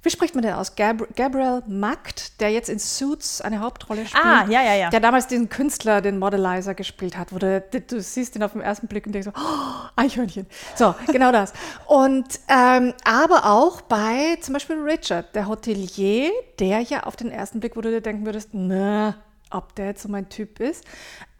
wie 0.04 0.10
spricht 0.10 0.34
man 0.34 0.42
denn 0.42 0.54
aus? 0.54 0.76
Gabri 0.76 1.06
Gabriel 1.16 1.62
Makt, 1.66 2.40
der 2.40 2.50
jetzt 2.50 2.68
in 2.68 2.78
Suits 2.78 3.40
eine 3.40 3.60
Hauptrolle 3.60 4.06
spielt. 4.06 4.24
Ah, 4.24 4.46
ja, 4.48 4.62
ja, 4.62 4.74
ja. 4.74 4.90
Der 4.90 5.00
damals 5.00 5.26
diesen 5.26 5.48
Künstler, 5.48 6.02
den 6.02 6.18
Modelizer 6.18 6.74
gespielt 6.74 7.16
hat, 7.16 7.32
wo 7.32 7.38
du, 7.38 7.60
du 7.60 8.00
siehst 8.00 8.36
ihn 8.36 8.42
auf 8.42 8.52
den 8.52 8.60
ersten 8.60 8.86
Blick 8.86 9.06
und 9.06 9.12
denkst 9.12 9.30
so, 9.34 9.40
oh, 9.40 9.88
Eichhörnchen. 9.96 10.46
So, 10.76 10.94
genau 11.06 11.32
das. 11.32 11.54
Und 11.86 12.38
ähm, 12.48 12.92
aber 13.04 13.46
auch 13.46 13.80
bei 13.80 14.36
zum 14.40 14.52
Beispiel 14.52 14.76
Richard, 14.76 15.34
der 15.34 15.48
Hotelier, 15.48 16.30
der 16.58 16.80
ja 16.80 17.04
auf 17.04 17.16
den 17.16 17.30
ersten 17.30 17.60
Blick, 17.60 17.74
wo 17.76 17.80
du 17.80 17.90
dir 17.90 18.02
denken 18.02 18.26
würdest, 18.26 18.50
na, 18.52 19.16
ob 19.50 19.74
der 19.74 19.86
jetzt 19.86 20.02
so 20.02 20.08
mein 20.10 20.28
Typ 20.28 20.60
ist. 20.60 20.84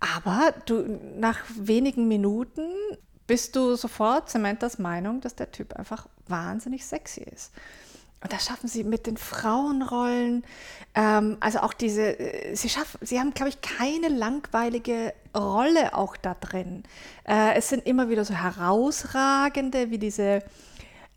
Aber 0.01 0.55
du, 0.65 0.99
nach 1.19 1.41
wenigen 1.55 2.09
Minuten 2.09 2.63
bist 3.27 3.57
du 3.57 3.77
sofort 3.77 4.31
Samanthas 4.31 4.79
Meinung, 4.79 5.21
dass 5.21 5.35
der 5.35 5.51
Typ 5.51 5.75
einfach 5.75 6.07
wahnsinnig 6.29 6.85
sexy 6.87 7.23
ist. 7.23 7.53
Und 8.25 8.33
das 8.33 8.47
schaffen 8.47 8.69
sie 8.69 8.85
mit 8.85 9.07
den 9.07 9.19
Frauenrollen. 9.19 10.45
Ähm, 10.95 11.37
also 11.41 11.59
auch 11.59 11.75
diese, 11.75 12.19
äh, 12.19 12.55
sie 12.57 12.71
schaffen, 12.71 12.99
sie 13.03 13.21
haben, 13.21 13.35
glaube 13.35 13.51
ich, 13.51 13.61
keine 13.61 14.09
langweilige 14.09 15.13
Rolle 15.37 15.95
auch 15.95 16.17
da 16.17 16.35
drin. 16.41 16.85
Äh, 17.29 17.55
es 17.57 17.69
sind 17.69 17.87
immer 17.87 18.09
wieder 18.09 18.25
so 18.25 18.33
herausragende, 18.33 19.91
wie 19.91 19.99
diese 19.99 20.43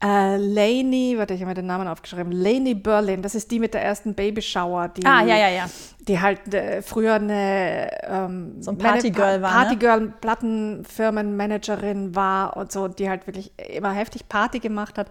äh, 0.03 0.35
Lainey, 0.37 1.15
warte, 1.17 1.33
ich 1.33 1.39
habe 1.39 1.49
mir 1.49 1.55
den 1.55 1.65
Namen 1.65 1.87
aufgeschrieben, 1.87 2.31
Lainey 2.31 2.75
Berlin, 2.75 3.21
das 3.21 3.35
ist 3.35 3.49
die 3.49 3.59
mit 3.59 3.73
der 3.73 3.83
ersten 3.83 4.13
Babyshower, 4.13 4.89
die, 4.89 5.05
Ah, 5.05 5.23
ja, 5.23 5.37
ja, 5.37 5.49
ja. 5.49 5.69
die 6.07 6.19
halt 6.19 6.53
äh, 6.53 6.81
früher 6.81 7.15
eine 7.15 7.89
ähm, 8.03 8.61
So 8.61 8.71
ein 8.71 8.77
Partygirl 8.77 9.41
war, 9.41 9.49
ne? 9.49 9.57
Partygirl, 9.63 10.13
Plattenfirmenmanagerin 10.21 12.15
war 12.15 12.57
und 12.57 12.71
so, 12.71 12.87
die 12.87 13.09
halt 13.09 13.25
wirklich 13.27 13.51
immer 13.57 13.91
heftig 13.91 14.27
Party 14.29 14.59
gemacht 14.59 14.97
hat, 14.97 15.07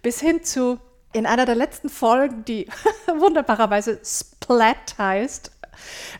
bis 0.00 0.20
hin 0.20 0.42
zu 0.42 0.78
in 1.12 1.26
einer 1.26 1.46
der 1.46 1.54
letzten 1.54 1.88
Folgen, 1.88 2.44
die 2.44 2.68
wunderbarerweise 3.06 4.00
Splat 4.04 4.96
heißt, 4.98 5.50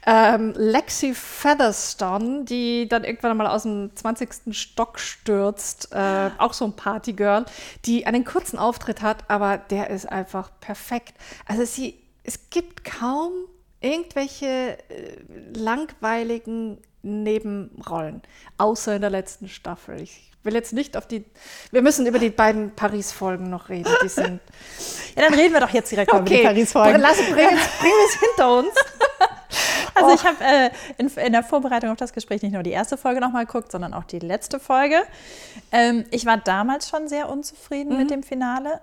ähm, 0.07 0.55
Lexi 0.57 1.14
Featherstone, 1.14 2.44
die 2.44 2.88
dann 2.88 3.05
irgendwann 3.05 3.37
mal 3.37 3.46
aus 3.46 3.64
dem 3.64 3.94
20. 3.94 4.57
Stock 4.57 4.98
stürzt, 4.98 5.92
äh, 5.92 6.31
auch 6.38 6.53
so 6.53 6.64
ein 6.64 6.74
Partygirl, 6.74 7.44
die 7.85 8.07
einen 8.07 8.24
kurzen 8.24 8.59
Auftritt 8.59 9.03
hat, 9.03 9.29
aber 9.29 9.59
der 9.59 9.90
ist 9.90 10.09
einfach 10.09 10.50
perfekt. 10.61 11.14
Also 11.46 11.64
sie, 11.64 12.00
es 12.24 12.50
gibt 12.50 12.85
kaum 12.85 13.33
irgendwelche 13.81 14.79
äh, 14.88 15.16
langweiligen 15.55 16.79
Nebenrollen, 17.03 18.22
außer 18.59 18.94
in 18.94 19.00
der 19.00 19.11
letzten 19.11 19.48
Staffel. 19.48 20.00
Ich 20.03 20.30
will 20.42 20.55
jetzt 20.55 20.72
nicht 20.72 20.96
auf 20.96 21.07
die, 21.07 21.24
wir 21.70 21.83
müssen 21.83 22.07
über 22.07 22.18
die 22.18 22.31
beiden 22.31 22.74
Paris-Folgen 22.74 23.50
noch 23.50 23.68
reden, 23.68 23.92
die 24.03 24.09
sind 24.09 24.40
Ja, 25.16 25.24
dann 25.24 25.35
reden 25.35 25.53
wir 25.53 25.61
doch 25.61 25.70
jetzt 25.70 25.90
direkt 25.90 26.12
mal 26.12 26.20
über 26.20 26.31
die 26.31 26.42
Paris-Folgen. 26.42 27.00
Lass, 27.00 27.16
bring, 27.16 27.48
es, 27.48 27.79
bring 27.79 27.92
es 28.07 28.20
hinter 28.20 28.59
uns. 28.59 28.74
Also 29.92 30.11
Och. 30.11 30.14
ich 30.14 30.24
habe 30.24 30.44
äh, 30.44 30.70
in, 30.96 31.09
in 31.09 31.33
der 31.33 31.42
Vorbereitung 31.42 31.90
auf 31.90 31.96
das 31.96 32.12
Gespräch 32.12 32.40
nicht 32.42 32.53
nur 32.53 32.62
die 32.62 32.70
erste 32.70 32.96
Folge 32.96 33.20
nochmal 33.20 33.46
geguckt, 33.46 33.72
sondern 33.72 33.92
auch 33.92 34.05
die 34.05 34.20
letzte 34.20 34.61
Folge. 34.61 35.03
Ähm, 35.72 36.05
ich 36.12 36.24
war 36.24 36.37
damals 36.37 36.88
schon 36.88 37.09
sehr 37.09 37.29
unzufrieden 37.29 37.98
mit 37.98 38.11
dem 38.11 38.22
Finale. 38.22 38.81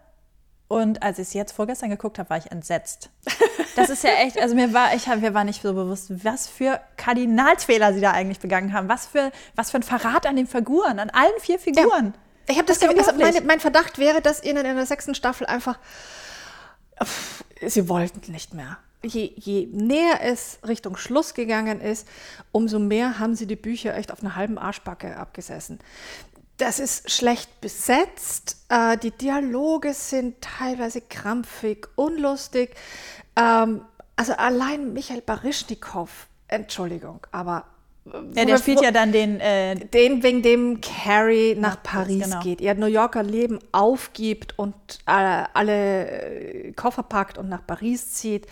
Und 0.67 1.01
als 1.01 1.17
ich 1.17 1.27
es 1.29 1.33
jetzt 1.33 1.53
vorgestern 1.53 1.89
geguckt 1.89 2.19
habe, 2.19 2.29
war 2.29 2.37
ich 2.37 2.51
entsetzt. 2.51 3.09
Das 3.75 3.91
ist 3.91 4.03
ja 4.03 4.09
echt, 4.09 4.39
also 4.41 4.55
mir 4.55 4.73
war, 4.73 4.95
ich 4.95 5.07
hab, 5.07 5.21
mir 5.21 5.35
war 5.35 5.43
nicht 5.43 5.61
so 5.61 5.71
bewusst, 5.75 6.25
was 6.25 6.47
für 6.47 6.81
Kardinalsfehler 6.97 7.93
sie 7.93 8.01
da 8.01 8.11
eigentlich 8.11 8.39
begangen 8.39 8.73
haben. 8.73 8.89
Was 8.89 9.05
für, 9.05 9.31
was 9.55 9.69
für 9.69 9.77
ein 9.77 9.83
Verrat 9.83 10.25
an 10.25 10.35
den 10.35 10.47
Figuren, 10.47 10.97
an 10.97 11.11
allen 11.11 11.39
vier 11.39 11.59
Figuren. 11.59 12.15
Ich 12.47 12.57
habe 12.57 12.65
das, 12.65 12.79
Das 12.79 12.91
ja 12.91 12.97
also 12.97 13.13
meine, 13.13 13.41
mein 13.41 13.59
Verdacht 13.59 13.99
wäre, 13.99 14.19
dass 14.19 14.43
ihnen 14.43 14.65
in 14.65 14.75
der 14.75 14.85
sechsten 14.87 15.13
Staffel 15.13 15.45
einfach, 15.45 15.77
pff, 17.03 17.43
sie 17.67 17.87
wollten 17.87 18.31
nicht 18.31 18.55
mehr. 18.55 18.79
Je, 19.03 19.31
je 19.35 19.67
näher 19.71 20.21
es 20.23 20.57
Richtung 20.67 20.97
Schluss 20.97 21.35
gegangen 21.35 21.79
ist, 21.79 22.07
umso 22.51 22.79
mehr 22.79 23.19
haben 23.19 23.35
sie 23.35 23.45
die 23.45 23.55
Bücher 23.55 23.95
echt 23.95 24.11
auf 24.11 24.23
einer 24.23 24.35
halben 24.35 24.57
Arschbacke 24.57 25.17
abgesessen. 25.17 25.79
Das 26.57 26.79
ist 26.79 27.11
schlecht 27.11 27.61
besetzt, 27.61 28.57
äh, 28.69 28.97
die 28.97 29.11
Dialoge 29.11 29.93
sind 29.93 30.41
teilweise 30.41 31.01
krampfig, 31.01 31.87
unlustig. 31.95 32.75
Ähm, 33.35 33.81
also 34.15 34.33
allein 34.33 34.93
Michael 34.93 35.21
Baryschnikow, 35.21 36.09
Entschuldigung, 36.47 37.19
aber 37.31 37.65
Ja, 38.33 38.45
der 38.45 38.57
spielt 38.57 38.81
ja 38.81 38.91
dann 38.91 39.11
den. 39.11 39.39
Äh, 39.39 39.75
den, 39.75 40.23
wegen 40.23 40.41
dem 40.41 40.81
Carrie 40.81 41.55
nach 41.55 41.83
Paris 41.83 42.23
genau. 42.23 42.39
geht. 42.39 42.61
Ihr 42.61 42.73
New 42.73 42.87
Yorker 42.87 43.21
Leben 43.21 43.59
aufgibt 43.71 44.57
und 44.57 44.73
äh, 45.05 45.43
alle 45.53 46.09
äh, 46.09 46.71
Koffer 46.71 47.03
packt 47.03 47.37
und 47.37 47.49
nach 47.49 47.67
Paris 47.67 48.13
zieht. 48.13 48.47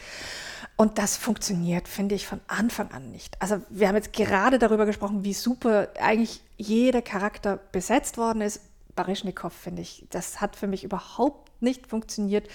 Und 0.77 0.97
das 0.97 1.15
funktioniert, 1.15 1.87
finde 1.87 2.15
ich, 2.15 2.27
von 2.27 2.41
Anfang 2.47 2.91
an 2.91 3.11
nicht. 3.11 3.41
Also 3.41 3.61
wir 3.69 3.87
haben 3.87 3.95
jetzt 3.95 4.11
gerade 4.11 4.59
darüber 4.59 4.85
gesprochen, 4.85 5.23
wie 5.23 5.33
super 5.33 5.87
eigentlich 6.01 6.41
jeder 6.57 7.01
Charakter 7.01 7.59
besetzt 7.71 8.17
worden 8.17 8.41
ist. 8.41 8.61
Baryshnikov, 8.95 9.51
finde 9.51 9.81
ich, 9.81 10.05
das 10.09 10.39
hat 10.39 10.55
für 10.55 10.67
mich 10.67 10.85
überhaupt 10.85 11.45
nicht 11.61 11.87
funktioniert, 11.87 12.47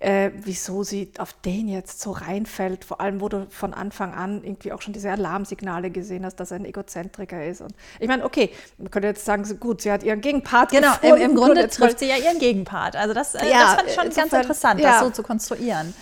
äh, 0.00 0.30
wieso 0.34 0.82
sie 0.82 1.10
auf 1.18 1.32
den 1.44 1.68
jetzt 1.68 2.00
so 2.00 2.10
reinfällt. 2.10 2.84
Vor 2.84 3.00
allem, 3.00 3.20
wo 3.20 3.28
du 3.28 3.46
von 3.48 3.72
Anfang 3.72 4.12
an 4.12 4.42
irgendwie 4.44 4.72
auch 4.72 4.82
schon 4.82 4.92
diese 4.92 5.10
Alarmsignale 5.10 5.90
gesehen 5.90 6.24
hast, 6.24 6.36
dass 6.36 6.50
er 6.50 6.58
ein 6.58 6.64
Egozentriker 6.64 7.46
ist. 7.46 7.62
Und 7.62 7.74
ich 7.98 8.08
meine, 8.08 8.24
okay, 8.24 8.50
man 8.78 8.90
könnte 8.90 9.08
jetzt 9.08 9.24
sagen, 9.24 9.44
so 9.44 9.54
gut, 9.54 9.82
sie 9.82 9.90
hat 9.90 10.02
ihren 10.02 10.20
Gegenpart 10.20 10.70
genau. 10.70 10.92
Im, 11.02 11.16
im 11.16 11.34
Grunde 11.34 11.68
trifft 11.68 11.98
sie 11.98 12.08
ja 12.08 12.16
ihren 12.16 12.38
Gegenpart. 12.38 12.96
Also 12.96 13.14
das, 13.14 13.34
äh, 13.34 13.48
Ja, 13.48 13.60
das 13.60 13.74
fand 13.74 13.88
ich 13.88 13.94
schon 13.94 14.04
insofern, 14.06 14.30
ganz 14.30 14.44
interessant, 14.44 14.80
ja. 14.80 14.90
das 14.92 15.00
so 15.00 15.10
zu 15.10 15.22
konstruieren. 15.22 15.94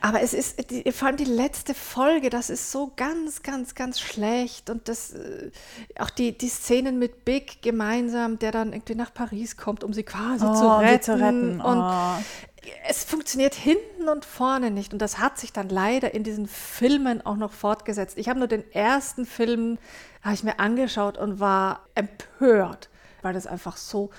Aber 0.00 0.20
es 0.22 0.34
ist, 0.34 0.70
die, 0.70 0.90
vor 0.92 1.08
allem 1.08 1.16
die 1.16 1.24
letzte 1.24 1.74
Folge, 1.74 2.30
das 2.30 2.50
ist 2.50 2.70
so 2.70 2.92
ganz, 2.96 3.42
ganz, 3.42 3.74
ganz 3.74 3.98
schlecht. 4.00 4.70
Und 4.70 4.88
das, 4.88 5.12
äh, 5.12 5.50
auch 5.98 6.10
die, 6.10 6.36
die 6.36 6.48
Szenen 6.48 6.98
mit 6.98 7.24
Big 7.24 7.62
gemeinsam, 7.62 8.38
der 8.38 8.52
dann 8.52 8.72
irgendwie 8.72 8.94
nach 8.94 9.12
Paris 9.12 9.56
kommt, 9.56 9.82
um 9.84 9.92
sie 9.92 10.02
quasi 10.02 10.44
Oh, 10.46 10.54
zu 10.54 10.68
retten. 10.78 11.02
zu 11.02 11.12
retten. 11.14 11.60
Und 11.60 11.78
Oh. 11.78 12.22
es 12.88 13.04
funktioniert 13.04 13.54
hinten 13.54 14.08
und 14.08 14.24
vorne 14.24 14.70
nicht. 14.70 14.92
Und 14.92 15.00
das 15.00 15.18
hat 15.18 15.38
sich 15.38 15.52
dann 15.52 15.68
leider 15.68 16.14
in 16.14 16.22
diesen 16.24 16.46
Filmen 16.46 17.24
auch 17.24 17.36
noch 17.36 17.52
fortgesetzt. 17.52 18.18
Ich 18.18 18.28
habe 18.28 18.38
nur 18.38 18.48
den 18.48 18.70
ersten 18.72 19.24
Film, 19.26 19.78
habe 20.22 20.34
ich 20.34 20.42
mir 20.44 20.58
angeschaut 20.60 21.16
und 21.18 21.40
war 21.40 21.80
empört, 21.94 22.88
weil 23.22 23.34
das 23.34 23.46
einfach 23.46 23.76
so 23.76 24.10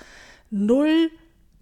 null 0.50 1.12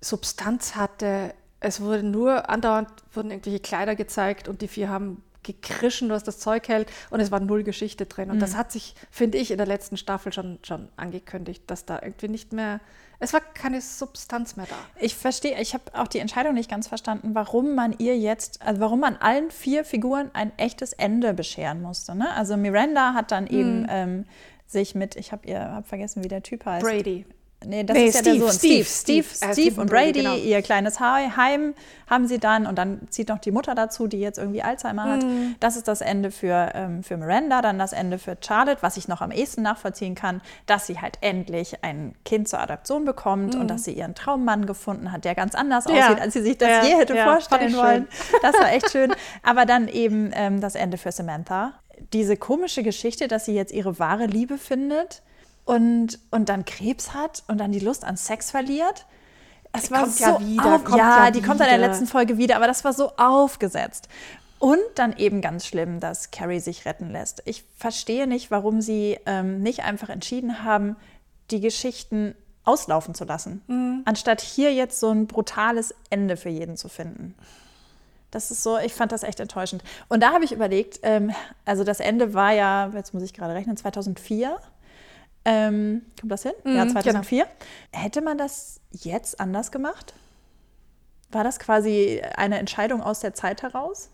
Substanz 0.01 0.75
hatte. 0.75 1.33
Es 1.65 1.81
wurde 1.81 2.03
nur 2.03 2.49
andauernd 2.49 2.89
wurden 3.13 3.31
irgendwelche 3.31 3.59
Kleider 3.59 3.95
gezeigt 3.95 4.47
und 4.47 4.61
die 4.61 4.67
vier 4.67 4.89
haben 4.89 5.23
gekrischen, 5.45 6.09
was 6.09 6.23
das 6.23 6.39
Zeug 6.39 6.67
hält 6.67 6.91
und 7.11 7.19
es 7.19 7.31
war 7.31 7.39
null 7.39 7.63
Geschichte 7.63 8.05
drin. 8.07 8.31
Und 8.31 8.39
das 8.39 8.55
hat 8.55 8.71
sich, 8.71 8.95
finde 9.11 9.37
ich, 9.37 9.51
in 9.51 9.57
der 9.57 9.67
letzten 9.67 9.95
Staffel 9.95 10.33
schon, 10.33 10.57
schon 10.63 10.89
angekündigt, 10.97 11.63
dass 11.67 11.85
da 11.85 11.99
irgendwie 12.01 12.29
nicht 12.29 12.51
mehr, 12.51 12.79
es 13.19 13.31
war 13.31 13.41
keine 13.41 13.79
Substanz 13.79 14.55
mehr 14.55 14.65
da. 14.67 14.75
Ich 14.99 15.15
verstehe, 15.15 15.59
ich 15.61 15.75
habe 15.75 15.83
auch 15.93 16.07
die 16.07 16.19
Entscheidung 16.19 16.55
nicht 16.55 16.69
ganz 16.69 16.87
verstanden, 16.87 17.35
warum 17.35 17.75
man 17.75 17.93
ihr 17.99 18.17
jetzt, 18.17 18.61
also 18.63 18.81
warum 18.81 18.99
man 18.99 19.17
allen 19.17 19.51
vier 19.51 19.85
Figuren 19.85 20.31
ein 20.33 20.51
echtes 20.57 20.93
Ende 20.93 21.33
bescheren 21.35 21.81
musste. 21.81 22.15
Ne? 22.15 22.29
Also 22.31 22.57
Miranda 22.57 23.13
hat 23.13 23.31
dann 23.31 23.47
Hm. 23.47 23.55
eben 23.55 23.87
ähm, 23.89 24.25
sich 24.65 24.95
mit, 24.95 25.15
ich 25.15 25.31
habe 25.31 25.47
ihr 25.47 25.61
hab 25.61 25.87
vergessen, 25.87 26.23
wie 26.23 26.27
der 26.27 26.41
Typ 26.41 26.65
heißt. 26.65 26.83
Brady. 26.85 27.25
Nee, 27.65 27.83
das 27.83 27.95
Nee, 27.97 28.05
ist 28.05 28.15
ja 28.15 28.21
der 28.21 28.31
Steve, 28.33 28.45
Sohn. 28.45 28.53
Steve, 28.53 28.83
Steve, 28.85 28.85
Steve, 28.85 29.23
Steve, 29.23 29.49
äh, 29.49 29.53
Steve 29.53 29.53
Steve 29.71 29.81
und 29.81 29.89
Brady, 29.89 30.11
genau. 30.21 30.35
ihr 30.35 30.61
kleines 30.61 30.99
Heim 30.99 31.73
haben 32.07 32.27
sie 32.27 32.37
dann 32.39 32.67
und 32.67 32.77
dann 32.77 32.99
zieht 33.09 33.29
noch 33.29 33.39
die 33.39 33.51
Mutter 33.51 33.73
dazu, 33.73 34.07
die 34.07 34.19
jetzt 34.19 34.37
irgendwie 34.37 34.61
Alzheimer 34.61 35.03
hat. 35.05 35.23
Mhm. 35.23 35.55
Das 35.59 35.75
ist 35.75 35.87
das 35.87 36.01
Ende 36.01 36.29
für, 36.31 36.71
ähm, 36.75 37.01
für 37.03 37.17
Miranda, 37.17 37.61
dann 37.61 37.79
das 37.79 37.93
Ende 37.93 38.19
für 38.19 38.37
Charlotte, 38.39 38.81
was 38.81 38.97
ich 38.97 39.07
noch 39.07 39.21
am 39.21 39.31
ehesten 39.31 39.63
nachvollziehen 39.63 40.13
kann, 40.15 40.41
dass 40.67 40.85
sie 40.87 40.99
halt 41.01 41.17
endlich 41.21 41.83
ein 41.83 42.13
Kind 42.23 42.47
zur 42.47 42.59
Adoption 42.59 43.05
bekommt 43.05 43.55
und 43.55 43.67
dass 43.69 43.85
sie 43.85 43.93
ihren 43.93 44.13
Traummann 44.15 44.65
gefunden 44.67 45.11
hat, 45.11 45.25
der 45.25 45.33
ganz 45.35 45.55
anders 45.55 45.85
Mhm. 45.85 45.95
Ja. 45.95 46.05
aussieht, 46.07 46.21
als 46.21 46.33
sie 46.33 46.41
sich 46.43 46.57
das 46.57 46.69
Ja, 46.69 46.83
je 46.83 46.95
hätte 46.95 47.15
ja, 47.15 47.23
vorstellen 47.25 47.75
wollen. 47.75 48.07
Das 48.41 48.53
war 48.59 48.71
echt 48.71 48.91
schön. 48.91 49.11
Aber 49.43 49.65
dann 49.65 49.87
eben 49.87 50.31
ähm, 50.33 50.61
das 50.61 50.75
Ende 50.75 50.97
für 50.97 51.11
Samantha. 51.11 51.73
Diese 52.13 52.37
komische 52.37 52.83
Geschichte, 52.83 53.27
dass 53.27 53.45
sie 53.45 53.53
jetzt 53.55 53.71
ihre 53.73 53.97
wahre 53.99 54.25
Liebe 54.25 54.57
findet 54.57 55.23
und, 55.65 56.19
und 56.31 56.49
dann 56.49 56.63
Krebs 56.65 57.13
hat 57.13 57.43
und 57.47 57.57
dann 57.59 57.71
die 57.71 57.79
Lust 57.79 58.03
an 58.05 58.17
Sex 58.17 58.51
verliert. 58.51 59.05
Es 59.73 59.83
Die 59.85 59.91
war 59.91 60.01
kommt 60.03 60.13
so 60.15 60.23
ja 60.23 60.39
wieder, 60.39 60.75
auf, 60.75 60.83
kommt 60.85 60.97
ja, 60.97 61.25
ja 61.25 61.31
die 61.31 61.41
kommt 61.41 61.59
dann 61.59 61.67
in 61.67 61.73
der 61.73 61.79
wieder. 61.81 61.87
letzten 61.89 62.07
Folge 62.07 62.37
wieder, 62.37 62.55
aber 62.55 62.67
das 62.67 62.83
war 62.85 62.93
so 62.93 63.11
aufgesetzt. 63.17 64.07
Und 64.59 64.79
dann 64.95 65.17
eben 65.17 65.41
ganz 65.41 65.65
schlimm, 65.65 65.99
dass 65.99 66.31
Carrie 66.31 66.59
sich 66.59 66.85
retten 66.85 67.11
lässt. 67.11 67.41
Ich 67.45 67.65
verstehe 67.77 68.25
nicht, 68.25 68.51
warum 68.51 68.81
sie 68.81 69.19
ähm, 69.25 69.61
nicht 69.61 69.83
einfach 69.83 70.09
entschieden 70.09 70.63
haben, 70.63 70.95
die 71.51 71.59
Geschichten 71.59 72.35
auslaufen 72.63 73.13
zu 73.13 73.25
lassen, 73.25 73.61
Mhm. 73.67 74.01
anstatt 74.05 74.41
hier 74.41 74.73
jetzt 74.73 74.99
so 74.99 75.11
ein 75.11 75.27
brutales 75.27 75.93
Ende 76.09 76.37
für 76.37 76.49
jeden 76.49 76.77
zu 76.77 76.87
finden. 76.89 77.35
Das 78.31 78.49
ist 78.49 78.63
so, 78.63 78.77
ich 78.79 78.93
fand 78.93 79.11
das 79.11 79.23
echt 79.23 79.39
enttäuschend. 79.39 79.83
Und 80.09 80.23
da 80.23 80.31
habe 80.33 80.43
ich 80.45 80.51
überlegt, 80.51 80.99
ähm, 81.03 81.31
also 81.65 81.83
das 81.83 81.99
Ende 81.99 82.33
war 82.33 82.51
ja, 82.53 82.89
jetzt 82.95 83.13
muss 83.13 83.23
ich 83.23 83.33
gerade 83.33 83.53
rechnen, 83.53 83.77
2004. 83.77 84.57
Ähm, 85.45 86.01
kommt 86.19 86.31
das 86.31 86.43
hin? 86.43 86.53
ja, 86.65 86.85
Mhm, 86.85 86.89
2004. 86.89 87.47
Hätte 87.91 88.21
man 88.21 88.37
das 88.37 88.81
jetzt 88.91 89.39
anders 89.39 89.71
gemacht? 89.71 90.13
War 91.31 91.43
das 91.43 91.59
quasi 91.59 92.21
eine 92.35 92.59
Entscheidung 92.59 93.01
aus 93.01 93.19
der 93.19 93.33
Zeit 93.33 93.61
heraus? 93.61 94.09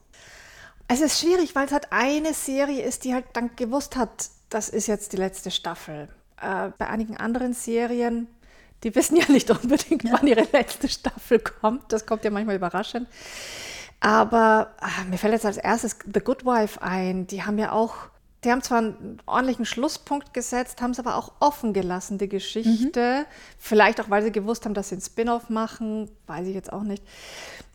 Es 0.88 1.00
ist 1.02 1.22
schwierig, 1.22 1.56
weil 1.56 1.66
es 1.68 1.72
halt 1.72 1.88
eine 1.92 2.34
Serie 2.34 2.84
ist, 2.84 3.06
die 3.06 3.14
halt 3.14 3.26
dann 3.34 3.56
gewusst 3.56 3.96
hat, 3.96 4.30
das 4.50 4.68
ist 4.68 4.88
jetzt 4.88 5.14
die 5.14 5.18
letzte 5.18 5.50
Staffel. 5.52 6.10
Äh, 6.42 6.72
bei 6.78 6.88
einigen 6.88 7.16
anderen 7.16 7.54
Serien, 7.54 8.28
die 8.84 8.94
wissen 8.96 9.16
ja 9.16 9.26
nicht 9.32 9.50
unbedingt, 9.50 10.04
wann 10.12 10.28
ihre 10.28 10.46
letzte 10.52 10.90
Staffel 10.90 11.40
kommt. 11.40 11.94
Das 11.94 12.06
kommt 12.06 12.26
ja 12.26 12.32
manchmal 12.32 12.56
überraschend. 12.58 13.08
Aber 14.02 14.74
ah, 14.80 15.04
mir 15.10 15.18
fällt 15.18 15.34
jetzt 15.34 15.46
als 15.46 15.58
erstes 15.58 15.98
The 16.12 16.20
Good 16.20 16.44
Wife 16.44 16.82
ein. 16.82 17.28
Die 17.28 17.44
haben 17.44 17.60
ja 17.60 17.72
auch, 17.72 17.96
die 18.44 18.52
haben 18.52 18.62
zwar 18.62 18.80
einen 18.80 19.20
ordentlichen 19.26 19.66
Schlusspunkt 19.66 20.34
gesetzt, 20.34 20.82
haben 20.82 20.92
es 20.92 21.00
aber 21.00 21.16
auch 21.16 21.34
offen 21.40 21.74
gelassen, 21.74 22.18
die 22.18 22.30
Geschichte. 22.30 23.26
Vielleicht 23.60 24.02
auch, 24.02 24.10
weil 24.10 24.24
sie 24.24 24.32
gewusst 24.32 24.66
haben, 24.66 24.74
dass 24.74 24.90
sie 24.90 24.96
einen 24.96 25.04
Spin-off 25.04 25.50
machen. 25.50 26.10
Weiß 26.26 26.48
ich 26.48 26.56
jetzt 26.56 26.74
auch 26.74 26.84
nicht. 26.84 27.04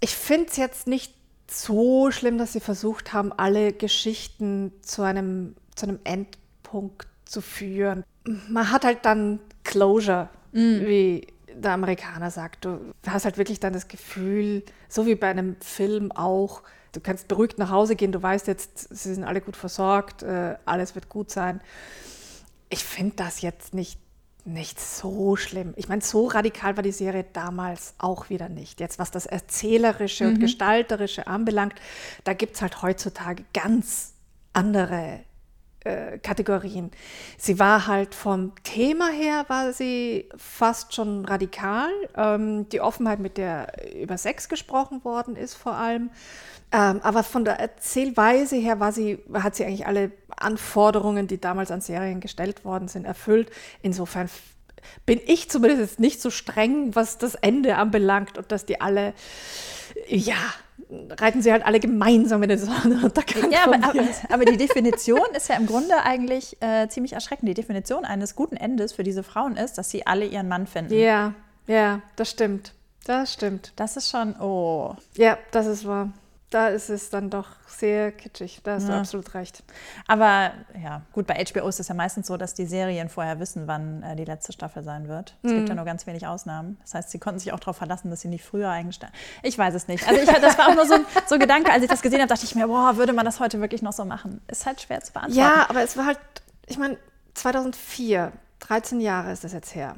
Ich 0.00 0.16
finde 0.16 0.48
es 0.50 0.56
jetzt 0.56 0.88
nicht 0.88 1.14
so 1.48 2.10
schlimm, 2.10 2.38
dass 2.38 2.52
sie 2.52 2.60
versucht 2.60 3.12
haben, 3.12 3.32
alle 3.32 3.72
Geschichten 3.72 4.72
zu 4.82 5.02
einem, 5.02 5.54
zu 5.76 5.86
einem 5.86 6.00
Endpunkt 6.02 7.06
zu 7.24 7.40
führen. 7.40 8.02
Man 8.48 8.72
hat 8.72 8.84
halt 8.84 9.04
dann 9.04 9.38
Closure, 9.62 10.28
wie 10.52 11.28
der 11.54 11.72
Amerikaner 11.72 12.30
sagt. 12.30 12.64
Du 12.64 12.80
hast 13.06 13.24
halt 13.24 13.38
wirklich 13.38 13.60
dann 13.60 13.72
das 13.72 13.88
Gefühl, 13.88 14.64
so 14.88 15.06
wie 15.06 15.14
bei 15.14 15.28
einem 15.28 15.56
Film 15.60 16.10
auch, 16.12 16.62
du 16.93 17.01
kannst 17.01 17.28
beruhigt 17.28 17.59
nach 17.59 17.70
Hause 17.70 17.97
gehen, 17.97 18.12
du 18.12 18.22
weißt 18.22 18.47
jetzt, 18.47 18.95
sie 18.95 19.14
sind 19.14 19.24
alle 19.24 19.41
gut 19.41 19.57
versorgt, 19.57 20.22
äh, 20.22 20.57
alles 20.64 20.95
wird 20.95 21.09
gut 21.09 21.30
sein. 21.30 21.61
Ich 22.68 22.84
finde 22.84 23.16
das 23.16 23.43
jetzt 23.43 23.74
nicht, 23.74 24.01
nicht 24.45 24.80
so 24.80 25.37
schlimm. 25.37 25.74
Ich 25.76 25.89
meine, 25.89 26.03
so 26.03 26.26
radikal 26.26 26.76
war 26.76 26.82
die 26.82 26.93
Serie 26.93 27.24
damals 27.32 27.95
auch 27.99 28.30
wieder 28.30 28.49
nicht. 28.49 28.80
Jetzt, 28.80 28.99
was 28.99 29.11
das 29.11 29.26
Erzählerische 29.26 30.26
und 30.28 30.41
Gestalterische 30.41 31.26
anbelangt, 31.26 31.74
da 32.24 32.32
gibt 32.32 32.57
es 32.57 32.62
halt 32.62 32.82
heutzutage 32.82 33.45
ganz 33.53 34.14
andere 34.53 35.20
äh, 35.87 36.18
Kategorien. 36.18 36.91
Sie 37.39 37.59
war 37.59 37.87
halt 37.87 38.14
vom 38.14 38.53
Thema 38.64 39.09
her, 39.11 39.45
war 39.49 39.72
sie 39.72 40.28
fast 40.37 40.95
schon 40.95 41.24
radikal. 41.24 41.91
Ähm, 42.16 42.68
die 42.68 42.80
Offenheit, 42.80 43.20
mit 43.20 43.39
der 43.39 43.72
über 43.95 44.18
Sex 44.18 44.49
gesprochen 44.49 45.05
worden 45.05 45.37
ist 45.37 45.55
vor 45.55 45.74
allem. 45.74 46.11
Ähm, 46.72 47.01
aber 47.03 47.22
von 47.22 47.45
der 47.45 47.61
Erzählweise 47.61 48.57
her 48.57 48.80
war 48.80 48.93
sie, 48.93 49.18
hat 49.32 49.55
sie 49.55 49.64
eigentlich 49.64 49.87
alle 49.87 50.11
Anforderungen, 50.37 51.28
die 51.28 51.41
damals 51.41 51.70
an 51.70 51.80
Serien 51.80 52.20
gestellt 52.20 52.64
worden 52.64 52.89
sind, 52.89 53.05
erfüllt. 53.05 53.51
Insofern 53.82 54.28
bin 55.05 55.20
ich 55.26 55.49
zumindest 55.51 56.01
nicht 56.01 56.20
so 56.20 56.30
streng, 56.30 56.95
was 56.95 57.18
das 57.18 57.34
Ende 57.37 57.76
anbelangt 57.76 58.39
und 58.39 58.51
dass 58.51 58.66
die 58.66 58.80
alle, 58.80 59.14
ja, 60.09 60.37
reiten 60.91 61.43
sie 61.43 61.53
halt 61.53 61.64
alle 61.64 61.80
gemeinsam 61.80 62.43
in 62.43 62.51
den 62.51 62.59
Sonnenuntergang. 62.59 63.51
Ja, 63.51 63.64
aber, 63.64 63.76
aber, 63.76 64.05
aber 64.28 64.45
die 64.45 64.57
Definition 64.57 65.26
ist 65.37 65.49
ja 65.49 65.57
im 65.57 65.66
Grunde 65.66 66.03
eigentlich 66.03 66.57
äh, 66.61 66.89
ziemlich 66.89 67.12
erschreckend. 67.12 67.49
Die 67.49 67.55
Definition 67.55 68.05
eines 68.05 68.37
guten 68.37 68.57
Endes 68.57 68.93
für 68.93 69.03
diese 69.03 69.22
Frauen 69.22 69.57
ist, 69.57 69.78
dass 69.78 69.91
sie 69.91 70.07
alle 70.07 70.26
ihren 70.26 70.49
Mann 70.49 70.66
finden. 70.66 70.95
Ja, 70.95 71.34
ja, 71.66 72.03
das 72.16 72.30
stimmt. 72.30 72.72
Das 73.05 73.32
stimmt. 73.32 73.72
Das 73.76 73.97
ist 73.97 74.11
schon, 74.11 74.34
oh. 74.41 74.97
Ja, 75.16 75.39
das 75.53 75.66
ist 75.66 75.87
wahr. 75.87 76.12
Da 76.51 76.68
ist 76.68 76.90
es 76.90 77.11
dann 77.11 77.28
doch 77.28 77.49
sehr 77.66 78.12
kitschig. 78.12 78.61
Da 78.62 78.74
hast 78.74 78.86
du 78.86 78.92
Ja. 78.92 79.01
absolut 79.01 79.34
recht. 79.34 79.64
Aber 80.07 80.53
ja, 80.80 81.03
gut, 81.12 81.26
bei 81.26 81.34
HBO 81.44 81.66
ist 81.66 81.80
es 81.80 81.88
ja 81.88 81.94
meistens 81.94 82.28
so, 82.28 82.36
dass 82.36 82.55
die 82.55 82.66
Serien 82.66 83.09
vorher 83.09 83.40
wissen, 83.40 83.66
wann 83.66 84.05
äh, 84.05 84.14
die 84.14 84.24
letzte 84.24 84.53
Staffel 84.53 84.84
sein 84.84 85.09
wird. 85.09 85.34
Es 85.42 85.51
gibt 85.51 85.68
ja 85.68 85.74
nur 85.74 85.84
ganz 85.84 86.07
wenig 86.07 86.24
Ausnahmen. 86.26 86.78
Das 86.82 86.94
heißt, 86.94 87.11
sie 87.11 87.18
konnten 87.18 87.40
sich 87.40 87.53
auch 87.53 87.59
darauf 87.59 87.76
verlassen, 87.76 88.11
dass 88.11 88.20
sie 88.20 88.28
nicht 88.28 88.44
früher 88.44 88.70
eingestellt 88.70 89.12
Ich 89.42 89.59
weiß 89.59 89.74
es 89.74 89.88
nicht. 89.88 90.07
Also 90.07 90.20
ich, 90.20 90.28
das 90.30 90.57
war 90.57 90.68
auch 90.68 90.74
nur 90.76 90.86
so 90.86 90.94
ein, 90.94 91.07
so 91.26 91.36
Gedanke, 91.38 91.72
als 91.72 91.82
ich 91.82 91.88
das 91.90 92.01
gesehen 92.01 92.20
habe, 92.20 92.28
dachte 92.28 92.44
ich 92.44 92.55
mir, 92.55 92.68
boah, 92.68 92.97
würde 92.97 93.12
man 93.12 93.24
das 93.24 93.40
heute 93.40 93.61
wirklich 93.61 93.82
noch 93.82 93.92
so 93.92 94.05
machen? 94.05 94.40
Ist 94.47 94.66
halt 94.66 94.80
schwer 94.80 95.01
zu 95.01 95.12
beantworten. 95.12 95.38
Ja, 95.40 95.68
aber 95.68 95.82
es 95.82 95.97
war 95.97 96.07
halt, 96.07 96.20
ich 96.66 96.78
meine, 96.78 96.97
2004, 97.34 98.32
13 98.61 99.01
Jahre 99.01 99.32
ist 99.32 99.42
das 99.44 99.53
jetzt 99.53 99.74
her. 99.74 99.97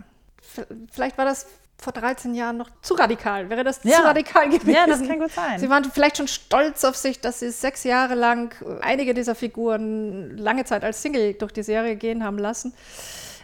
Vielleicht 0.90 1.18
war 1.18 1.24
das 1.26 1.46
vor 1.80 1.92
13 1.92 2.34
Jahren 2.34 2.56
noch 2.56 2.70
zu 2.82 2.94
radikal? 2.94 3.48
Wäre 3.50 3.62
das 3.64 3.80
Ja. 3.84 3.98
zu 3.98 4.02
radikal 4.04 4.48
gewesen? 4.48 4.70
Ja, 4.70 4.86
das 4.86 5.02
kann 5.06 5.18
gut 5.20 5.30
sein. 5.32 5.58
Sie 5.60 5.70
waren 5.70 5.84
vielleicht 5.84 6.16
schon 6.16 6.26
stolz 6.28 6.84
auf 6.84 6.96
sich, 6.96 7.20
dass 7.20 7.40
sie 7.40 7.50
sechs 7.50 7.84
Jahre 7.84 8.14
lang 8.14 8.52
einige 8.82 9.14
dieser 9.14 9.34
Figuren 9.34 10.36
lange 10.36 10.64
Zeit 10.64 10.82
als 10.84 11.00
Single 11.02 11.34
durch 11.34 11.52
die 11.52 11.62
Serie 11.62 11.96
gehen 11.96 12.24
haben 12.24 12.38
lassen. 12.38 12.74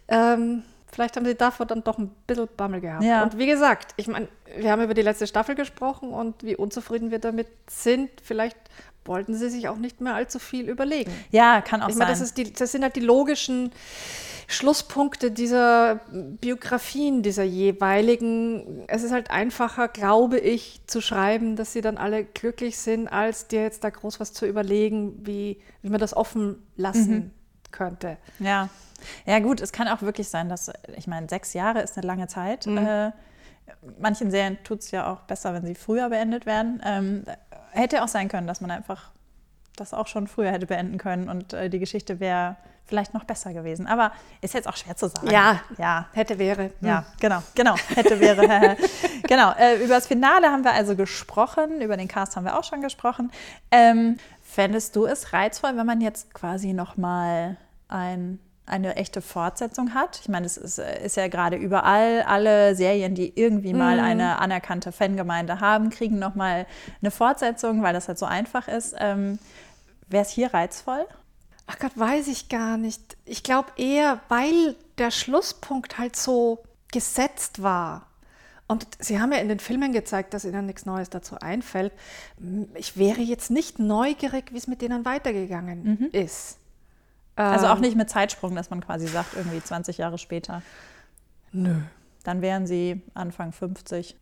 Ähm, 0.09 0.62
vielleicht 0.93 1.16
haben 1.16 1.24
sie 1.26 1.35
davor 1.35 1.66
dann 1.66 1.82
doch 1.85 1.99
ein 1.99 2.11
bisschen 2.26 2.49
Bammel 2.57 2.80
gehabt. 2.80 3.05
Ja. 3.05 3.22
Und 3.22 3.39
wie 3.39 3.47
gesagt, 3.47 3.93
ich 3.97 4.09
meine, 4.09 4.28
wir 4.57 4.70
haben 4.72 4.82
über 4.82 4.95
die 4.95 5.03
letzte 5.03 5.26
Staffel 5.26 5.55
gesprochen 5.55 6.11
und 6.11 6.43
wie 6.43 6.57
unzufrieden 6.57 7.11
wir 7.11 7.20
damit 7.20 7.49
sind. 7.68 8.11
Vielleicht 8.22 8.57
wollten 9.05 9.35
sie 9.35 9.49
sich 9.51 9.68
auch 9.68 9.76
nicht 9.76 10.01
mehr 10.01 10.14
allzu 10.14 10.39
viel 10.39 10.68
überlegen. 10.68 11.12
Ja, 11.30 11.61
kann 11.61 11.82
auch 11.82 11.89
Ich 11.89 11.95
sein. 11.95 12.09
meine, 12.09 12.18
das, 12.18 12.35
das 12.59 12.72
sind 12.72 12.82
halt 12.82 12.97
die 12.97 13.01
logischen 13.01 13.70
Schlusspunkte 14.47 15.31
dieser 15.31 16.01
Biografien, 16.13 17.23
dieser 17.23 17.45
jeweiligen. 17.45 18.85
Es 18.89 19.03
ist 19.03 19.13
halt 19.13 19.31
einfacher, 19.31 19.89
glaube 19.89 20.39
ich, 20.39 20.81
zu 20.87 21.01
schreiben, 21.01 21.57
dass 21.57 21.73
sie 21.73 21.81
dann 21.81 21.97
alle 21.97 22.25
glücklich 22.25 22.79
sind, 22.79 23.09
als 23.09 23.49
dir 23.49 23.63
jetzt 23.63 23.85
da 23.85 23.91
groß 23.91 24.21
was 24.21 24.33
zu 24.33 24.47
überlegen, 24.47 25.27
wie, 25.27 25.61
wie 25.83 25.89
man 25.89 26.01
das 26.01 26.17
offen 26.17 26.63
lassen 26.77 27.33
könnte. 27.71 28.17
Ja. 28.39 28.69
Ja, 29.27 29.39
gut, 29.41 29.61
es 29.61 29.73
kann 29.73 29.89
auch 29.89 30.01
wirklich 30.01 30.29
sein, 30.29 30.49
dass, 30.49 30.71
ich 30.97 31.07
meine, 31.07 31.29
sechs 31.29 31.53
Jahre 31.53 31.83
ist 31.83 31.99
eine 31.99 32.07
lange 32.07 32.27
Zeit. 32.27 32.67
Äh, 32.67 33.11
manchen 33.99 34.31
Serien 34.31 34.59
tut 34.65 34.81
es 34.81 34.91
ja 34.91 35.13
auch 35.13 35.23
besser, 35.23 35.53
wenn 35.53 35.67
sie 35.67 35.75
früher 35.75 36.09
beendet 36.09 36.47
werden. 36.47 36.81
Ähm, 36.85 37.25
hätte 37.73 38.03
auch 38.03 38.09
sein 38.09 38.29
können, 38.29 38.47
dass 38.47 38.61
man 38.61 38.71
einfach 38.71 39.11
das 39.77 39.95
auch 39.95 40.07
schon 40.07 40.27
früher 40.27 40.51
hätte 40.51 40.66
beenden 40.66 40.99
können 40.99 41.29
und 41.29 41.53
äh, 41.53 41.68
die 41.70 41.79
Geschichte 41.79 42.20
wäre 42.20 42.57
vielleicht 42.87 43.14
noch 43.14 43.25
besser 43.25 43.53
gewesen. 43.53 43.87
Aber 43.87 44.12
ist 44.41 44.55
jetzt 44.55 44.68
auch 44.68 44.77
schwer 44.77 44.97
zu 44.97 45.09
sagen. 45.09 45.31
Ja. 45.31 45.61
Ja. 45.79 46.07
Hätte, 46.12 46.39
wäre. 46.39 46.70
Ja, 46.81 47.07
genau, 47.20 47.43
genau. 47.55 47.77
Hätte, 47.95 48.20
wäre. 48.20 48.77
genau. 49.22 49.53
Äh, 49.59 49.77
über 49.77 49.95
das 49.95 50.07
Finale 50.07 50.49
haben 50.49 50.64
wir 50.64 50.72
also 50.72 50.95
gesprochen, 50.95 51.81
über 51.81 51.97
den 51.97 52.09
Cast 52.09 52.37
haben 52.37 52.45
wir 52.45 52.59
auch 52.59 52.64
schon 52.64 52.83
gesprochen. 52.83 53.33
Ähm, 53.70 54.18
fändest 54.43 54.97
du 54.97 55.07
es 55.07 55.33
reizvoll, 55.33 55.77
wenn 55.77 55.87
man 55.87 56.01
jetzt 56.01 56.35
quasi 56.35 56.75
nochmal 56.75 57.57
ein, 57.89 58.39
eine 58.66 58.97
echte 58.97 59.22
Fortsetzung 59.22 59.95
hat? 59.95 60.20
Ich 60.20 60.29
meine, 60.29 60.45
es 60.45 60.59
ist, 60.59 60.79
äh, 60.79 61.05
ist 61.05 61.16
ja 61.16 61.29
gerade 61.29 61.57
überall, 61.57 62.22
alle 62.27 62.75
Serien, 62.75 63.14
die 63.14 63.33
irgendwie 63.35 63.72
mal 63.72 63.99
eine 63.99 64.39
anerkannte 64.39 64.93
Fangemeinde 64.93 65.61
haben, 65.61 65.89
kriegen 65.89 66.18
nochmal 66.18 66.66
eine 67.01 67.11
Fortsetzung, 67.11 67.83
weil 67.83 67.95
das 67.95 68.09
halt 68.09 68.18
so 68.18 68.27
einfach 68.27 68.68
ist. 68.68 68.95
Ähm, 68.99 69.39
Wäre 70.09 70.23
es 70.23 70.31
hier 70.31 70.53
reizvoll? 70.53 71.07
Ach 71.67 71.79
Gott, 71.79 71.93
weiß 71.97 72.29
ich 72.29 72.49
gar 72.49 72.77
nicht. 72.77 73.17
Ich 73.25 73.43
glaube 73.43 73.71
eher, 73.77 74.21
weil 74.29 74.77
der 74.99 75.11
Schlusspunkt 75.11 75.99
halt 75.99 76.15
so 76.17 76.63
gesetzt 76.93 77.63
war. 77.63 78.07
Und 78.67 78.87
Sie 78.99 79.21
haben 79.21 79.33
ja 79.33 79.39
in 79.39 79.49
den 79.49 79.59
Filmen 79.61 79.93
gezeigt, 79.93 80.33
dass 80.35 80.45
Ihnen 80.45 80.67
nichts 80.67 80.87
Neues 80.87 81.11
dazu 81.11 81.37
einfällt. 81.39 81.93
Ich 82.75 82.97
wäre 82.97 83.21
jetzt 83.21 83.51
nicht 83.51 83.79
neugierig, 83.79 84.53
wie 84.53 84.59
es 84.59 84.67
mit 84.67 84.81
denen 84.83 85.05
weitergegangen 85.05 86.11
ist. 86.13 86.59
Also 87.37 87.67
Ähm. 87.67 87.73
auch 87.73 87.79
nicht 87.81 87.97
mit 87.97 88.09
Zeitsprung, 88.09 88.55
dass 88.55 88.71
man 88.71 88.81
quasi 88.85 89.07
sagt, 89.07 89.35
irgendwie 89.37 89.63
20 89.63 89.99
Jahre 89.99 90.19
später. 90.19 90.63
Nö. 91.53 91.81
Dann 92.23 92.41
wären 92.43 92.67
sie 92.67 93.03
Anfang 93.13 93.53
50. 93.53 94.17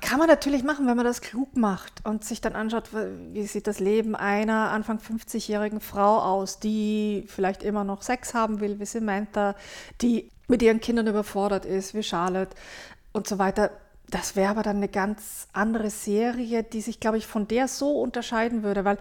Kann 0.00 0.18
man 0.18 0.26
natürlich 0.26 0.64
machen, 0.64 0.88
wenn 0.88 0.96
man 0.96 1.06
das 1.06 1.20
klug 1.20 1.56
macht 1.56 2.04
und 2.04 2.24
sich 2.24 2.40
dann 2.40 2.56
anschaut, 2.56 2.90
wie 2.92 3.46
sieht 3.46 3.68
das 3.68 3.78
Leben 3.78 4.16
einer 4.16 4.70
Anfang 4.70 4.98
50-jährigen 4.98 5.80
Frau 5.80 6.18
aus, 6.18 6.58
die 6.58 7.24
vielleicht 7.28 7.62
immer 7.62 7.84
noch 7.84 8.02
Sex 8.02 8.34
haben 8.34 8.58
will, 8.58 8.80
wie 8.80 8.86
Samantha, 8.86 9.54
die 10.00 10.28
mit 10.48 10.62
ihren 10.62 10.80
Kindern 10.80 11.06
überfordert 11.06 11.64
ist, 11.64 11.94
wie 11.94 12.02
Charlotte 12.02 12.56
und 13.12 13.28
so 13.28 13.38
weiter. 13.38 13.70
Das 14.10 14.34
wäre 14.34 14.50
aber 14.50 14.64
dann 14.64 14.78
eine 14.78 14.88
ganz 14.88 15.46
andere 15.52 15.90
Serie, 15.90 16.64
die 16.64 16.80
sich, 16.80 16.98
glaube 16.98 17.18
ich, 17.18 17.26
von 17.28 17.46
der 17.46 17.68
so 17.68 18.00
unterscheiden 18.00 18.64
würde, 18.64 18.84
weil, 18.84 18.98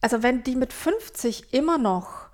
also 0.00 0.24
wenn 0.24 0.42
die 0.42 0.56
mit 0.56 0.72
50 0.72 1.54
immer 1.54 1.78
noch 1.78 2.25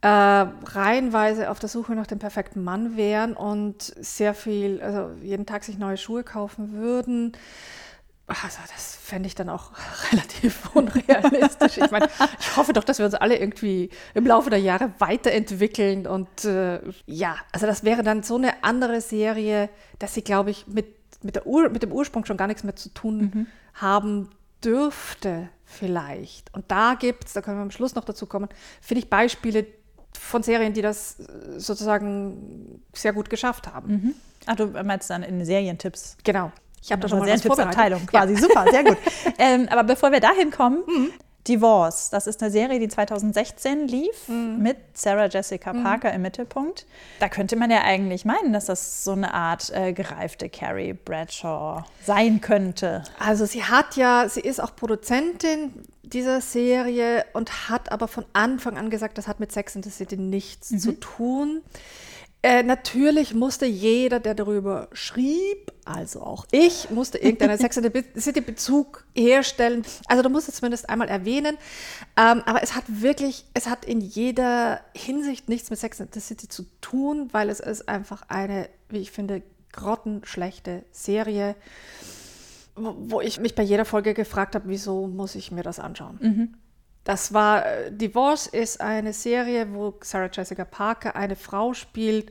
äh, 0.00 0.08
reihenweise 0.08 1.50
auf 1.50 1.58
der 1.58 1.68
Suche 1.68 1.94
nach 1.94 2.06
dem 2.06 2.18
perfekten 2.18 2.62
Mann 2.62 2.96
wären 2.96 3.34
und 3.34 3.82
sehr 3.82 4.34
viel, 4.34 4.80
also 4.80 5.10
jeden 5.22 5.44
Tag 5.44 5.64
sich 5.64 5.78
neue 5.78 5.96
Schuhe 5.96 6.22
kaufen 6.22 6.72
würden. 6.72 7.32
Also 8.26 8.58
das 8.70 8.94
fände 8.94 9.26
ich 9.26 9.34
dann 9.34 9.48
auch 9.48 9.72
relativ 10.12 10.74
unrealistisch. 10.74 11.78
Ich 11.78 11.90
meine, 11.90 12.08
ich 12.38 12.56
hoffe 12.56 12.72
doch, 12.74 12.84
dass 12.84 12.98
wir 12.98 13.06
uns 13.06 13.14
alle 13.14 13.38
irgendwie 13.38 13.90
im 14.14 14.26
Laufe 14.26 14.50
der 14.50 14.60
Jahre 14.60 14.92
weiterentwickeln. 14.98 16.06
Und 16.06 16.44
äh, 16.44 16.80
ja, 17.06 17.36
also 17.52 17.66
das 17.66 17.82
wäre 17.82 18.02
dann 18.02 18.22
so 18.22 18.36
eine 18.36 18.62
andere 18.62 19.00
Serie, 19.00 19.68
dass 19.98 20.14
sie, 20.14 20.22
glaube 20.22 20.50
ich, 20.50 20.66
mit, 20.68 20.86
mit, 21.24 21.36
der 21.36 21.46
Ur, 21.46 21.70
mit 21.70 21.82
dem 21.82 21.90
Ursprung 21.90 22.24
schon 22.24 22.36
gar 22.36 22.46
nichts 22.46 22.62
mehr 22.62 22.76
zu 22.76 22.90
tun 22.90 23.48
haben 23.74 24.28
dürfte 24.62 25.48
vielleicht. 25.64 26.54
Und 26.54 26.70
da 26.70 26.94
gibt 26.94 27.26
es, 27.26 27.32
da 27.32 27.42
können 27.42 27.58
wir 27.58 27.62
am 27.62 27.70
Schluss 27.70 27.94
noch 27.94 28.04
dazu 28.04 28.26
kommen, 28.26 28.48
finde 28.80 29.02
ich 29.02 29.10
Beispiele 29.10 29.66
von 30.18 30.42
Serien, 30.42 30.72
die 30.72 30.82
das 30.82 31.20
äh, 31.20 31.58
sozusagen 31.58 32.82
sehr 32.94 33.12
gut 33.12 33.30
geschafft 33.30 33.72
haben. 33.72 34.14
Ach, 34.46 34.56
du 34.56 34.66
meinst 34.84 35.10
dann 35.10 35.22
in 35.22 35.44
Serientipps. 35.44 36.16
Genau. 36.24 36.52
Ich 36.82 36.92
habe 36.92 37.02
da 37.02 37.08
schon 37.08 37.18
mal 37.18 37.24
sehr 37.26 37.34
was 37.34 37.42
vorbereitet. 37.42 37.72
Tippsabteilung 37.74 38.06
quasi. 38.06 38.36
Super, 38.36 38.64
sehr 38.70 38.84
gut. 38.84 38.96
ähm, 39.38 39.68
aber 39.68 39.84
bevor 39.84 40.12
wir 40.12 40.20
dahin 40.20 40.50
kommen, 40.50 40.82
Mhm. 40.86 41.10
Divorce, 41.48 42.10
das 42.10 42.26
ist 42.26 42.42
eine 42.42 42.50
Serie, 42.50 42.78
die 42.78 42.88
2016 42.88 43.88
lief, 43.88 44.28
Mhm. 44.28 44.58
mit 44.62 44.76
Sarah 44.94 45.26
Jessica 45.26 45.72
Parker 45.72 46.12
im 46.12 46.22
Mittelpunkt. 46.22 46.86
Da 47.20 47.28
könnte 47.28 47.56
man 47.56 47.70
ja 47.70 47.82
eigentlich 47.82 48.24
meinen, 48.24 48.52
dass 48.52 48.66
das 48.66 49.02
so 49.04 49.12
eine 49.12 49.32
Art 49.32 49.70
äh, 49.70 49.92
gereifte 49.92 50.48
Carrie 50.48 50.92
Bradshaw 50.92 51.84
sein 52.04 52.40
könnte. 52.40 53.02
Also 53.18 53.46
sie 53.46 53.64
hat 53.64 53.96
ja, 53.96 54.28
sie 54.28 54.40
ist 54.40 54.60
auch 54.60 54.76
Produzentin 54.76 55.72
dieser 56.02 56.40
Serie 56.40 57.24
und 57.34 57.68
hat 57.68 57.92
aber 57.92 58.08
von 58.08 58.24
Anfang 58.32 58.78
an 58.78 58.88
gesagt, 58.90 59.18
das 59.18 59.28
hat 59.28 59.40
mit 59.40 59.52
Sex 59.52 59.76
and 59.76 59.84
the 59.84 59.90
City 59.90 60.16
nichts 60.16 60.68
zu 60.68 60.92
tun. 60.98 61.62
Äh, 62.42 62.62
natürlich 62.62 63.34
musste 63.34 63.66
jeder, 63.66 64.20
der 64.20 64.34
darüber 64.34 64.88
schrieb, 64.92 65.72
also 65.84 66.22
auch 66.22 66.46
ich, 66.52 66.88
musste 66.90 67.18
irgendeinen 67.18 67.58
Sex 67.60 67.76
and 67.78 67.92
the 67.92 68.20
City 68.20 68.40
Bezug 68.40 69.04
herstellen. 69.14 69.84
Also 70.06 70.22
du 70.22 70.28
musst 70.28 70.48
es 70.48 70.56
zumindest 70.56 70.88
einmal 70.88 71.08
erwähnen. 71.08 71.58
Ähm, 72.16 72.42
aber 72.46 72.62
es 72.62 72.76
hat 72.76 72.84
wirklich, 72.86 73.44
es 73.54 73.66
hat 73.66 73.84
in 73.84 74.00
jeder 74.00 74.80
Hinsicht 74.94 75.48
nichts 75.48 75.70
mit 75.70 75.80
Sex 75.80 76.00
and 76.00 76.14
the 76.14 76.20
City 76.20 76.48
zu 76.48 76.64
tun, 76.80 77.28
weil 77.32 77.50
es 77.50 77.58
ist 77.58 77.88
einfach 77.88 78.22
eine, 78.28 78.68
wie 78.88 78.98
ich 78.98 79.10
finde, 79.10 79.42
grottenschlechte 79.72 80.84
Serie 80.92 81.56
wo 82.80 82.94
wo 82.96 83.20
ich 83.20 83.40
mich 83.40 83.54
bei 83.54 83.62
jeder 83.62 83.84
Folge 83.84 84.14
gefragt 84.14 84.54
habe, 84.54 84.68
wieso 84.68 85.06
muss 85.06 85.34
ich 85.34 85.50
mir 85.50 85.62
das 85.62 85.78
anschauen? 85.78 86.18
Das 87.08 87.32
war, 87.32 87.64
äh, 87.64 87.90
Divorce 87.90 88.48
ist 88.48 88.82
eine 88.82 89.14
Serie, 89.14 89.72
wo 89.72 89.94
Sarah 90.02 90.28
Jessica 90.30 90.66
Parker 90.66 91.16
eine 91.16 91.36
Frau 91.36 91.72
spielt, 91.72 92.30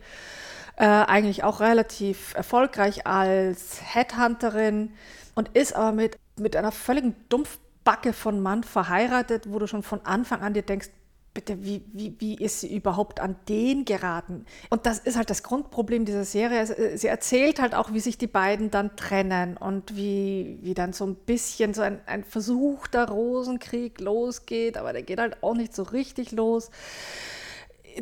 äh, 0.75 0.85
eigentlich 0.85 1.43
auch 1.43 1.61
relativ 1.61 2.35
erfolgreich 2.35 3.07
als 3.07 3.79
Headhunterin 3.81 4.93
und 5.33 5.49
ist 5.55 5.75
aber 5.75 5.93
mit, 5.93 6.19
mit 6.37 6.55
einer 6.55 6.71
völligen 6.71 7.15
Dumpfbacke 7.27 8.13
von 8.13 8.39
Mann 8.39 8.63
verheiratet, 8.63 9.45
wo 9.51 9.57
du 9.57 9.65
schon 9.65 9.81
von 9.81 10.05
Anfang 10.05 10.41
an 10.41 10.53
dir 10.53 10.61
denkst, 10.61 10.89
bitte, 11.37 11.63
wie, 11.63 11.83
wie, 11.93 12.15
wie 12.17 12.33
ist 12.33 12.61
sie 12.61 12.75
überhaupt 12.75 13.19
an 13.19 13.35
den 13.47 13.85
geraten? 13.85 14.43
Und 14.71 14.87
das 14.87 14.97
ist 14.97 15.17
halt 15.17 15.29
das 15.29 15.43
Grundproblem 15.43 16.03
dieser 16.03 16.25
Serie. 16.25 16.61
Äh, 16.61 16.97
Sie 16.97 17.05
erzählt 17.05 17.61
halt 17.61 17.75
auch, 17.75 17.93
wie 17.93 17.99
sich 17.99 18.17
die 18.17 18.25
beiden 18.25 18.71
dann 18.71 18.95
trennen 18.95 19.55
und 19.55 19.95
wie, 19.95 20.57
wie 20.63 20.73
dann 20.73 20.93
so 20.93 21.05
ein 21.05 21.13
bisschen 21.13 21.75
so 21.75 21.83
ein, 21.83 21.99
ein 22.07 22.23
versuchter 22.23 23.09
Rosenkrieg 23.09 24.01
losgeht, 24.01 24.77
aber 24.77 24.93
der 24.93 25.03
geht 25.03 25.19
halt 25.19 25.43
auch 25.43 25.53
nicht 25.53 25.75
so 25.75 25.83
richtig 25.83 26.31
los. 26.31 26.71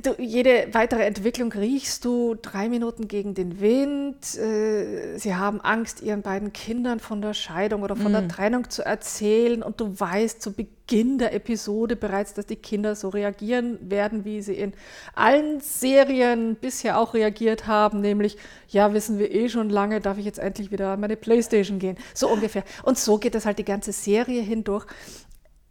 Du, 0.01 0.15
jede 0.17 0.67
weitere 0.73 1.03
Entwicklung 1.03 1.51
riechst 1.51 2.05
du 2.05 2.35
drei 2.35 2.69
Minuten 2.69 3.07
gegen 3.07 3.33
den 3.33 3.61
Wind. 3.61 4.35
Äh, 4.35 5.17
sie 5.17 5.35
haben 5.35 5.61
Angst, 5.61 6.01
ihren 6.01 6.21
beiden 6.21 6.53
Kindern 6.53 6.99
von 6.99 7.21
der 7.21 7.33
Scheidung 7.33 7.83
oder 7.83 7.95
von 7.95 8.11
der 8.11 8.27
Trennung 8.27 8.69
zu 8.69 8.83
erzählen. 8.83 9.63
Und 9.63 9.79
du 9.79 9.97
weißt 9.97 10.41
zu 10.41 10.53
Beginn 10.53 11.17
der 11.17 11.33
Episode 11.33 11.95
bereits, 11.95 12.33
dass 12.33 12.45
die 12.45 12.55
Kinder 12.55 12.95
so 12.95 13.09
reagieren 13.09 13.77
werden, 13.89 14.25
wie 14.25 14.41
sie 14.41 14.55
in 14.55 14.73
allen 15.13 15.61
Serien 15.61 16.55
bisher 16.55 16.99
auch 16.99 17.13
reagiert 17.13 17.67
haben. 17.67 18.01
Nämlich, 18.01 18.37
ja, 18.67 18.93
wissen 18.93 19.17
wir 19.17 19.31
eh 19.31 19.49
schon 19.49 19.69
lange, 19.69 20.01
darf 20.01 20.17
ich 20.17 20.25
jetzt 20.25 20.39
endlich 20.39 20.71
wieder 20.71 20.89
an 20.89 20.99
meine 20.99 21.15
Playstation 21.15 21.79
gehen. 21.79 21.97
So 22.13 22.29
ungefähr. 22.29 22.63
Und 22.83 22.97
so 22.97 23.17
geht 23.17 23.35
es 23.35 23.45
halt 23.45 23.59
die 23.59 23.65
ganze 23.65 23.93
Serie 23.93 24.41
hindurch 24.41 24.85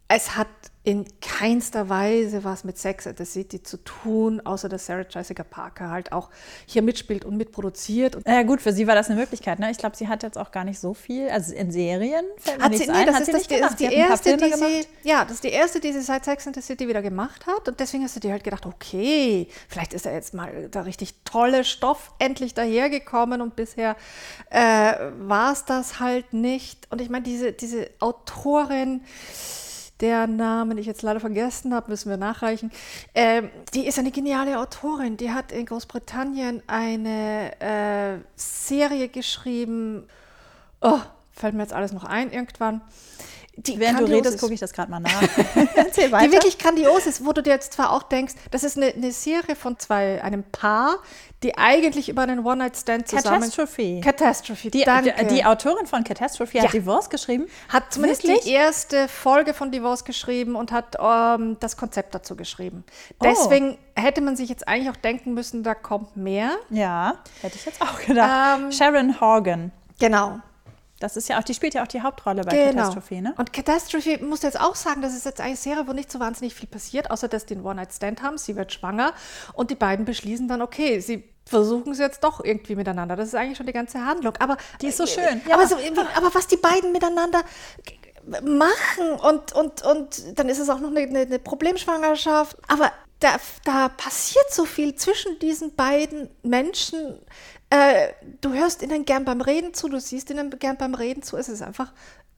es 0.07 0.35
hat 0.35 0.47
in 0.85 1.03
keinster 1.19 1.89
Weise 1.89 2.43
was 2.43 2.63
mit 2.63 2.77
Sex 2.77 3.07
at 3.07 3.17
the 3.17 3.25
City 3.25 3.63
zu 3.63 3.77
tun, 3.77 4.39
außer 4.45 4.69
dass 4.69 4.85
Sarah 4.85 5.05
Jessica 5.09 5.43
Parker 5.43 5.89
halt 5.89 6.11
auch 6.11 6.29
hier 6.67 6.83
mitspielt 6.83 7.25
und 7.25 7.37
mitproduziert. 7.37 8.15
Ja 8.27 8.43
gut, 8.43 8.61
für 8.61 8.71
sie 8.71 8.85
war 8.85 8.93
das 8.93 9.09
eine 9.09 9.19
Möglichkeit. 9.19 9.57
Ne? 9.57 9.71
Ich 9.71 9.79
glaube, 9.79 9.95
sie 9.95 10.07
hat 10.07 10.21
jetzt 10.21 10.37
auch 10.37 10.51
gar 10.51 10.63
nicht 10.63 10.79
so 10.79 10.93
viel, 10.93 11.27
also 11.29 11.55
in 11.55 11.71
Serien 11.71 12.23
fällt 12.37 12.59
mir 12.59 12.65
Hat 12.65 12.73
sie, 12.73 12.77
nichts 12.77 12.93
nee, 12.93 12.99
ein. 12.99 13.05
das 13.07 13.15
hat 13.15 13.21
ist, 13.21 13.25
sie 13.25 13.31
das, 13.31 13.39
nicht 13.41 13.49
gemacht. 13.49 13.71
ist 13.71 13.79
die 13.79 13.87
Sie 13.87 13.93
erste, 13.95 14.37
die 14.37 14.53
sie, 14.53 14.87
ja, 15.09 15.23
das 15.23 15.31
ist 15.33 15.43
die 15.43 15.49
erste, 15.49 15.79
die 15.79 15.91
sie 15.91 16.01
seit 16.01 16.23
Sex 16.23 16.45
and 16.45 16.55
the 16.55 16.61
City 16.61 16.87
wieder 16.87 17.01
gemacht 17.01 17.47
hat. 17.47 17.67
Und 17.67 17.79
deswegen 17.79 18.03
hast 18.03 18.15
du 18.15 18.19
dir 18.19 18.31
halt 18.31 18.43
gedacht, 18.43 18.67
okay, 18.67 19.47
vielleicht 19.67 19.95
ist 19.95 20.05
da 20.05 20.11
jetzt 20.11 20.35
mal 20.35 20.69
der 20.69 20.85
richtig 20.85 21.15
tolle 21.23 21.63
Stoff 21.63 22.11
endlich 22.19 22.53
dahergekommen 22.53 23.41
und 23.41 23.55
bisher 23.55 23.95
äh, 24.51 24.93
war 25.17 25.51
es 25.51 25.65
das 25.65 25.99
halt 25.99 26.31
nicht. 26.31 26.91
Und 26.91 27.01
ich 27.01 27.09
meine, 27.09 27.23
diese, 27.23 27.53
diese 27.53 27.89
Autorin, 27.99 29.01
der 30.01 30.27
Namen 30.27 30.77
ich 30.77 30.85
jetzt 30.85 31.01
leider 31.01 31.19
vergessen 31.19 31.73
habe, 31.73 31.89
müssen 31.89 32.09
wir 32.09 32.17
nachreichen. 32.17 32.71
Ähm, 33.13 33.49
die 33.73 33.87
ist 33.87 33.97
eine 33.97 34.11
geniale 34.11 34.59
Autorin. 34.59 35.17
Die 35.17 35.31
hat 35.31 35.51
in 35.51 35.65
Großbritannien 35.65 36.61
eine 36.67 37.51
äh, 37.61 38.17
Serie 38.35 39.07
geschrieben. 39.07 40.07
Oh, 40.81 40.99
fällt 41.31 41.53
mir 41.53 41.61
jetzt 41.61 41.73
alles 41.73 41.93
noch 41.93 42.03
ein 42.03 42.31
irgendwann. 42.31 42.81
Die 43.57 43.79
Während 43.79 44.01
du 44.01 44.05
redest, 44.05 44.39
gucke 44.39 44.53
ich 44.53 44.59
das 44.59 44.73
gerade 44.73 44.91
mal 44.91 44.99
nach. 44.99 45.21
Erzähl 45.75 46.11
weiter. 46.11 46.27
Die 46.27 46.33
wirklich 46.33 46.57
grandios 46.57 47.05
ist, 47.05 47.25
wo 47.25 47.31
du 47.31 47.41
dir 47.41 47.51
jetzt 47.51 47.73
zwar 47.73 47.91
auch 47.91 48.03
denkst, 48.03 48.33
das 48.51 48.63
ist 48.63 48.77
eine, 48.77 48.87
eine 48.87 49.11
Serie 49.11 49.55
von 49.55 49.79
zwei, 49.79 50.21
einem 50.21 50.43
Paar, 50.43 50.97
die 51.41 51.57
eigentlich 51.57 52.09
über 52.09 52.23
einen 52.23 52.45
One-Night-Stand 52.45 53.07
zusammen... 53.07 53.41
Catastrophe. 53.41 54.01
Catastrophe, 54.03 54.69
die, 54.71 54.83
danke. 54.83 55.13
die, 55.21 55.35
die 55.35 55.45
Autorin 55.45 55.85
von 55.85 56.03
Catastrophe 56.03 56.57
hat 56.59 56.65
Ja. 56.65 56.71
Divorce 56.71 57.09
geschrieben. 57.09 57.47
hat 57.69 57.93
zumindest 57.93 58.23
Wirklich? 58.23 58.43
die 58.43 58.51
erste 58.51 59.07
Folge 59.07 59.53
von 59.53 59.71
Divorce 59.71 60.03
geschrieben 60.03 60.55
und 60.55 60.71
hat 60.71 60.97
ähm, 60.99 61.57
das 61.59 61.77
Konzept 61.77 62.13
dazu 62.13 62.35
geschrieben. 62.35 62.83
Oh. 63.19 63.23
Deswegen 63.23 63.77
hätte 63.95 64.21
man 64.21 64.35
sich 64.35 64.49
jetzt 64.49 64.67
eigentlich 64.67 64.89
auch 64.89 64.97
denken 64.99 65.33
müssen, 65.33 65.63
da 65.63 65.75
kommt 65.75 66.17
mehr. 66.17 66.57
Ja, 66.69 67.15
hätte 67.41 67.55
ich 67.55 67.65
jetzt 67.65 67.81
auch 67.81 67.99
gedacht. 68.01 68.59
Ähm, 68.59 68.71
Sharon 68.71 69.21
Horgan. 69.21 69.71
Genau. 69.99 70.39
Das 71.05 71.15
ist 71.17 71.29
ja 71.29 71.37
auch, 71.37 71.43
die 71.43 71.53
spielt 71.53 71.75
ja 71.75 71.83
auch 71.83 71.87
die 71.87 72.01
Hauptrolle 72.01 72.41
bei 72.41 72.51
Genau. 72.51 72.81
Catastrophe, 72.81 73.21
ne? 73.21 73.35
Und 73.37 73.53
Catastrophe, 73.53 74.17
muss 74.25 74.41
jetzt 74.41 74.59
auch 74.59 74.73
sagen, 74.73 75.03
das 75.03 75.13
ist 75.15 75.25
jetzt 75.25 75.39
eine 75.39 75.55
Serie, 75.55 75.87
wo 75.87 75.93
nicht 75.93 76.11
so 76.11 76.19
wahnsinnig 76.19 76.55
viel 76.55 76.67
passiert, 76.67 77.11
außer 77.11 77.27
dass 77.27 77.45
die 77.45 77.53
einen 77.53 77.63
One-Night-Stand 77.63 78.23
haben. 78.23 78.39
Sie 78.39 78.55
wird 78.55 78.73
schwanger 78.73 79.13
und 79.53 79.69
die 79.69 79.75
beiden 79.75 80.03
beschließen 80.05 80.47
dann, 80.47 80.63
okay, 80.63 80.99
sie 80.99 81.23
versuchen 81.45 81.91
es 81.91 81.99
jetzt 81.99 82.23
doch 82.23 82.43
irgendwie 82.43 82.75
miteinander. 82.75 83.15
Das 83.15 83.27
ist 83.27 83.35
eigentlich 83.35 83.57
schon 83.57 83.67
die 83.67 83.73
ganze 83.73 84.03
Handlung. 84.03 84.33
Aber 84.39 84.57
Die 84.81 84.87
ist 84.87 84.97
so 84.97 85.05
schön, 85.05 85.41
Ja. 85.47 85.55
Aber, 85.55 85.67
so, 85.67 85.75
aber 86.15 86.33
was 86.33 86.47
die 86.47 86.57
beiden 86.57 86.91
miteinander 86.91 87.43
machen 88.43 89.11
und, 89.21 89.53
und, 89.53 89.83
und 89.83 90.39
dann 90.39 90.49
ist 90.49 90.57
es 90.57 90.69
auch 90.69 90.79
noch 90.79 90.89
eine, 90.89 91.01
eine, 91.01 91.19
eine 91.19 91.37
Problemschwangerschaft. 91.37 92.57
Aber 92.67 92.91
da, 93.19 93.35
da 93.63 93.89
passiert 93.89 94.51
so 94.51 94.65
viel 94.65 94.95
zwischen 94.95 95.37
diesen 95.39 95.75
beiden 95.75 96.29
Menschen. 96.43 97.19
Äh, 97.69 98.09
du 98.41 98.53
hörst 98.53 98.81
ihnen 98.81 99.05
gern 99.05 99.25
beim 99.25 99.41
Reden 99.41 99.73
zu, 99.73 99.89
du 99.89 99.99
siehst 99.99 100.29
ihnen 100.29 100.49
gern 100.59 100.77
beim 100.77 100.93
Reden 100.93 101.23
zu. 101.23 101.37
Es 101.37 101.49
ist 101.49 101.61
einfach 101.61 101.91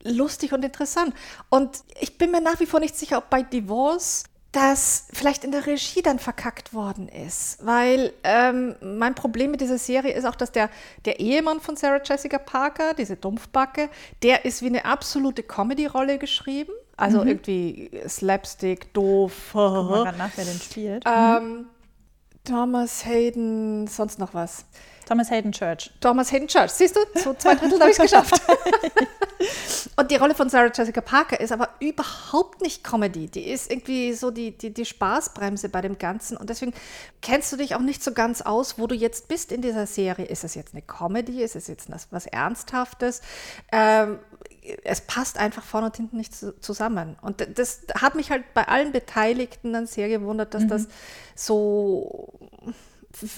lustig 0.03 0.53
und 0.53 0.63
interessant. 0.63 1.13
Und 1.49 1.83
ich 1.99 2.17
bin 2.17 2.31
mir 2.31 2.41
nach 2.41 2.59
wie 2.59 2.65
vor 2.65 2.79
nicht 2.79 2.95
sicher, 2.97 3.17
ob 3.17 3.29
bei 3.29 3.41
Divorce 3.43 4.23
das 4.53 5.07
vielleicht 5.11 5.43
in 5.43 5.51
der 5.51 5.67
Regie 5.67 6.01
dann 6.01 6.19
verkackt 6.19 6.73
worden 6.73 7.09
ist. 7.09 7.63
Weil 7.65 8.13
ähm, 8.23 8.75
mein 8.81 9.13
Problem 9.13 9.51
mit 9.51 9.61
dieser 9.61 9.77
Serie 9.77 10.13
ist 10.13 10.25
auch, 10.25 10.35
dass 10.35 10.51
der, 10.51 10.69
der 11.05 11.19
Ehemann 11.19 11.59
von 11.59 11.75
Sarah 11.75 12.01
Jessica 12.03 12.39
Parker, 12.39 12.93
diese 12.93 13.17
Dumpfbacke, 13.17 13.89
der 14.23 14.45
ist 14.45 14.61
wie 14.61 14.67
eine 14.67 14.85
absolute 14.85 15.43
Comedy-Rolle 15.43 16.17
geschrieben. 16.17 16.71
Also 16.95 17.23
irgendwie 17.23 17.91
Slapstick, 18.07 18.91
doof. 18.93 19.49
Guck 19.51 19.61
mal 19.61 20.17
nach, 20.17 20.31
wer 20.35 20.45
den 20.45 20.59
spielt. 20.59 21.03
Ähm, 21.05 21.67
Thomas 22.43 23.05
Hayden, 23.05 23.85
sonst 23.85 24.17
noch 24.17 24.33
was. 24.33 24.65
Thomas 25.07 25.31
Hayden 25.31 25.53
Church. 25.53 25.89
Thomas 26.01 26.31
Hayden 26.33 26.49
Church. 26.49 26.71
Siehst 26.71 26.97
du, 26.97 26.99
so 27.15 27.33
zwei 27.33 27.55
Drittel 27.55 27.79
habe 27.79 27.91
ich 27.91 27.97
es 27.97 28.03
geschafft. 28.03 28.41
Und 29.95 30.11
die 30.11 30.17
Rolle 30.17 30.35
von 30.35 30.49
Sarah 30.49 30.69
Jessica 30.73 30.99
Parker 30.99 31.39
ist 31.39 31.53
aber 31.53 31.69
überhaupt 31.79 32.61
nicht 32.61 32.83
Comedy. 32.83 33.27
Die 33.27 33.47
ist 33.47 33.71
irgendwie 33.71 34.11
so 34.11 34.31
die, 34.31 34.51
die, 34.57 34.73
die 34.73 34.83
Spaßbremse 34.83 35.69
bei 35.69 35.79
dem 35.79 35.97
Ganzen. 35.97 36.35
Und 36.35 36.49
deswegen 36.49 36.73
kennst 37.21 37.53
du 37.53 37.57
dich 37.57 37.73
auch 37.75 37.81
nicht 37.81 38.03
so 38.03 38.11
ganz 38.11 38.41
aus, 38.41 38.77
wo 38.77 38.85
du 38.85 38.95
jetzt 38.95 39.29
bist 39.29 39.53
in 39.53 39.61
dieser 39.61 39.87
Serie. 39.87 40.25
Ist 40.25 40.43
es 40.43 40.55
jetzt 40.55 40.73
eine 40.73 40.81
Comedy? 40.81 41.41
Ist 41.41 41.55
es 41.55 41.67
jetzt 41.67 41.89
was, 42.11 42.25
Ernsthaftes? 42.25 43.21
Ähm, 43.71 44.19
es 44.83 44.99
passt 44.99 45.37
einfach 45.37 45.63
vorne 45.63 45.87
und 45.87 45.95
hinten 45.95 46.17
nicht 46.17 46.35
zu, 46.35 46.59
zusammen. 46.59 47.15
Und 47.21 47.47
das 47.57 47.83
hat 47.95 48.15
mich 48.15 48.29
halt 48.29 48.43
bei 48.53 48.67
allen 48.67 48.91
Beteiligten 48.91 49.71
dann 49.71 49.87
sehr 49.87 50.09
gewundert, 50.09 50.53
dass 50.53 50.67
das 50.67 50.87
so 51.33 52.33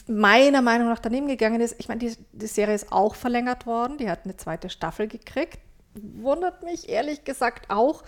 meiner 0.07 0.61
Meinung 0.61 0.89
nach 0.89 0.99
daneben 0.99 1.27
gegangen 1.27 1.61
ist. 1.61 1.75
Ich 1.79 1.87
meine, 1.87 1.99
die, 1.99 2.15
die 2.33 2.47
Serie 2.47 2.75
ist 2.75 2.91
auch 2.91 3.15
verlängert 3.15 3.65
worden. 3.65 3.97
Die 3.97 4.09
hat 4.09 4.21
eine 4.25 4.37
zweite 4.37 4.69
Staffel 4.69 5.07
gekriegt. 5.07 5.59
Wundert 5.93 6.63
mich 6.63 6.89
ehrlich 6.89 7.23
gesagt 7.23 7.69
auch. 7.69 8.03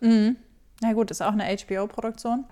Na 0.00 0.92
gut, 0.92 1.10
ist 1.10 1.22
auch 1.22 1.32
eine 1.32 1.44
HBO-Produktion. 1.56 2.44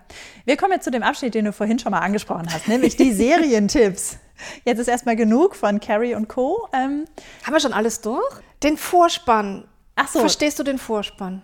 Wir 0.45 0.57
kommen 0.57 0.73
jetzt 0.73 0.85
zu 0.85 0.91
dem 0.91 1.03
Abschnitt, 1.03 1.35
den 1.35 1.45
du 1.45 1.53
vorhin 1.53 1.79
schon 1.79 1.91
mal 1.91 1.99
angesprochen 2.01 2.47
hast, 2.53 2.69
nämlich 2.69 2.97
die 2.97 3.13
Serientipps. 3.13 4.19
Jetzt 4.65 4.79
ist 4.79 4.89
erstmal 4.89 5.17
genug 5.17 5.55
von 5.55 5.81
Carrie 5.81 6.15
und 6.15 6.29
Co. 6.29 6.69
Ähm, 6.73 7.05
Haben 7.45 7.53
wir 7.53 7.61
schon 7.61 7.73
alles 7.73 8.01
durch? 8.01 8.35
Den 8.63 8.77
Vorspann. 8.77 9.69
Ach 9.97 10.09
so. 10.09 10.21
Verstehst 10.21 10.59
du 10.59 10.63
den 10.63 10.79
Vorspann? 10.79 11.43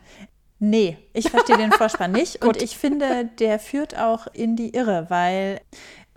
nee, 0.61 0.99
ich 1.13 1.31
verstehe 1.31 1.57
den 1.57 1.71
Vorspann 1.79 2.13
nicht. 2.13 2.45
und 2.45 2.61
ich 2.61 2.77
finde, 2.77 3.27
der 3.39 3.59
führt 3.59 3.97
auch 3.97 4.27
in 4.33 4.57
die 4.57 4.75
Irre, 4.75 5.07
weil, 5.09 5.61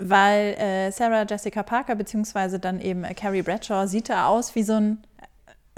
weil 0.01 0.53
äh, 0.53 0.91
Sarah 0.91 1.25
Jessica 1.29 1.63
Parker, 1.63 1.95
beziehungsweise 1.95 2.59
dann 2.59 2.81
eben 2.81 3.03
äh, 3.03 3.13
Carrie 3.13 3.41
Bradshaw, 3.41 3.87
sieht 3.87 4.09
da 4.09 4.27
aus 4.27 4.55
wie 4.55 4.63
so 4.63 4.73
ein. 4.73 5.03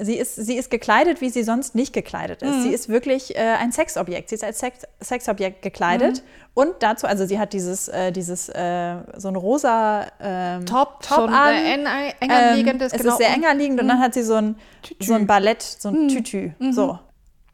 Sie 0.01 0.15
ist, 0.15 0.35
sie 0.35 0.55
ist 0.55 0.71
gekleidet, 0.71 1.21
wie 1.21 1.29
sie 1.29 1.43
sonst 1.43 1.75
nicht 1.75 1.93
gekleidet 1.93 2.41
ist. 2.41 2.63
Sie 2.63 2.69
ist 2.69 2.89
wirklich 2.89 3.35
äh, 3.35 3.39
ein 3.59 3.71
Sexobjekt. 3.71 4.29
Sie 4.29 4.35
ist 4.35 4.43
als 4.43 4.57
Sex, 4.57 4.79
Sexobjekt 4.99 5.61
gekleidet. 5.61 6.23
Und 6.55 6.73
dazu, 6.79 7.05
also 7.05 7.27
sie 7.27 7.37
hat 7.37 7.53
dieses, 7.53 7.89
äh, 7.89 8.11
dieses 8.11 8.49
äh, 8.49 8.95
so 9.15 9.27
ein 9.27 9.35
rosa 9.35 10.07
ähm, 10.19 10.65
Top, 10.65 11.01
Top 11.03 11.17
so 11.17 11.25
ein, 11.25 11.85
an. 11.85 11.85
eng, 11.85 12.13
eng 12.21 12.31
anliegendes, 12.31 12.91
ähm, 12.91 12.97
es 12.97 13.03
genau. 13.03 13.13
ist 13.13 13.19
sehr 13.19 13.35
eng 13.35 13.45
anliegend 13.45 13.81
und 13.81 13.87
dann 13.87 13.99
hat 13.99 14.15
sie 14.15 14.23
so 14.23 14.33
ein, 14.33 14.55
Tütü. 14.81 15.05
so 15.05 15.13
ein 15.13 15.27
Ballett, 15.27 15.61
so 15.61 15.89
ein 15.89 16.07
Tütü. 16.07 16.53
So. 16.71 16.97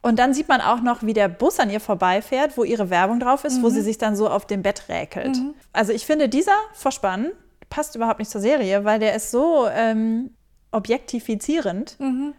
Und 0.02 0.18
dann 0.18 0.32
sieht 0.32 0.48
man 0.48 0.60
auch 0.60 0.80
noch, 0.80 1.02
wie 1.02 1.12
der 1.12 1.28
Bus 1.28 1.60
an 1.60 1.68
ihr 1.68 1.80
vorbeifährt, 1.80 2.56
wo 2.56 2.64
ihre 2.64 2.88
Werbung 2.88 3.20
drauf 3.20 3.44
ist, 3.44 3.62
wo 3.62 3.68
sie 3.68 3.82
sich 3.82 3.98
dann 3.98 4.16
so 4.16 4.28
auf 4.28 4.46
dem 4.46 4.62
Bett 4.62 4.84
räkelt. 4.88 5.36
Also 5.72 5.92
ich 5.92 6.06
finde, 6.06 6.28
dieser 6.28 6.56
Vorspann 6.72 7.32
passt 7.68 7.96
überhaupt 7.96 8.18
nicht 8.18 8.30
zur 8.30 8.40
Serie, 8.40 8.84
weil 8.84 8.98
der 8.98 9.14
ist 9.14 9.30
so 9.30 9.68
ähm, 9.68 10.30
objektifizierend, 10.72 11.96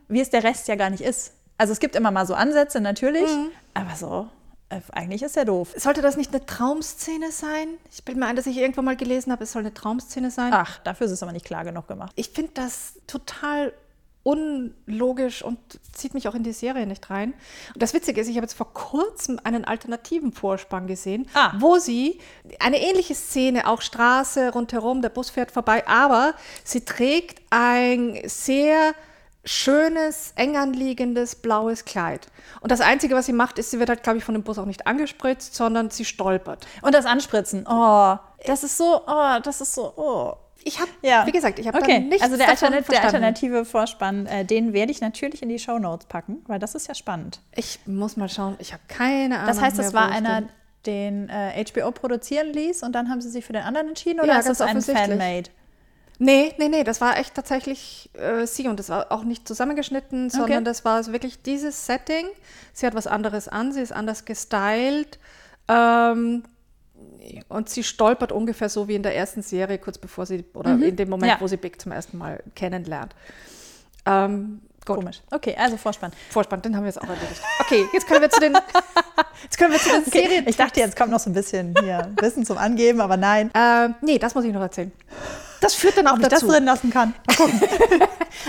wie 0.08 0.22
es 0.22 0.30
der 0.30 0.44
Rest 0.44 0.68
ja 0.68 0.76
gar 0.76 0.90
nicht 0.90 1.04
ist. 1.04 1.34
Also 1.58 1.74
es 1.74 1.80
gibt 1.80 1.96
immer 1.96 2.10
mal 2.10 2.26
so 2.26 2.34
Ansätze, 2.34 2.82
natürlich, 2.82 3.30
aber 3.76 3.96
so, 3.96 4.28
äh, 4.70 4.80
eigentlich 4.94 5.22
ist 5.22 5.38
er 5.38 5.46
doof. 5.46 5.74
Sollte 5.78 6.02
das 6.02 6.18
nicht 6.18 6.34
eine 6.34 6.46
Traumszene 6.46 7.32
sein? 7.32 7.68
Ich 7.92 8.04
bilde 8.04 8.20
mir 8.20 8.26
ein, 8.26 8.36
dass 8.36 8.48
ich 8.48 8.58
irgendwann 8.58 8.86
mal 8.86 8.96
gelesen 8.96 9.32
habe, 9.32 9.44
es 9.44 9.52
soll 9.52 9.62
eine 9.62 9.74
Traumszene 9.74 10.32
sein. 10.32 10.52
Ach, 10.54 10.80
dafür 10.80 11.06
ist 11.06 11.12
es 11.12 11.22
aber 11.22 11.34
nicht 11.34 11.46
klar 11.46 11.64
genug 11.64 11.88
gemacht. 11.88 12.14
Ich 12.16 12.30
finde 12.30 12.52
das 12.56 12.94
total 13.06 13.74
unlogisch 14.24 15.44
und 15.44 15.58
zieht 15.94 16.14
mich 16.14 16.28
auch 16.28 16.36
in 16.36 16.44
die 16.44 16.54
Serie 16.54 16.86
nicht 16.86 17.10
rein. 17.10 17.34
Und 17.74 17.82
das 17.82 17.94
Witzige 17.94 18.22
ist, 18.22 18.28
ich 18.28 18.36
habe 18.36 18.46
jetzt 18.46 18.54
vor 18.54 18.74
kurzem 18.74 19.40
einen 19.44 19.66
alternativen 19.66 20.32
Vorspann 20.32 20.88
gesehen, 20.88 21.28
Ah. 21.34 21.54
wo 21.60 21.78
sie 21.78 22.20
eine 22.60 22.80
ähnliche 22.82 23.16
Szene, 23.16 23.68
auch 23.68 23.82
Straße 23.82 24.52
rundherum, 24.52 25.02
der 25.02 25.10
Bus 25.10 25.30
fährt 25.30 25.52
vorbei, 25.52 25.88
aber 25.88 26.34
sie 26.64 26.86
trägt 26.86 27.42
ein 27.50 28.20
sehr 28.26 28.94
schönes, 29.44 30.34
eng 30.36 30.56
anliegendes 30.56 31.36
blaues 31.36 31.84
Kleid. 31.86 32.28
Und 32.62 32.72
das 32.72 32.80
Einzige, 32.80 33.16
was 33.16 33.26
sie 33.26 33.34
macht, 33.34 33.58
ist, 33.58 33.72
sie 33.72 33.80
wird 33.80 33.90
halt, 33.90 34.04
glaube 34.04 34.20
ich, 34.20 34.24
von 34.24 34.36
dem 34.36 34.44
Bus 34.44 34.60
auch 34.60 34.66
nicht 34.66 34.86
angespritzt, 34.86 35.56
sondern 35.56 35.90
sie 35.90 36.06
stolpert. 36.06 36.68
Und 36.84 36.94
das 36.94 37.08
Anspritzen, 37.08 37.66
oh, 37.68 38.18
das 38.46 38.64
ist 38.64 38.78
so, 38.78 39.02
oh, 39.08 39.40
das 39.42 39.62
ist 39.62 39.74
so, 39.74 39.94
oh. 39.96 40.34
Ich 40.64 40.80
habe, 40.80 40.90
Ja. 41.02 41.26
wie 41.26 41.32
gesagt, 41.32 41.60
ich 41.60 41.68
habe 41.68 41.80
okay. 41.80 42.00
nichts 42.00 42.22
also 42.24 42.38
der, 42.38 42.50
Alternat 42.50 42.88
der 42.92 43.04
alternative 43.04 43.66
Vorspann, 43.66 44.26
äh, 44.28 44.46
den 44.46 44.74
werde 44.74 44.92
ich 44.92 45.02
natürlich 45.02 45.42
in 45.42 45.50
die 45.50 45.60
Shownotes 45.60 46.08
packen, 46.08 46.44
weil 46.48 46.60
das 46.60 46.76
ist 46.76 46.88
ja 46.88 46.94
spannend. 46.96 47.40
Ich 47.56 47.80
muss 47.86 48.16
mal 48.18 48.30
schauen, 48.30 48.56
ich 48.60 48.74
habe 48.74 48.84
keine 48.88 49.38
Ahnung 49.40 49.48
Das 49.48 49.62
heißt, 49.62 49.80
es 49.80 49.94
war 49.94 50.10
einer, 50.12 50.44
den- 50.86 51.30
äh, 51.30 51.64
HBO 51.64 51.92
produzieren 51.92 52.48
ließ 52.54 52.84
und 52.84 52.94
dann 52.94 53.10
haben 53.10 53.22
sie 53.22 53.30
sich 53.30 53.46
für 53.46 53.54
den 53.54 53.64
anderen 53.64 53.90
entschieden 53.90 54.20
oder 54.20 54.34
Ja, 54.34 54.40
ist 54.40 54.50
das 54.50 54.62
ein. 54.62 54.82
Fanmade? 54.82 55.50
Nee, 56.24 56.54
nee, 56.60 56.68
nee, 56.68 56.84
das 56.84 57.02
war 57.02 57.18
echt 57.18 57.34
tatsächlich 57.34 58.12
äh, 58.14 58.46
sie 58.46 58.68
und 58.68 58.80
das 58.80 58.90
war 58.90 59.12
auch 59.12 59.24
nicht 59.24 59.48
zusammengeschnitten, 59.48 60.30
sondern 60.30 60.64
das 60.64 60.86
war 60.86 61.04
wirklich 61.08 61.42
dieses 61.42 61.88
Setting. 61.88 62.26
Sie 62.74 62.86
hat 62.86 62.94
was 62.94 63.08
anderes 63.08 63.48
an, 63.48 63.72
sie 63.72 63.82
ist 63.82 63.92
anders 63.92 64.26
gestylt 64.26 65.18
ähm, 65.68 66.44
und 67.50 67.70
sie 67.70 67.84
stolpert 67.84 68.32
ungefähr 68.32 68.70
so 68.70 68.88
wie 68.88 68.96
in 68.96 69.04
der 69.04 69.16
ersten 69.16 69.42
Serie, 69.42 69.78
kurz 69.78 69.98
bevor 69.98 70.26
sie, 70.26 70.44
oder 70.54 70.72
in 70.72 70.96
dem 70.96 71.10
Moment, 71.10 71.32
Mhm. 71.32 71.36
Ja. 71.38 71.42
wo 71.42 71.48
sie 71.48 71.58
Big 71.58 71.80
zum 71.82 71.92
ersten 71.92 72.18
Mal 72.18 72.42
kennenlernt. 72.56 73.14
Ähm, 74.06 74.62
gut, 74.86 74.98
Komisch. 74.98 75.22
Okay, 75.32 75.56
also 75.58 75.78
Vorspann. 75.78 76.12
Vorspann, 76.32 76.62
den 76.62 76.76
haben 76.76 76.84
wir 76.84 76.90
jetzt 76.90 77.00
auch 77.02 77.08
erledigt. 77.08 77.42
Okay, 77.60 77.86
jetzt 77.94 78.08
können 78.08 78.22
wir 78.22 78.30
zu 78.30 78.40
den, 78.40 78.54
Jetzt 79.44 79.58
können 79.58 79.72
wir 79.72 79.80
zu 79.80 79.90
den 79.90 80.02
Okay, 80.08 80.24
Serien. 80.28 80.48
ich 80.48 80.56
dachte, 80.58 80.80
jetzt 80.80 80.96
kommt 80.96 81.12
noch 81.12 81.20
so 81.20 81.30
ein 81.30 81.34
bisschen 81.34 81.74
hier 81.84 82.12
Wissen 82.20 82.46
zum 82.46 82.58
Angeben, 82.58 83.02
aber 83.02 83.18
nein. 83.18 83.52
Ähm, 83.54 83.96
nee, 84.02 84.18
das 84.20 84.34
muss 84.36 84.44
ich 84.46 84.54
noch 84.54 84.62
erzählen. 84.62 84.92
Das 85.62 85.76
führt 85.76 85.98
dann 85.98 86.08
auch 86.08 86.14
Ob 86.14 86.20
ich 86.22 86.28
das 86.28 86.40
dazu. 86.42 86.52
drin 86.52 86.66
lassen 86.66 86.90
kann. 86.90 87.14
Mal 87.28 87.36
gucken. 87.38 87.62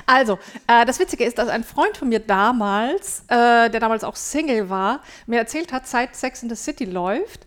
Also, 0.07 0.39
äh, 0.67 0.85
das 0.87 0.99
Witzige 0.99 1.25
ist, 1.25 1.37
dass 1.39 1.49
ein 1.49 1.65
Freund 1.65 1.97
von 1.99 2.09
mir 2.09 2.21
damals, 2.21 3.21
äh, 3.29 3.69
der 3.71 3.81
damals 3.81 4.03
auch 4.05 4.17
Single 4.17 4.71
war, 4.71 5.01
mir 5.27 5.39
erzählt 5.39 5.73
hat, 5.73 5.87
seit 5.87 6.17
Sex 6.17 6.43
in 6.43 6.49
the 6.49 6.57
City 6.57 6.85
läuft, 6.87 7.41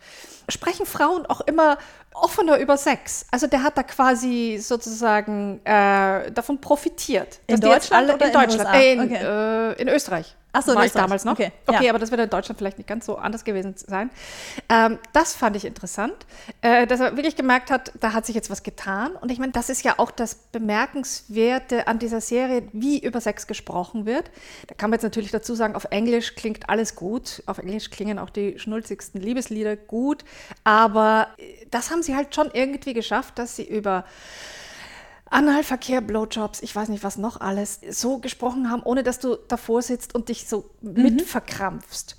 sprechen 0.49 0.85
Frauen 0.85 1.25
auch 1.25 1.41
immer 1.41 1.77
offener 2.13 2.57
über 2.59 2.77
Sex. 2.77 3.25
Also 3.31 3.47
der 3.47 3.63
hat 3.63 3.77
da 3.77 3.83
quasi 3.83 4.57
sozusagen 4.61 5.59
äh, 5.65 6.31
davon 6.31 6.59
profitiert. 6.61 7.39
In 7.47 7.59
Deutschland 7.59 8.09
alle, 8.09 8.15
oder 8.15 8.25
in 8.25 8.31
in 8.31 8.39
Deutschland? 8.39 8.75
Äh, 8.75 8.93
in, 8.93 8.99
Okay. 9.01 9.23
äh, 9.23 9.81
in 9.81 9.87
Österreich. 9.89 10.35
Ach 10.55 10.63
so, 10.63 10.71
in 10.71 10.77
war 10.77 10.85
ich 10.85 10.91
damals 10.91 11.25
noch. 11.25 11.33
Okay, 11.33 11.51
okay 11.65 11.85
ja. 11.85 11.89
aber 11.89 11.99
das 11.99 12.11
wird 12.11 12.21
in 12.21 12.29
Deutschland 12.29 12.57
vielleicht 12.57 12.77
nicht 12.77 12.87
ganz 12.87 13.05
so 13.05 13.17
anders 13.17 13.43
gewesen 13.43 13.75
sein. 13.77 14.09
Ähm, 14.69 14.99
das 15.13 15.35
fand 15.35 15.55
ich 15.55 15.65
interessant, 15.65 16.15
äh, 16.61 16.87
dass 16.87 16.99
er 16.99 17.15
wirklich 17.15 17.35
gemerkt 17.35 17.71
hat, 17.71 17.91
da 17.99 18.13
hat 18.13 18.25
sich 18.25 18.35
jetzt 18.35 18.49
was 18.49 18.63
getan. 18.63 19.15
Und 19.15 19.31
ich 19.31 19.39
meine, 19.39 19.51
das 19.51 19.69
ist 19.69 19.83
ja 19.83 19.95
auch 19.97 20.11
das 20.11 20.35
Bemerkenswerte 20.35 21.87
an 21.87 21.99
dieser 21.99 22.21
Serie, 22.21 22.63
wie 22.71 22.99
über 22.99 23.19
Sex 23.21 23.47
gesprochen 23.47 24.05
wird. 24.05 24.31
Da 24.67 24.75
kann 24.75 24.89
man 24.89 24.97
jetzt 24.97 25.03
natürlich 25.03 25.31
dazu 25.31 25.55
sagen, 25.55 25.75
auf 25.75 25.85
Englisch 25.89 26.35
klingt 26.35 26.69
alles 26.69 26.95
gut. 26.95 27.43
Auf 27.45 27.57
Englisch 27.57 27.89
klingen 27.89 28.19
auch 28.19 28.29
die 28.29 28.57
schnulzigsten 28.59 29.21
Liebeslieder 29.21 29.75
gut. 29.75 30.23
Aber 30.63 31.27
äh, 31.37 31.65
das 31.71 31.91
haben 31.91 32.03
sie 32.03 32.15
halt 32.15 32.33
schon 32.33 32.49
irgendwie 32.53 32.93
geschafft, 32.93 33.37
dass 33.39 33.55
sie 33.55 33.67
über 33.67 34.05
Analverkehr, 35.29 36.01
Blowjobs, 36.01 36.61
ich 36.61 36.75
weiß 36.75 36.89
nicht 36.89 37.03
was 37.03 37.17
noch 37.17 37.41
alles, 37.41 37.79
so 37.89 38.19
gesprochen 38.19 38.69
haben, 38.69 38.83
ohne 38.83 39.03
dass 39.03 39.19
du 39.19 39.35
davor 39.35 39.81
sitzt 39.81 40.13
und 40.15 40.29
dich 40.29 40.47
so 40.47 40.69
mit 40.81 41.21
verkrampfst. 41.23 42.15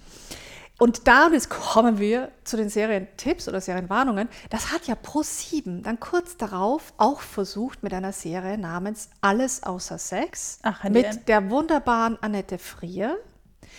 Und 0.78 1.08
da, 1.08 1.26
und 1.26 1.32
jetzt 1.32 1.48
kommen 1.48 1.98
wir 1.98 2.30
zu 2.44 2.58
den 2.58 2.68
Serientipps 2.68 3.48
oder 3.48 3.62
Serienwarnungen, 3.62 4.28
das 4.50 4.72
hat 4.72 4.86
ja 4.86 4.94
Pro7 4.94 5.82
dann 5.82 5.98
kurz 6.00 6.36
darauf 6.36 6.92
auch 6.98 7.20
versucht 7.22 7.82
mit 7.82 7.94
einer 7.94 8.12
Serie 8.12 8.58
namens 8.58 9.08
Alles 9.22 9.62
außer 9.62 9.96
Sex 9.96 10.58
Ach, 10.62 10.84
mit 10.84 11.28
der 11.28 11.48
wunderbaren 11.48 12.18
Annette 12.22 12.58
Frier. 12.58 13.16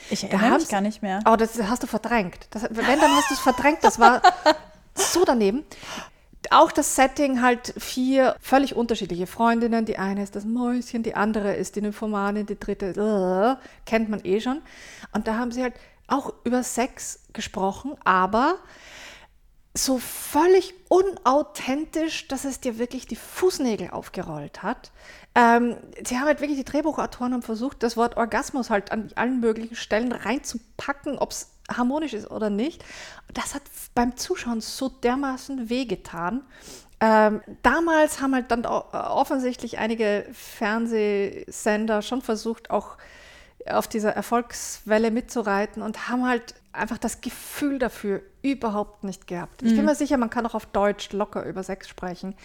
Ich 0.10 0.24
erinnere 0.24 0.58
mich 0.58 0.70
gar 0.70 0.82
nicht 0.82 1.04
mehr. 1.04 1.20
Oh, 1.28 1.36
das 1.36 1.62
hast 1.62 1.84
du 1.84 1.88
verdrängt. 1.88 2.48
Das, 2.50 2.64
wenn, 2.64 3.00
dann 3.00 3.16
hast 3.16 3.30
du 3.30 3.36
es 3.36 3.40
verdrängt. 3.40 3.84
Das 3.84 4.00
war 4.00 4.22
so 4.96 5.24
daneben. 5.24 5.66
Auch 6.52 6.72
das 6.72 6.96
Setting 6.96 7.42
halt 7.42 7.74
vier 7.78 8.36
völlig 8.40 8.76
unterschiedliche 8.76 9.28
Freundinnen. 9.28 9.86
Die 9.86 9.98
eine 9.98 10.24
ist 10.24 10.36
das 10.36 10.46
Mäuschen, 10.46 11.04
die 11.04 11.16
andere 11.16 11.56
ist 11.56 11.76
die 11.76 11.82
Nymphomanin, 11.82 12.46
die 12.46 12.60
dritte 12.60 13.58
äh, 13.60 13.66
kennt 13.86 14.10
man 14.10 14.24
eh 14.24 14.40
schon. 14.40 14.62
Und 15.14 15.28
da 15.28 15.38
haben 15.38 15.52
sie 15.52 15.64
halt 15.64 15.74
auch 16.08 16.34
über 16.46 16.64
Sex 16.64 17.20
gesprochen, 17.34 17.96
aber 18.06 18.56
so 19.78 20.00
völlig 20.00 20.74
unauthentisch, 20.90 22.28
dass 22.28 22.46
es 22.46 22.60
dir 22.60 22.80
wirklich 22.80 23.06
die 23.06 23.16
Fußnägel 23.16 23.92
aufgerollt 23.92 24.64
hat. 24.64 24.92
Ähm, 25.36 25.78
sie 26.04 26.18
haben 26.18 26.26
halt 26.26 26.42
wirklich, 26.42 26.58
die 26.58 26.66
Drehbuchautoren 26.66 27.34
haben 27.34 27.42
versucht, 27.44 27.84
das 27.84 27.96
Wort 27.96 28.18
Orgasmus 28.18 28.70
halt 28.70 28.92
an 28.92 29.12
allen 29.16 29.40
möglichen 29.40 29.76
Stellen 29.76 30.12
reinzupacken, 30.12 31.20
ob 31.20 31.32
es 31.32 31.52
harmonisch 31.70 32.14
ist 32.14 32.30
oder 32.32 32.50
nicht. 32.50 32.84
Das 33.34 33.56
hat 33.56 33.64
beim 33.94 34.16
Zuschauen 34.18 34.62
so 34.62 34.90
dermaßen 34.90 35.70
wehgetan. 35.70 36.44
Ähm, 37.00 37.42
damals 37.62 38.22
haben 38.22 38.34
halt 38.34 38.50
dann 38.50 38.64
äh, 38.64 38.68
offensichtlich 38.68 39.78
einige 39.78 40.26
Fernsehsender 40.32 42.02
schon 42.02 42.22
versucht, 42.22 42.72
auch 42.72 42.98
auf 43.70 43.88
dieser 43.88 44.14
Erfolgswelle 44.14 45.12
mitzureiten 45.12 45.82
und 45.82 46.10
haben 46.10 46.26
halt 46.28 46.56
einfach 46.72 46.98
das 46.98 47.22
Gefühl 47.22 47.80
dafür 47.80 48.22
überhaupt 48.42 49.04
nicht 49.04 49.28
gehabt. 49.28 49.62
Ich 49.62 49.76
bin 49.76 49.86
mir 49.86 49.96
sicher, 49.96 50.18
man 50.18 50.30
kann 50.30 50.46
auch 50.46 50.54
auf 50.54 50.68
Deutsch 50.68 51.12
locker 51.12 51.44
über 51.44 51.64
Sex 51.64 51.88
sprechen. 51.90 52.36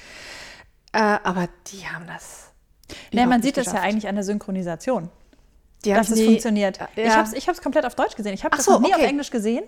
Äh, 0.93 0.99
aber 0.99 1.49
die 1.69 1.87
haben 1.87 2.07
das. 2.07 2.51
Nee, 3.13 3.27
man 3.27 3.43
sieht 3.43 3.57
das 3.57 3.67
ja 3.67 3.81
eigentlich 3.81 4.09
an 4.09 4.17
der 4.17 4.25
Synchronisation. 4.25 5.11
Die 5.85 5.93
dass 5.93 6.11
es 6.11 6.17
nie- 6.17 6.27
funktioniert. 6.27 6.79
Ja. 6.79 6.89
Ich 6.97 7.11
habe 7.11 7.29
es 7.29 7.33
ich 7.33 7.49
hab's 7.49 7.61
komplett 7.61 7.85
auf 7.85 7.95
Deutsch 7.95 8.15
gesehen. 8.15 8.35
Ich 8.35 8.45
habe 8.45 8.57
das 8.57 8.65
so, 8.65 8.73
noch 8.73 8.81
nie 8.81 8.93
okay. 8.95 9.03
auf 9.03 9.09
Englisch 9.09 9.31
gesehen, 9.31 9.65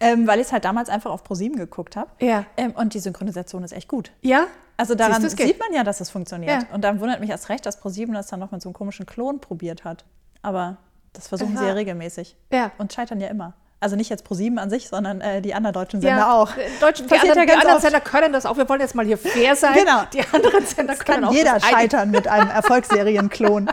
ähm, 0.00 0.26
weil 0.26 0.38
ich 0.40 0.46
es 0.46 0.52
halt 0.52 0.64
damals 0.64 0.88
einfach 0.88 1.10
auf 1.10 1.24
ProSieben 1.24 1.58
geguckt 1.58 1.96
habe. 1.96 2.08
Ja. 2.20 2.44
Ähm, 2.56 2.72
und 2.72 2.94
die 2.94 3.00
Synchronisation 3.00 3.64
ist 3.64 3.72
echt 3.72 3.88
gut. 3.88 4.12
Ja? 4.22 4.46
Also 4.76 4.94
daran 4.94 5.22
Siehst 5.22 5.40
es 5.40 5.46
sieht 5.46 5.58
man 5.58 5.72
ja, 5.72 5.84
dass 5.84 6.00
es 6.00 6.10
funktioniert. 6.10 6.62
Ja. 6.62 6.74
Und 6.74 6.82
dann 6.82 7.00
wundert 7.00 7.20
mich 7.20 7.30
erst 7.30 7.48
recht, 7.48 7.64
dass 7.66 7.80
ProSieben 7.80 8.14
das 8.14 8.26
dann 8.28 8.40
noch 8.40 8.52
mit 8.52 8.62
so 8.62 8.68
einem 8.68 8.74
komischen 8.74 9.06
Klon 9.06 9.40
probiert 9.40 9.84
hat. 9.84 10.04
Aber 10.42 10.76
das 11.14 11.28
versuchen 11.28 11.52
sie 11.56 11.62
Aha. 11.62 11.68
ja 11.68 11.72
regelmäßig. 11.74 12.36
Ja. 12.52 12.70
Und 12.78 12.92
scheitern 12.92 13.20
ja 13.20 13.28
immer. 13.28 13.54
Also 13.86 13.94
nicht 13.94 14.10
jetzt 14.10 14.24
ProSieben 14.24 14.58
an 14.58 14.68
sich, 14.68 14.88
sondern 14.88 15.20
äh, 15.20 15.40
die 15.40 15.54
anderen 15.54 15.72
deutschen 15.74 16.00
Sender 16.00 16.16
ja, 16.18 16.32
auch. 16.34 16.56
äh, 16.56 16.62
Deutsch, 16.80 17.04
die 17.08 17.14
anderen, 17.14 17.38
ja 17.38 17.44
die 17.44 17.52
anderen. 17.52 17.80
Sender 17.80 18.00
können 18.00 18.32
das 18.32 18.44
auch. 18.44 18.56
Wir 18.56 18.68
wollen 18.68 18.80
jetzt 18.80 18.96
mal 18.96 19.06
hier 19.06 19.16
fair 19.16 19.54
sein. 19.56 19.74
Genau. 19.74 20.02
Die 20.12 20.22
anderen 20.32 20.66
Sender 20.66 20.94
Das 20.94 21.04
können 21.04 21.20
kann 21.20 21.24
auch 21.26 21.32
jeder 21.32 21.60
scheitern 21.60 22.10
mit 22.10 22.26
einem 22.26 22.50
Erfolgsserien-Klon. 22.50 23.70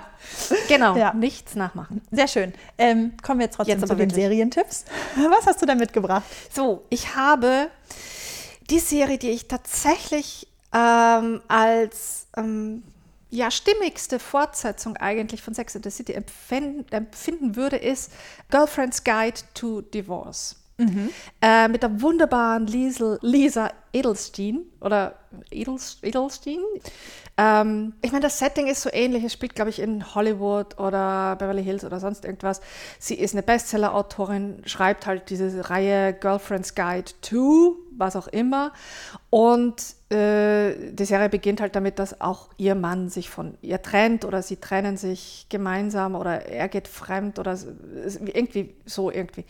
Genau, 0.68 0.96
Ja. 0.96 1.16
nichts 1.16 1.56
nachmachen. 1.56 2.04
Sehr 2.12 2.28
schön. 2.28 2.54
Ähm, 2.78 3.14
kommen 3.24 3.40
wir 3.40 3.46
jetzt 3.46 3.56
trotzdem 3.56 3.80
Jetzt 3.80 3.90
zu 3.90 3.96
den 3.96 4.12
wirklich. 4.12 4.24
Serientipps. 4.24 4.86
Was 5.32 5.48
hast 5.48 5.64
du 5.64 5.66
da 5.66 5.74
mitgebracht? 5.74 6.22
So, 6.54 6.84
ich 6.90 7.16
habe 7.16 7.70
die 8.70 8.78
Serie, 8.80 9.18
die 9.18 9.32
ich 9.32 9.48
tatsächlich 9.48 10.48
ähm, 10.76 11.42
als 11.48 12.28
ähm, 12.38 12.84
ja, 13.34 13.50
stimmigste 13.50 14.20
Fortsetzung 14.20 14.96
eigentlich 14.98 15.42
von 15.42 15.56
Sex 15.56 15.76
and 15.76 15.84
the 15.84 15.90
City 15.90 16.14
empfinden, 16.14 16.86
empfinden 16.92 17.56
würde, 17.56 17.78
ist 17.78 18.12
Girlfriend's 18.52 19.04
Guide 19.04 19.42
to 19.56 19.82
Divorce. 19.82 20.56
Äh, 21.42 21.68
mit 21.68 21.82
der 21.82 22.02
wunderbaren 22.02 22.68
Liesel, 22.68 23.18
Lisa 23.22 23.72
Edelstein 23.92 24.62
oder 24.82 25.16
Edels, 25.52 25.98
Edelstein. 26.02 26.60
Ähm, 27.38 27.94
ich 28.02 28.12
meine, 28.12 28.24
das 28.24 28.38
Setting 28.38 28.68
ist 28.68 28.82
so 28.82 28.90
ähnlich. 28.92 29.24
Es 29.24 29.34
spielt, 29.34 29.56
glaube 29.56 29.70
ich, 29.70 29.80
in 29.80 30.14
Hollywood 30.14 30.80
oder 30.80 31.36
Beverly 31.38 31.64
Hills 31.64 31.84
oder 31.86 32.00
sonst 32.00 32.26
irgendwas. 32.26 32.62
Sie 33.00 33.16
ist 33.16 33.34
eine 33.34 33.44
Bestseller-Autorin, 33.44 34.62
schreibt 34.66 35.06
halt 35.06 35.30
diese 35.30 35.70
Reihe 35.70 36.14
Girlfriend's 36.14 36.76
Guide 36.76 37.12
to, 37.22 37.78
was 37.98 38.16
auch 38.16 38.28
immer. 38.28 38.74
Und 39.30 39.96
äh, 40.14 40.92
die 40.92 41.06
Serie 41.06 41.30
beginnt 41.30 41.62
halt 41.62 41.76
damit, 41.76 42.00
dass 42.00 42.22
auch 42.22 42.50
ihr 42.58 42.76
Mann 42.76 43.10
sich 43.10 43.30
von 43.30 43.58
ihr 43.62 43.82
trennt 43.82 44.26
oder 44.26 44.42
sie 44.42 44.58
trennen 44.58 44.98
sich 44.98 45.48
gemeinsam 45.50 46.16
oder 46.16 46.46
er 46.46 46.70
geht 46.70 46.88
fremd 46.88 47.40
oder 47.40 47.58
irgendwie 48.34 48.76
so 48.86 49.12
irgendwie. 49.12 49.46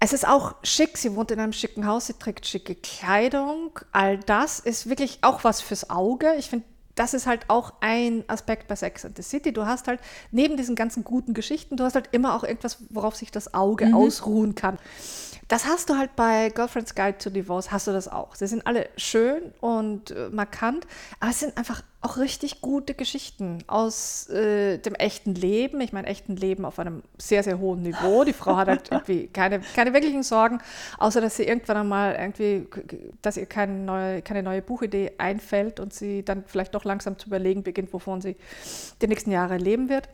Es 0.00 0.12
ist 0.12 0.26
auch 0.26 0.56
schick, 0.64 0.98
sie 0.98 1.14
wohnt 1.14 1.30
in 1.30 1.38
einem 1.38 1.52
schicken 1.52 1.86
Haus, 1.86 2.06
sie 2.06 2.14
trägt 2.14 2.44
schicke 2.46 2.74
Kleidung. 2.74 3.78
All 3.92 4.18
das 4.18 4.58
ist 4.58 4.88
wirklich 4.88 5.18
auch 5.22 5.44
was 5.44 5.60
fürs 5.60 5.90
Auge. 5.90 6.34
Ich 6.38 6.50
finde, 6.50 6.66
das 7.02 7.14
ist 7.14 7.26
halt 7.26 7.46
auch 7.48 7.72
ein 7.80 8.22
Aspekt 8.28 8.68
bei 8.68 8.76
Sex 8.76 9.04
and 9.04 9.16
the 9.16 9.24
City. 9.24 9.52
Du 9.52 9.66
hast 9.66 9.88
halt 9.88 9.98
neben 10.30 10.56
diesen 10.56 10.76
ganzen 10.76 11.02
guten 11.02 11.34
Geschichten, 11.34 11.76
du 11.76 11.82
hast 11.82 11.96
halt 11.96 12.08
immer 12.12 12.36
auch 12.36 12.44
irgendwas, 12.44 12.78
worauf 12.90 13.16
sich 13.16 13.32
das 13.32 13.54
Auge 13.54 13.92
ausruhen 13.92 14.54
kann. 14.54 14.78
Das 15.48 15.66
hast 15.66 15.90
du 15.90 15.96
halt 15.96 16.14
bei 16.14 16.50
Girlfriend's 16.50 16.94
Guide 16.94 17.18
to 17.18 17.30
Divorce, 17.30 17.72
hast 17.72 17.88
du 17.88 17.90
das 17.90 18.06
auch. 18.06 18.36
Sie 18.36 18.46
sind 18.46 18.68
alle 18.68 18.88
schön 18.96 19.52
und 19.60 20.12
äh, 20.12 20.28
markant, 20.30 20.86
aber 21.18 21.32
es 21.32 21.40
sind 21.40 21.58
einfach 21.58 21.82
auch 22.02 22.16
richtig 22.16 22.60
gute 22.60 22.94
Geschichten 22.94 23.58
aus 23.68 24.28
äh, 24.28 24.78
dem 24.78 24.94
echten 24.96 25.34
Leben. 25.34 25.80
Ich 25.80 25.92
meine, 25.92 26.08
echten 26.08 26.34
Leben 26.36 26.64
auf 26.64 26.80
einem 26.80 27.02
sehr, 27.16 27.44
sehr 27.44 27.60
hohen 27.60 27.82
Niveau. 27.82 28.24
Die 28.24 28.32
Frau 28.32 28.56
hat 28.56 28.68
halt 28.68 28.88
irgendwie 28.90 29.28
keine, 29.28 29.60
keine 29.74 29.94
wirklichen 29.94 30.24
Sorgen, 30.24 30.60
außer 30.98 31.20
dass 31.20 31.36
sie 31.36 31.44
irgendwann 31.44 31.76
einmal 31.76 32.16
irgendwie, 32.16 32.66
dass 33.22 33.36
ihr 33.36 33.46
keine 33.46 33.74
neue, 33.74 34.22
keine 34.22 34.42
neue 34.42 34.62
Buchidee 34.62 35.12
einfällt 35.18 35.78
und 35.78 35.94
sie 35.94 36.24
dann 36.24 36.42
vielleicht 36.44 36.74
doch 36.74 36.84
langsam 36.84 37.18
zu 37.18 37.28
überlegen 37.28 37.62
beginnt, 37.62 37.92
wovon 37.92 38.20
sie 38.20 38.36
die 39.00 39.06
nächsten 39.06 39.30
Jahre 39.30 39.56
leben 39.56 39.88
wird 39.88 40.08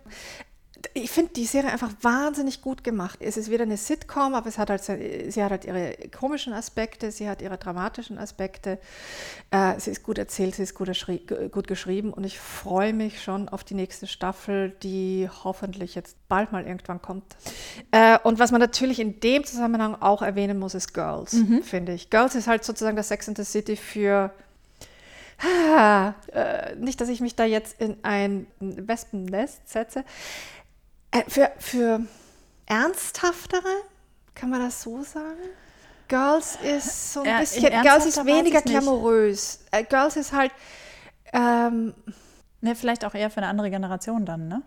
ich 0.94 1.10
finde 1.10 1.32
die 1.32 1.44
Serie 1.44 1.70
einfach 1.70 1.90
wahnsinnig 2.02 2.62
gut 2.62 2.84
gemacht. 2.84 3.18
Es 3.20 3.36
ist 3.36 3.50
wieder 3.50 3.64
eine 3.64 3.76
Sitcom, 3.76 4.34
aber 4.34 4.48
es 4.48 4.58
hat 4.58 4.70
halt, 4.70 4.82
sie 4.84 5.42
hat 5.42 5.50
halt 5.50 5.64
ihre 5.64 5.96
komischen 6.16 6.52
Aspekte, 6.52 7.10
sie 7.10 7.28
hat 7.28 7.42
ihre 7.42 7.58
dramatischen 7.58 8.18
Aspekte. 8.18 8.78
Äh, 9.50 9.78
sie 9.78 9.90
ist 9.90 10.02
gut 10.02 10.18
erzählt, 10.18 10.54
sie 10.54 10.62
ist 10.62 10.74
gut, 10.74 10.90
gut 11.50 11.66
geschrieben 11.66 12.12
und 12.12 12.24
ich 12.24 12.38
freue 12.38 12.92
mich 12.92 13.22
schon 13.22 13.48
auf 13.48 13.64
die 13.64 13.74
nächste 13.74 14.06
Staffel, 14.06 14.70
die 14.82 15.28
hoffentlich 15.44 15.94
jetzt 15.94 16.16
bald 16.28 16.52
mal 16.52 16.66
irgendwann 16.66 17.02
kommt. 17.02 17.24
Äh, 17.90 18.18
und 18.22 18.38
was 18.38 18.52
man 18.52 18.60
natürlich 18.60 19.00
in 19.00 19.20
dem 19.20 19.44
Zusammenhang 19.44 19.96
auch 20.00 20.22
erwähnen 20.22 20.58
muss, 20.58 20.74
ist 20.74 20.94
Girls, 20.94 21.36
finde 21.62 21.92
ich. 21.92 22.10
Girls 22.10 22.34
ist 22.34 22.46
halt 22.46 22.64
sozusagen 22.64 22.96
das 22.96 23.08
Sex 23.08 23.28
and 23.28 23.36
the 23.36 23.44
City 23.44 23.76
für 23.76 24.32
Ah, 25.40 26.14
äh, 26.32 26.74
nicht, 26.74 27.00
dass 27.00 27.08
ich 27.08 27.20
mich 27.20 27.36
da 27.36 27.44
jetzt 27.44 27.80
in 27.80 27.96
ein 28.02 28.48
Wespennest 28.58 29.68
setze. 29.68 30.04
Äh, 31.10 31.22
für, 31.28 31.50
für 31.58 32.00
ernsthaftere, 32.66 33.82
kann 34.34 34.50
man 34.50 34.60
das 34.60 34.82
so 34.82 35.02
sagen? 35.02 35.38
Girls 36.08 36.56
ist 36.62 37.12
so 37.12 37.20
ein 37.20 37.26
Ja, 37.26 37.40
bisschen, 37.40 37.82
Girls 37.82 38.06
ist 38.06 38.24
weniger 38.24 38.62
glamourös. 38.62 39.60
Äh, 39.70 39.84
Girls 39.84 40.16
ist 40.16 40.32
halt, 40.32 40.52
ähm, 41.32 41.94
Ne, 42.60 42.74
vielleicht 42.74 43.04
auch 43.04 43.14
eher 43.14 43.30
für 43.30 43.36
eine 43.38 43.46
andere 43.46 43.70
Generation 43.70 44.26
dann, 44.26 44.48
ne? 44.48 44.62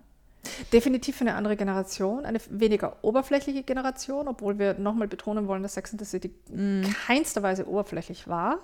Definitiv 0.74 1.18
für 1.18 1.22
eine 1.22 1.36
andere 1.36 1.56
Generation, 1.56 2.26
eine 2.26 2.40
weniger 2.50 2.98
oberflächliche 3.04 3.64
Generation, 3.64 4.28
obwohl 4.28 4.58
wir 4.58 4.74
nochmal 4.74 5.08
betonen 5.08 5.48
wollen, 5.48 5.62
dass 5.64 5.76
Sex 5.76 5.92
and 5.92 6.02
the 6.02 6.06
City 6.06 6.34
Mm. 6.50 6.82
keinster 7.06 7.44
Weise 7.44 7.68
oberflächlich 7.68 8.28
war. 8.28 8.60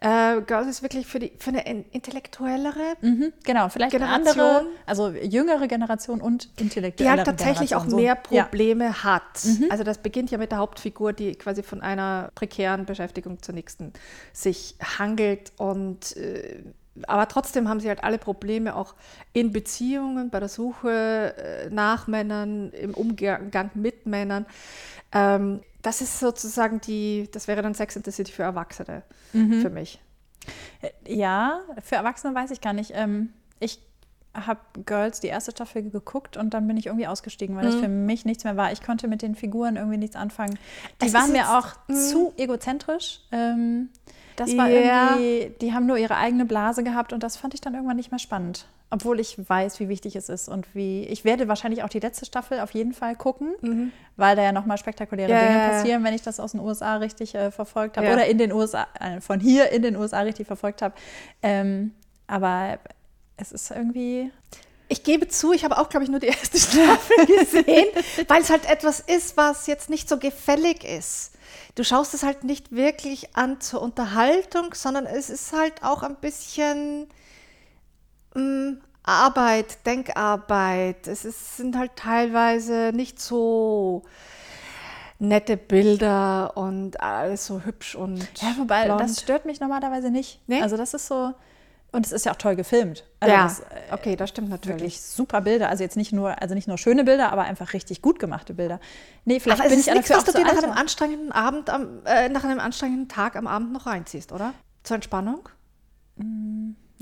Äh, 0.00 0.40
Girls 0.42 0.68
ist 0.68 0.82
wirklich 0.82 1.06
für, 1.06 1.18
die, 1.18 1.32
für 1.38 1.50
eine 1.50 1.64
in- 1.66 1.84
intellektuellere, 1.90 2.94
Mhm, 3.02 3.32
genau, 3.44 3.68
vielleicht 3.68 3.94
eine 3.94 4.04
Generation. 4.06 4.40
andere, 4.44 4.66
also 4.86 5.08
jüngere 5.10 5.68
Generation 5.68 6.20
und 6.20 6.58
die 6.58 6.64
intellektuelle 6.64 7.10
halt 7.10 7.24
tatsächlich 7.26 7.74
auch 7.76 7.84
Generation, 7.86 7.90
so. 7.90 7.96
mehr 7.98 8.18
Ja. 8.30 8.42
Mhm. 8.44 8.46
Probleme 8.48 9.04
hat. 9.04 9.22
Also 9.70 9.84
das 9.84 9.98
beginnt 9.98 10.30
ja 10.30 10.38
mit 10.38 10.50
der 10.50 10.58
Hauptfigur, 10.58 11.12
die 11.12 11.34
quasi 11.34 11.62
von 11.62 11.82
einer 11.82 12.30
prekären 12.34 12.86
Beschäftigung 12.86 13.42
zur 13.42 13.54
nächsten 13.54 13.92
sich 14.32 14.76
hangelt 14.98 15.52
und 15.58 16.16
äh, 16.16 16.62
aber 17.06 17.26
trotzdem 17.28 17.68
haben 17.68 17.80
sie 17.80 17.88
halt 17.88 18.04
alle 18.04 18.18
Probleme 18.18 18.76
auch 18.76 18.94
in 19.32 19.52
Beziehungen, 19.52 20.30
bei 20.30 20.40
der 20.40 20.48
Suche 20.48 21.34
äh, 21.36 21.70
nach 21.70 22.06
Männern, 22.06 22.70
im 22.72 22.94
Umgang 22.94 23.70
mit 23.74 24.06
Männern. 24.06 24.46
Ähm, 25.12 25.60
das 25.82 26.00
ist 26.00 26.20
sozusagen 26.20 26.80
die, 26.80 27.28
das 27.32 27.48
wäre 27.48 27.62
dann 27.62 27.74
Sex 27.74 27.96
and 27.96 28.04
the 28.04 28.12
City 28.12 28.32
für 28.32 28.42
Erwachsene 28.44 29.02
Mhm. 29.32 29.60
für 29.62 29.70
mich. 29.70 30.00
Ja, 31.06 31.60
für 31.82 31.96
Erwachsene 31.96 32.34
weiß 32.34 32.50
ich 32.50 32.60
gar 32.60 32.72
nicht. 32.72 32.92
Ähm, 32.94 33.32
ich 33.60 33.80
habe 34.34 34.60
Girls 34.86 35.20
die 35.20 35.26
erste 35.26 35.50
Staffel 35.50 35.82
geguckt 35.90 36.36
und 36.36 36.54
dann 36.54 36.66
bin 36.66 36.76
ich 36.76 36.86
irgendwie 36.86 37.06
ausgestiegen, 37.06 37.54
weil 37.56 37.64
das 37.64 37.74
für 37.74 37.88
mich 37.88 38.24
nichts 38.24 38.44
mehr 38.44 38.56
war. 38.56 38.72
Ich 38.72 38.82
konnte 38.82 39.06
mit 39.08 39.20
den 39.22 39.34
Figuren 39.34 39.76
irgendwie 39.76 39.98
nichts 39.98 40.16
anfangen. 40.16 40.58
Die 41.02 41.06
Es 41.06 41.14
waren 41.14 41.32
mir 41.32 41.58
auch 41.58 41.68
zu 41.92 42.32
egozentrisch. 42.38 43.20
Ähm, 43.30 43.90
das 44.36 44.56
war 44.56 44.70
Ja. 44.70 45.16
irgendwie, 45.16 45.54
die 45.60 45.74
haben 45.74 45.84
nur 45.86 45.98
ihre 45.98 46.16
eigene 46.16 46.46
Blase 46.46 46.82
gehabt 46.82 47.12
und 47.12 47.22
das 47.22 47.36
fand 47.36 47.52
ich 47.54 47.60
dann 47.60 47.74
irgendwann 47.74 47.96
nicht 47.96 48.10
mehr 48.10 48.18
spannend. 48.18 48.66
Obwohl 48.88 49.20
ich 49.20 49.36
weiß, 49.48 49.80
wie 49.80 49.88
wichtig 49.88 50.16
es 50.16 50.28
ist 50.28 50.48
und 50.48 50.74
wie. 50.74 51.04
Ich 51.04 51.24
werde 51.24 51.48
wahrscheinlich 51.48 51.82
auch 51.82 51.88
die 51.88 51.98
letzte 52.00 52.26
Staffel 52.26 52.60
auf 52.60 52.72
jeden 52.72 52.92
Fall 52.92 53.16
gucken, 53.16 53.54
weil 54.16 54.36
da 54.36 54.42
ja 54.42 54.52
nochmal 54.52 54.76
spektakuläre 54.76 55.30
Ja, 55.30 55.38
Dinge 55.38 55.60
passieren, 55.60 56.04
wenn 56.04 56.12
ich 56.12 56.20
das 56.20 56.38
aus 56.40 56.52
den 56.52 56.60
USA 56.60 56.96
richtig 56.96 57.34
äh, 57.34 57.50
verfolgt 57.50 57.96
habe 57.96 58.06
Ja. 58.08 58.12
oder 58.14 58.26
in 58.26 58.36
den 58.36 58.52
USA, 58.52 58.86
äh, 59.00 59.20
von 59.22 59.40
hier 59.40 59.70
in 59.72 59.80
den 59.80 59.96
USA 59.96 60.20
richtig 60.20 60.46
verfolgt 60.46 60.82
habe. 60.82 60.94
Ähm, 61.42 61.92
aber 62.26 62.78
es 63.36 63.52
ist 63.52 63.70
irgendwie. 63.70 64.30
Ich 64.88 65.04
gebe 65.04 65.26
zu, 65.28 65.52
ich 65.52 65.64
habe 65.64 65.78
auch, 65.78 65.88
glaube 65.88 66.04
ich, 66.04 66.10
nur 66.10 66.20
die 66.20 66.26
erste 66.28 66.58
Staffel 66.58 67.26
gesehen, 67.26 67.86
weil 68.28 68.42
es 68.42 68.50
halt 68.50 68.68
etwas 68.68 69.00
ist, 69.00 69.36
was 69.36 69.66
jetzt 69.66 69.88
nicht 69.90 70.08
so 70.08 70.18
gefällig 70.18 70.84
ist. 70.84 71.32
Du 71.74 71.84
schaust 71.84 72.12
es 72.12 72.22
halt 72.22 72.44
nicht 72.44 72.72
wirklich 72.72 73.34
an 73.34 73.60
zur 73.60 73.80
Unterhaltung, 73.80 74.74
sondern 74.74 75.06
es 75.06 75.30
ist 75.30 75.52
halt 75.54 75.82
auch 75.82 76.02
ein 76.02 76.16
bisschen 76.16 77.08
mh, 78.34 78.76
Arbeit, 79.04 79.84
Denkarbeit. 79.86 81.06
Es 81.06 81.24
ist, 81.24 81.56
sind 81.56 81.76
halt 81.76 81.92
teilweise 81.96 82.92
nicht 82.94 83.20
so 83.20 84.02
nette 85.18 85.56
Bilder 85.56 86.56
und 86.56 87.00
alles 87.00 87.46
so 87.46 87.60
hübsch 87.60 87.94
und 87.94 88.28
Ja, 88.42 88.54
wobei, 88.58 88.84
blond. 88.84 89.00
das 89.00 89.20
stört 89.20 89.46
mich 89.46 89.60
normalerweise 89.60 90.10
nicht. 90.10 90.40
Nee? 90.48 90.60
Also, 90.60 90.76
das 90.76 90.94
ist 90.94 91.06
so. 91.06 91.32
Und 91.92 92.06
es 92.06 92.12
ist 92.12 92.24
ja 92.24 92.32
auch 92.32 92.36
toll 92.36 92.56
gefilmt. 92.56 93.04
Also 93.20 93.34
ja, 93.34 93.42
das, 93.44 93.60
äh, 93.60 93.64
okay, 93.92 94.16
das 94.16 94.30
stimmt 94.30 94.48
natürlich. 94.48 94.80
wirklich 94.80 95.02
super 95.02 95.42
Bilder. 95.42 95.68
Also 95.68 95.84
jetzt 95.84 95.96
nicht 95.96 96.12
nur, 96.12 96.40
also 96.40 96.54
nicht 96.54 96.66
nur 96.66 96.78
schöne 96.78 97.04
Bilder, 97.04 97.30
aber 97.30 97.42
einfach 97.42 97.74
richtig 97.74 98.00
gut 98.00 98.18
gemachte 98.18 98.54
Bilder. 98.54 98.80
Nee, 99.26 99.40
vielleicht 99.40 99.62
es 99.62 99.68
bin 99.68 99.78
ich 99.78 99.86
nichts, 99.86 100.10
was 100.10 100.24
du 100.24 100.32
dir 100.32 100.44
nach 100.44 100.56
einem 100.56 100.72
anstrengenden 100.72 101.32
Abend, 101.32 101.68
am, 101.68 102.00
äh, 102.06 102.30
nach 102.30 102.44
einem 102.44 102.60
anstrengenden 102.60 103.08
Tag 103.08 103.36
am 103.36 103.46
Abend 103.46 103.72
noch 103.72 103.84
reinziehst, 103.84 104.32
oder? 104.32 104.54
Zur 104.82 104.94
Entspannung? 104.94 105.48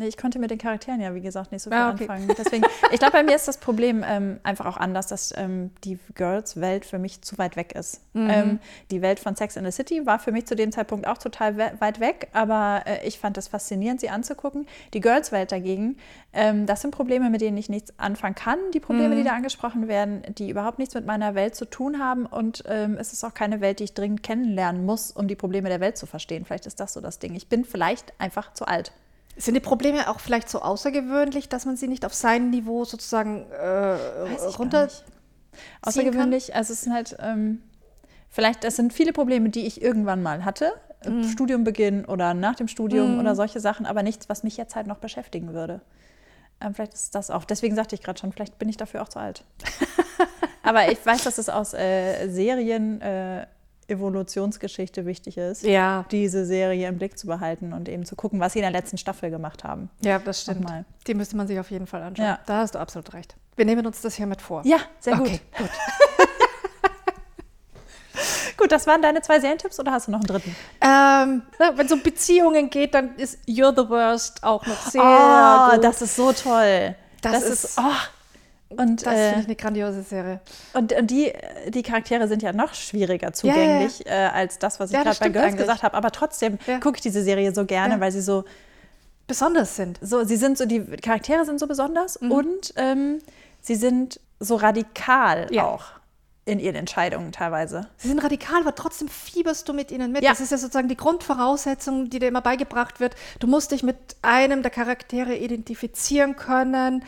Nee, 0.01 0.09
ich 0.09 0.17
konnte 0.17 0.39
mit 0.39 0.51
den 0.51 0.57
Charakteren 0.57 0.99
ja, 0.99 1.15
wie 1.15 1.21
gesagt, 1.21 1.53
nicht 1.53 1.61
so 1.63 1.69
viel 1.69 1.79
Ah, 1.79 1.91
okay. 1.91 2.05
anfangen. 2.09 2.27
Deswegen, 2.39 2.65
ich 2.91 2.99
glaube, 2.99 3.13
bei 3.13 3.23
mir 3.23 3.37
ist 3.37 3.47
das 3.47 3.59
Problem 3.59 4.03
ähm, 4.09 4.41
einfach 4.45 4.65
auch 4.65 4.79
anders, 4.79 5.09
dass 5.09 5.35
ähm, 5.37 5.73
die 5.85 5.99
Girls-Welt 6.15 6.87
für 6.87 6.99
mich 6.99 7.21
zu 7.21 7.37
weit 7.37 7.55
weg 7.57 7.73
ist. 7.75 8.01
Mhm. 8.15 8.31
Ähm, 8.31 8.59
die 8.91 9.03
Welt 9.03 9.21
von 9.21 9.37
Sex 9.37 9.57
in 9.57 9.65
the 9.67 9.71
City 9.71 10.07
war 10.07 10.19
für 10.19 10.33
mich 10.33 10.47
zu 10.47 10.57
dem 10.57 10.73
Zeitpunkt 10.73 11.07
auch 11.07 11.19
total 11.19 11.59
we 11.59 11.71
weit 11.81 12.01
weg, 12.01 12.29
aber 12.33 12.83
äh, 12.87 13.07
ich 13.07 13.19
fand 13.19 13.37
es 13.37 13.49
faszinierend, 13.49 14.01
sie 14.01 14.09
anzugucken. 14.09 14.67
Die 14.95 15.01
Girls-Welt 15.01 15.53
dagegen, 15.53 15.99
ähm, 16.33 16.65
das 16.65 16.81
sind 16.81 16.93
Probleme, 16.93 17.29
mit 17.29 17.43
denen 17.43 17.59
ich 17.59 17.69
nichts 17.69 17.93
anfangen 17.99 18.35
kann. 18.35 18.59
Die 18.73 18.81
Probleme, 18.81 19.15
Mhm. 19.15 19.19
die 19.19 19.25
da 19.25 19.33
angesprochen 19.35 19.87
werden, 19.87 20.23
die 20.39 20.49
überhaupt 20.49 20.79
nichts 20.79 20.95
mit 20.95 21.05
meiner 21.05 21.35
Welt 21.35 21.55
zu 21.55 21.67
tun 21.67 21.99
haben 21.99 22.25
und 22.25 22.65
ähm, 22.67 22.97
es 22.99 23.13
ist 23.13 23.23
auch 23.23 23.35
keine 23.35 23.61
Welt, 23.61 23.81
die 23.81 23.85
ich 23.85 23.93
dringend 23.93 24.23
kennenlernen 24.23 24.87
muss, 24.87 25.11
um 25.11 25.29
die 25.29 25.37
Probleme 25.37 25.69
der 25.69 25.81
Welt 25.81 25.99
zu 25.99 26.07
verstehen. 26.07 26.47
Vielleicht 26.47 26.65
ist 26.65 26.81
das 26.81 26.95
so 26.95 27.03
das 27.03 27.19
Ding. 27.19 27.35
Ich 27.35 27.49
bin 27.49 27.67
vielleicht 27.67 28.15
einfach 28.19 28.55
zu 28.55 28.65
alt. 28.67 28.93
Sind 29.41 29.55
die 29.55 29.61
Probleme 29.61 30.09
auch 30.09 30.21
vielleicht 30.21 30.49
so 30.49 30.61
außergewöhnlich, 30.61 31.49
dass 31.49 31.65
man 31.65 31.77
sie 31.77 31.89
nicht 31.89 32.05
auf 32.05 32.15
sein 32.15 32.51
Niveau 32.51 32.85
sozusagen 32.85 33.51
äh, 33.51 33.97
runter... 34.59 34.89
Außergewöhnlich, 35.83 36.55
also 36.55 36.73
es 36.73 36.83
sind 36.83 36.93
halt, 36.93 37.17
ähm, 37.19 37.63
vielleicht, 38.29 38.65
das 38.65 38.77
sind 38.77 38.93
viele 38.93 39.13
Probleme, 39.13 39.49
die 39.49 39.67
ich 39.67 39.83
irgendwann 39.83 40.23
mal 40.23 40.45
hatte, 40.45 40.73
Mhm. 41.05 41.25
Studiumbeginn 41.25 42.05
oder 42.05 42.35
nach 42.35 42.55
dem 42.57 42.69
Studium 42.69 43.19
oder 43.19 43.35
solche 43.35 43.61
Sachen, 43.61 43.87
aber 43.87 44.03
nichts, 44.03 44.29
was 44.29 44.43
mich 44.43 44.57
jetzt 44.57 44.77
halt 44.77 44.87
noch 44.87 44.99
beschäftigen 44.99 45.55
würde. 45.55 45.81
Ähm, 46.61 46.75
vielleicht 46.75 46.95
ist 46.95 47.15
das 47.15 47.31
auch, 47.31 47.45
deswegen 47.45 47.75
sagte 47.75 47.95
ich 47.95 48.03
gerade 48.03 48.19
schon, 48.19 48.33
vielleicht 48.33 48.59
bin 48.59 48.69
ich 48.69 48.77
dafür 48.77 49.03
auch 49.03 49.09
zu 49.09 49.19
alt. 49.19 49.45
aber 50.63 50.93
ich 50.93 51.05
weiß, 51.05 51.25
dass 51.25 51.39
es 51.39 51.49
aus 51.49 51.73
äh, 51.73 52.29
Serien 52.29 53.01
äh, 53.01 53.47
Evolutionsgeschichte 53.91 55.05
wichtig 55.07 55.37
ist, 55.37 55.63
Ja. 55.65 56.05
diese 56.11 56.47
Serie 56.47 56.89
im 56.89 56.97
Blick 56.99 57.19
zu 57.19 57.27
behalten 57.27 57.73
und 57.73 57.89
eben 57.89 58.05
zu 58.07 58.17
gucken, 58.17 58.41
was 58.41 58.53
sie 58.55 58.61
in 58.61 58.63
der 58.63 58.71
letzten 58.71 58.97
Staffel 58.99 59.31
gemacht 59.31 59.65
haben. 59.65 59.91
Ja, 60.01 60.19
das 60.19 60.43
stimmt. 60.43 60.63
Nochmal. 60.63 60.85
Die 61.07 61.15
müsste 61.15 61.37
man 61.37 61.47
sich 61.47 61.59
auf 61.59 61.71
jeden 61.71 61.87
Fall 61.87 62.03
anschauen. 62.03 62.27
Ja. 62.27 62.39
Da 62.47 62.59
hast 62.59 62.75
du 62.75 62.79
absolut 62.79 63.13
recht. 63.13 63.37
Wir 63.57 63.65
nehmen 63.65 63.85
uns 63.87 64.01
das 64.01 64.15
hiermit 64.15 64.41
vor. 64.41 64.63
Ja, 64.65 64.79
sehr 65.01 65.17
gut. 65.17 65.27
Okay, 65.27 65.41
gut. 65.59 65.71
Gut, 68.57 68.73
das 68.73 68.87
waren 68.87 69.01
deine 69.01 69.23
zwei 69.23 69.41
Serientipps 69.41 69.81
oder 69.81 69.93
hast 69.93 70.09
du 70.09 70.11
noch 70.13 70.19
einen 70.19 70.27
dritten? 70.27 70.55
Ähm, 70.83 71.43
wenn 71.77 71.87
es 71.87 71.93
um 71.93 72.03
Beziehungen 72.03 72.69
geht, 72.69 72.93
dann 72.93 73.17
ist 73.17 73.39
You're 73.49 73.71
the 73.75 73.89
Worst 73.89 74.45
auch 74.45 74.67
noch 74.67 74.77
sehr 74.87 75.01
oh, 75.03 75.75
gut. 75.75 75.83
das 75.85 76.03
ist 76.03 76.15
so 76.17 76.31
toll. 76.33 76.95
Das 77.23 77.33
Das, 77.33 77.43
ist- 77.45 77.65
ist, 77.65 77.79
oh. 77.79 77.83
Und, 78.71 79.05
das 79.07 79.15
äh, 79.15 79.29
finde 79.29 79.41
ich 79.41 79.47
eine 79.47 79.57
grandiose 79.57 80.03
Serie. 80.03 80.41
und, 80.75 80.93
und 80.93 81.11
die, 81.11 81.33
die 81.69 81.83
Charaktere 81.83 82.29
sind 82.29 82.43
ja 82.43 82.53
noch 82.53 82.73
schwieriger 82.75 83.33
zugänglich 83.33 84.07
Äh, 84.07 84.11
als 84.33 84.59
das, 84.59 84.81
was 84.81 84.91
ich 84.91 84.97
Ja, 84.97 85.03
gerade 85.03 85.19
bei 85.21 85.29
Girls 85.29 85.47
eigentlich. 85.47 85.61
gesagt 85.61 85.83
habe. 85.83 85.97
Aber 85.97 86.11
trotzdem 86.13 86.59
Ja. 86.67 86.79
gucke 86.79 86.97
ich 86.97 87.03
diese 87.03 87.23
Serie 87.23 87.53
so 87.55 87.65
gerne, 87.67 87.95
Ja. 87.95 88.01
weil 88.01 88.13
sie 88.13 88.21
so, 88.23 88.45
Besonders 89.27 89.77
sind. 89.77 89.99
so, 90.03 90.25
sie 90.25 90.37
sind 90.37 90.59
so, 90.59 90.65
die 90.67 90.81
Charaktere 90.85 91.45
sind 91.45 91.61
so 91.61 91.67
besonders 91.69 92.21
Mhm. 92.21 92.33
und 92.33 92.73
ähm, 92.77 93.19
sie 93.61 93.77
sind 93.77 94.19
so 94.41 94.57
radikal 94.57 95.47
Ja. 95.53 95.67
auch 95.67 95.85
in 96.47 96.59
ihren 96.59 96.75
Entscheidungen 96.75 97.31
teilweise. 97.31 97.87
Sie 97.99 98.09
sind 98.09 98.19
radikal, 98.25 98.63
aber 98.63 98.75
trotzdem 98.75 99.07
fieberst 99.09 99.69
du 99.69 99.73
mit 99.73 99.93
ihnen 99.93 100.11
mit. 100.11 100.25
Ja. 100.25 100.31
Das 100.31 100.41
ist 100.41 100.51
ja 100.51 100.59
sozusagen 100.59 100.89
die 100.89 100.97
Grundvoraussetzung, 100.97 102.11
die 102.11 102.19
dir 102.19 102.27
immer 102.29 102.41
beigebracht 102.41 102.99
wird. 102.99 103.15
Du 103.39 103.47
musst 103.47 103.71
dich 103.71 103.83
mit 103.85 103.97
einem 104.23 104.63
der 104.63 104.71
Charaktere 104.73 105.37
identifizieren 105.37 106.35
können. 106.35 107.05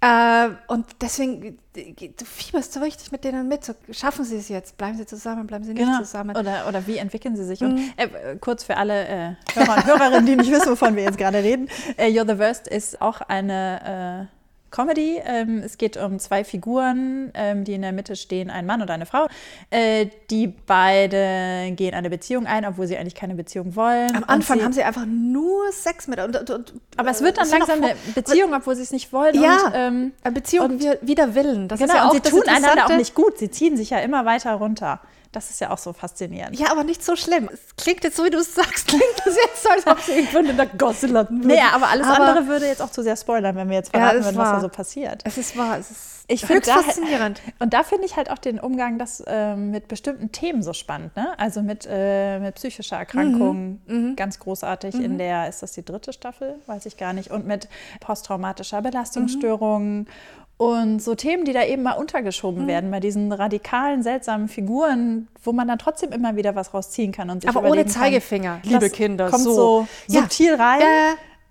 Äh, 0.00 0.50
und 0.68 0.86
deswegen, 1.00 1.58
du 1.74 2.24
fieberst 2.24 2.72
so 2.72 2.80
richtig 2.80 3.10
mit 3.10 3.24
denen 3.24 3.48
mit. 3.48 3.64
So, 3.64 3.74
schaffen 3.90 4.24
sie 4.24 4.36
es 4.36 4.48
jetzt? 4.48 4.76
Bleiben 4.76 4.96
sie 4.96 5.06
zusammen? 5.06 5.46
Bleiben 5.46 5.64
sie 5.64 5.74
nicht 5.74 5.92
zusammen? 5.98 6.34
Genau. 6.34 6.40
Oder, 6.40 6.68
oder 6.68 6.86
wie 6.86 6.98
entwickeln 6.98 7.36
sie 7.36 7.44
sich? 7.44 7.60
Mhm. 7.60 7.70
Und 7.70 7.80
äh, 7.96 8.36
kurz 8.40 8.62
für 8.62 8.76
alle 8.76 9.08
äh, 9.08 9.34
Hörer 9.54 9.76
und 9.76 9.86
Hörerinnen, 9.86 10.26
die 10.26 10.36
nicht 10.36 10.52
wissen, 10.52 10.70
wovon 10.70 10.94
wir 10.94 11.02
jetzt 11.02 11.18
gerade 11.18 11.38
reden. 11.38 11.68
Äh, 11.96 12.06
You're 12.06 12.30
the 12.30 12.38
Worst 12.38 12.68
ist 12.68 13.00
auch 13.00 13.20
eine 13.22 14.28
äh, 14.30 14.37
Comedy. 14.70 15.20
Ähm, 15.24 15.62
es 15.64 15.78
geht 15.78 15.96
um 15.96 16.18
zwei 16.18 16.44
Figuren, 16.44 17.30
ähm, 17.34 17.64
die 17.64 17.74
in 17.74 17.82
der 17.82 17.92
Mitte 17.92 18.16
stehen, 18.16 18.50
ein 18.50 18.66
Mann 18.66 18.82
und 18.82 18.90
eine 18.90 19.06
Frau. 19.06 19.28
Äh, 19.70 20.06
die 20.30 20.48
beide 20.48 21.72
gehen 21.74 21.94
eine 21.94 22.10
Beziehung 22.10 22.46
ein, 22.46 22.64
obwohl 22.64 22.86
sie 22.86 22.96
eigentlich 22.96 23.14
keine 23.14 23.34
Beziehung 23.34 23.76
wollen. 23.76 24.14
Am 24.14 24.24
Anfang 24.24 24.58
sie, 24.58 24.64
haben 24.64 24.72
sie 24.72 24.82
einfach 24.82 25.06
nur 25.06 25.72
Sex 25.72 26.08
mit. 26.08 26.20
Und, 26.20 26.36
und, 26.36 26.50
und, 26.50 26.74
aber 26.96 27.10
es 27.10 27.22
wird 27.22 27.38
dann 27.38 27.48
langsam 27.48 27.82
eine 27.82 27.94
Beziehung, 28.14 28.54
obwohl 28.54 28.76
sie 28.76 28.82
es 28.82 28.92
nicht 28.92 29.12
wollen. 29.12 29.40
Ja, 29.40 29.66
und, 29.66 29.72
ähm, 29.74 30.12
Eine 30.22 30.34
Beziehung 30.34 30.80
wider 31.00 31.34
Willen. 31.34 31.68
Das 31.68 31.78
genau, 31.78 31.92
ist 31.92 31.98
ja 31.98 32.04
auch 32.06 32.14
und 32.14 32.24
sie 32.24 32.30
tun 32.30 32.42
einander 32.46 32.86
auch 32.86 32.96
nicht 32.96 33.14
gut. 33.14 33.38
Sie 33.38 33.50
ziehen 33.50 33.76
sich 33.76 33.90
ja 33.90 33.98
immer 33.98 34.24
weiter 34.24 34.54
runter. 34.54 35.00
Das 35.32 35.50
ist 35.50 35.60
ja 35.60 35.70
auch 35.70 35.78
so 35.78 35.92
faszinierend. 35.92 36.58
Ja, 36.58 36.70
aber 36.72 36.84
nicht 36.84 37.04
so 37.04 37.14
schlimm. 37.14 37.50
Es 37.52 37.76
klingt 37.76 38.02
jetzt 38.02 38.16
so, 38.16 38.24
wie 38.24 38.30
du 38.30 38.38
es 38.38 38.54
sagst, 38.54 38.86
klingt 38.88 39.02
das 39.24 39.36
jetzt 39.36 39.62
so, 39.62 39.68
als 39.68 39.86
ob 39.86 40.00
sie 40.00 40.12
irgendwann 40.12 40.46
in 40.46 40.56
der 40.56 40.66
Gosse 40.66 41.06
landen 41.06 41.38
würden. 41.44 41.48
Nee, 41.48 41.60
aber 41.72 41.88
alles 41.88 42.06
Aber 42.06 42.24
andere 42.26 42.46
würde 42.46 42.66
jetzt 42.66 42.80
auch 42.80 42.90
zu 42.90 43.02
sehr 43.02 43.16
spoilern, 43.16 43.54
wenn 43.56 43.68
wir 43.68 43.76
jetzt 43.76 43.92
Ja, 43.94 44.00
verraten 44.00 44.18
es 44.20 44.24
würden, 44.24 44.38
was 44.38 44.50
da 44.52 44.60
so 44.60 44.68
passiert. 44.70 45.22
Es 45.26 45.36
ist 45.36 45.56
wahr, 45.56 45.76
es 45.78 45.90
ist 45.90 46.24
Ich 46.28 46.40
finde 46.40 46.54
höchst 46.60 46.70
da- 46.70 46.82
faszinierend. 46.82 47.42
Und 47.58 47.74
da 47.74 47.82
finde 47.82 48.06
ich 48.06 48.16
halt 48.16 48.30
auch 48.30 48.38
den 48.38 48.58
Umgang 48.58 48.98
das, 48.98 49.22
ähm, 49.26 49.70
mit 49.70 49.86
bestimmten 49.88 50.32
Themen 50.32 50.62
so 50.62 50.72
spannend. 50.72 51.14
Ne? 51.14 51.38
Also 51.38 51.60
mit, 51.62 51.86
äh, 51.90 52.38
mit 52.40 52.54
psychischer 52.54 52.96
Erkrankung, 52.96 53.80
Mhm. 53.86 54.16
ganz 54.16 54.38
großartig. 54.38 54.94
In 54.94 55.18
der, 55.18 55.48
ist 55.48 55.62
das 55.62 55.72
die 55.72 55.84
dritte 55.84 56.14
Staffel? 56.14 56.54
Weiß 56.66 56.86
ich 56.86 56.96
gar 56.96 57.12
nicht. 57.12 57.30
Und 57.30 57.46
mit 57.46 57.68
posttraumatischer 58.00 58.80
Mhm. 58.80 60.18
Und 60.58 61.00
so 61.00 61.14
Themen, 61.14 61.44
die 61.44 61.52
da 61.52 61.64
eben 61.64 61.82
mal 61.84 61.92
untergeschoben 61.92 62.64
Mhm. 62.64 62.68
werden, 62.68 62.90
bei 62.90 62.98
diesen 63.00 63.30
radikalen, 63.32 64.02
seltsamen 64.02 64.48
Figuren, 64.48 65.28
wo 65.42 65.52
man 65.52 65.68
dann 65.68 65.78
trotzdem 65.78 66.10
immer 66.12 66.34
wieder 66.36 66.54
was 66.56 66.74
rausziehen 66.74 67.12
kann. 67.12 67.30
Und 67.30 67.42
sich 67.42 67.48
Aber 67.48 67.62
ohne 67.62 67.82
kann, 67.84 67.88
Zeigefinger, 67.88 68.58
das 68.64 68.72
liebe 68.72 68.90
Kinder, 68.90 69.30
Kommt 69.30 69.44
so. 69.44 69.54
so, 69.54 69.88
Ja. 70.08 70.22
subtil 70.22 70.54
rein. 70.56 70.82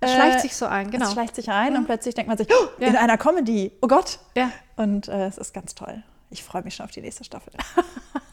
Äh, 0.01 0.07
schleicht 0.09 0.41
sich 0.41 0.55
so 0.55 0.65
ein, 0.65 0.91
genau. 0.91 1.05
Es 1.05 1.13
schleicht 1.13 1.35
sich 1.35 1.49
ein 1.49 1.75
und 1.77 1.85
plötzlich 1.85 2.13
denkt 2.15 2.27
man 2.27 2.37
sich, 2.37 2.47
oh, 2.51 2.67
Ja. 2.79 2.87
in 2.89 2.95
einer 2.97 3.17
Comedy, 3.17 3.71
oh 3.81 3.87
Gott, 3.87 4.19
Ja. 4.35 4.51
Und 4.75 5.07
äh, 5.07 5.25
es 5.27 5.37
ist 5.37 5.53
ganz 5.53 5.73
toll. 5.73 6.03
Ich 6.29 6.43
freue 6.43 6.61
mich 6.63 6.75
schon 6.75 6.83
auf 6.85 6.91
die 6.91 7.01
nächste 7.01 7.23
Staffel. 7.23 7.53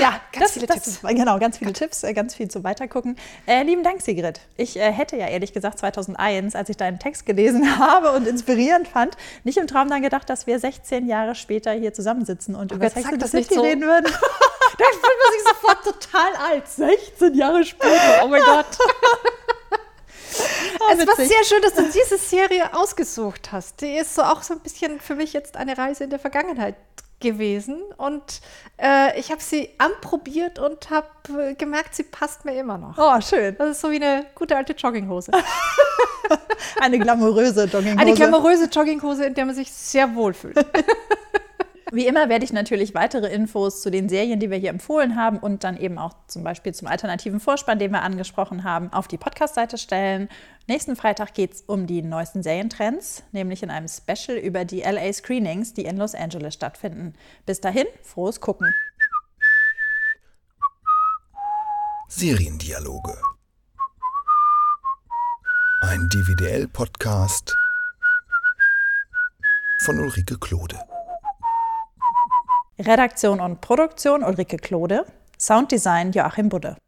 ja, 0.00 0.20
ganz 0.32 0.46
das, 0.46 0.52
viele 0.52 0.66
das 0.66 0.82
Tipps. 0.82 1.00
Genau, 1.02 1.38
ganz 1.38 1.58
viele 1.58 1.72
Tipps, 1.72 2.02
äh, 2.02 2.12
ganz 2.12 2.34
viel 2.34 2.48
zum 2.48 2.64
Weitergucken. 2.64 3.16
Äh, 3.46 3.62
lieben 3.62 3.82
Dank, 3.82 4.02
Sigrid. 4.02 4.40
Ich 4.56 4.76
äh, 4.76 4.92
hätte 4.92 5.16
ja 5.16 5.28
ehrlich 5.28 5.52
gesagt 5.52 5.78
2001, 5.78 6.54
als 6.54 6.68
ich 6.68 6.76
deinen 6.76 6.98
Text 6.98 7.26
gelesen 7.26 7.78
habe 7.78 8.12
und 8.12 8.26
inspirierend 8.26 8.88
fand, 8.88 9.16
nicht 9.44 9.58
im 9.58 9.66
Traum 9.66 9.88
dann 9.88 10.02
gedacht, 10.02 10.28
dass 10.28 10.46
wir 10.46 10.58
16 10.58 11.06
Jahre 11.06 11.34
später 11.34 11.72
hier 11.72 11.92
zusammensitzen 11.92 12.54
und 12.54 12.72
über 12.72 12.84
jetzt 12.84 12.94
Sex 12.94 13.06
and 13.08 13.22
the 13.22 13.28
City 13.28 13.54
so. 13.54 13.62
reden 13.62 13.82
würden. 13.82 14.06
Da 14.78 14.84
fühlt 14.84 15.02
man 15.02 15.32
sich 15.32 15.42
sofort 15.48 15.84
total 15.84 16.36
alt. 16.50 16.68
16 16.68 17.34
Jahre 17.34 17.64
später. 17.64 18.24
Oh 18.24 18.28
mein 18.28 18.42
Gott. 18.44 18.66
es 20.92 21.06
war 21.06 21.16
sehr 21.16 21.44
schön, 21.44 21.62
dass 21.62 21.72
du 21.72 21.84
diese 21.84 22.18
Serie 22.18 22.74
ausgesucht 22.74 23.52
hast. 23.52 23.80
Die 23.80 23.96
ist 23.96 24.14
so 24.14 24.22
auch 24.22 24.42
so 24.42 24.52
ein 24.52 24.60
bisschen 24.60 25.00
für 25.00 25.14
mich 25.14 25.32
jetzt 25.32 25.56
eine 25.56 25.78
Reise 25.78 26.04
in 26.04 26.10
der 26.10 26.18
Vergangenheit 26.18 26.74
gewesen. 27.20 27.82
Und 27.96 28.40
äh, 28.80 29.18
ich 29.18 29.30
habe 29.30 29.42
sie 29.42 29.70
anprobiert 29.78 30.58
und 30.58 30.90
habe 30.90 31.08
äh, 31.38 31.54
gemerkt, 31.54 31.94
sie 31.94 32.02
passt 32.02 32.44
mir 32.44 32.58
immer 32.58 32.78
noch. 32.78 32.96
Oh, 32.98 33.20
schön. 33.20 33.56
Das 33.58 33.70
ist 33.70 33.80
so 33.80 33.90
wie 33.90 33.96
eine 33.96 34.26
gute 34.34 34.56
alte 34.56 34.74
Jogginghose. 34.74 35.32
Eine 36.80 36.98
glamouröse 36.98 37.64
Jogginghose. 37.64 37.98
Eine 37.98 38.14
glamouröse 38.14 38.64
Jogginghose, 38.64 39.26
in 39.26 39.34
der 39.34 39.44
man 39.44 39.54
sich 39.54 39.70
sehr 39.70 40.14
wohl 40.14 40.34
fühlt. 40.34 40.56
Wie 41.92 42.08
immer 42.08 42.28
werde 42.28 42.44
ich 42.44 42.52
natürlich 42.52 42.94
weitere 42.94 43.32
Infos 43.32 43.80
zu 43.80 43.92
den 43.92 44.08
Serien, 44.08 44.40
die 44.40 44.50
wir 44.50 44.58
hier 44.58 44.70
empfohlen 44.70 45.14
haben 45.14 45.38
und 45.38 45.62
dann 45.62 45.76
eben 45.76 45.98
auch 45.98 46.14
zum 46.26 46.42
Beispiel 46.42 46.74
zum 46.74 46.88
alternativen 46.88 47.38
Vorspann, 47.38 47.78
den 47.78 47.92
wir 47.92 48.02
angesprochen 48.02 48.64
haben, 48.64 48.92
auf 48.92 49.06
die 49.06 49.18
Podcast-Seite 49.18 49.78
stellen. 49.78 50.28
Nächsten 50.66 50.96
Freitag 50.96 51.34
geht 51.34 51.54
es 51.54 51.60
um 51.62 51.86
die 51.86 52.02
neuesten 52.02 52.42
Serientrends, 52.42 53.22
nämlich 53.30 53.62
in 53.62 53.70
einem 53.70 53.86
Special 53.86 54.36
über 54.36 54.64
die 54.64 54.80
LA 54.80 55.12
Screenings, 55.12 55.74
die 55.74 55.84
in 55.84 55.96
Los 55.96 56.16
Angeles 56.16 56.54
stattfinden. 56.54 57.14
Bis 57.46 57.60
dahin, 57.60 57.86
frohes 58.02 58.40
Gucken. 58.40 58.74
Seriendialoge. 62.08 63.16
Ein 65.82 66.08
DVDL-Podcast 66.08 67.54
von 69.84 70.00
Ulrike 70.00 70.36
Klode. 70.38 70.80
Redaktion 72.78 73.40
und 73.40 73.62
Produktion 73.62 74.22
Ulrike 74.22 74.58
Klode, 74.58 75.06
Sounddesign 75.38 76.12
Joachim 76.12 76.50
Budde. 76.50 76.76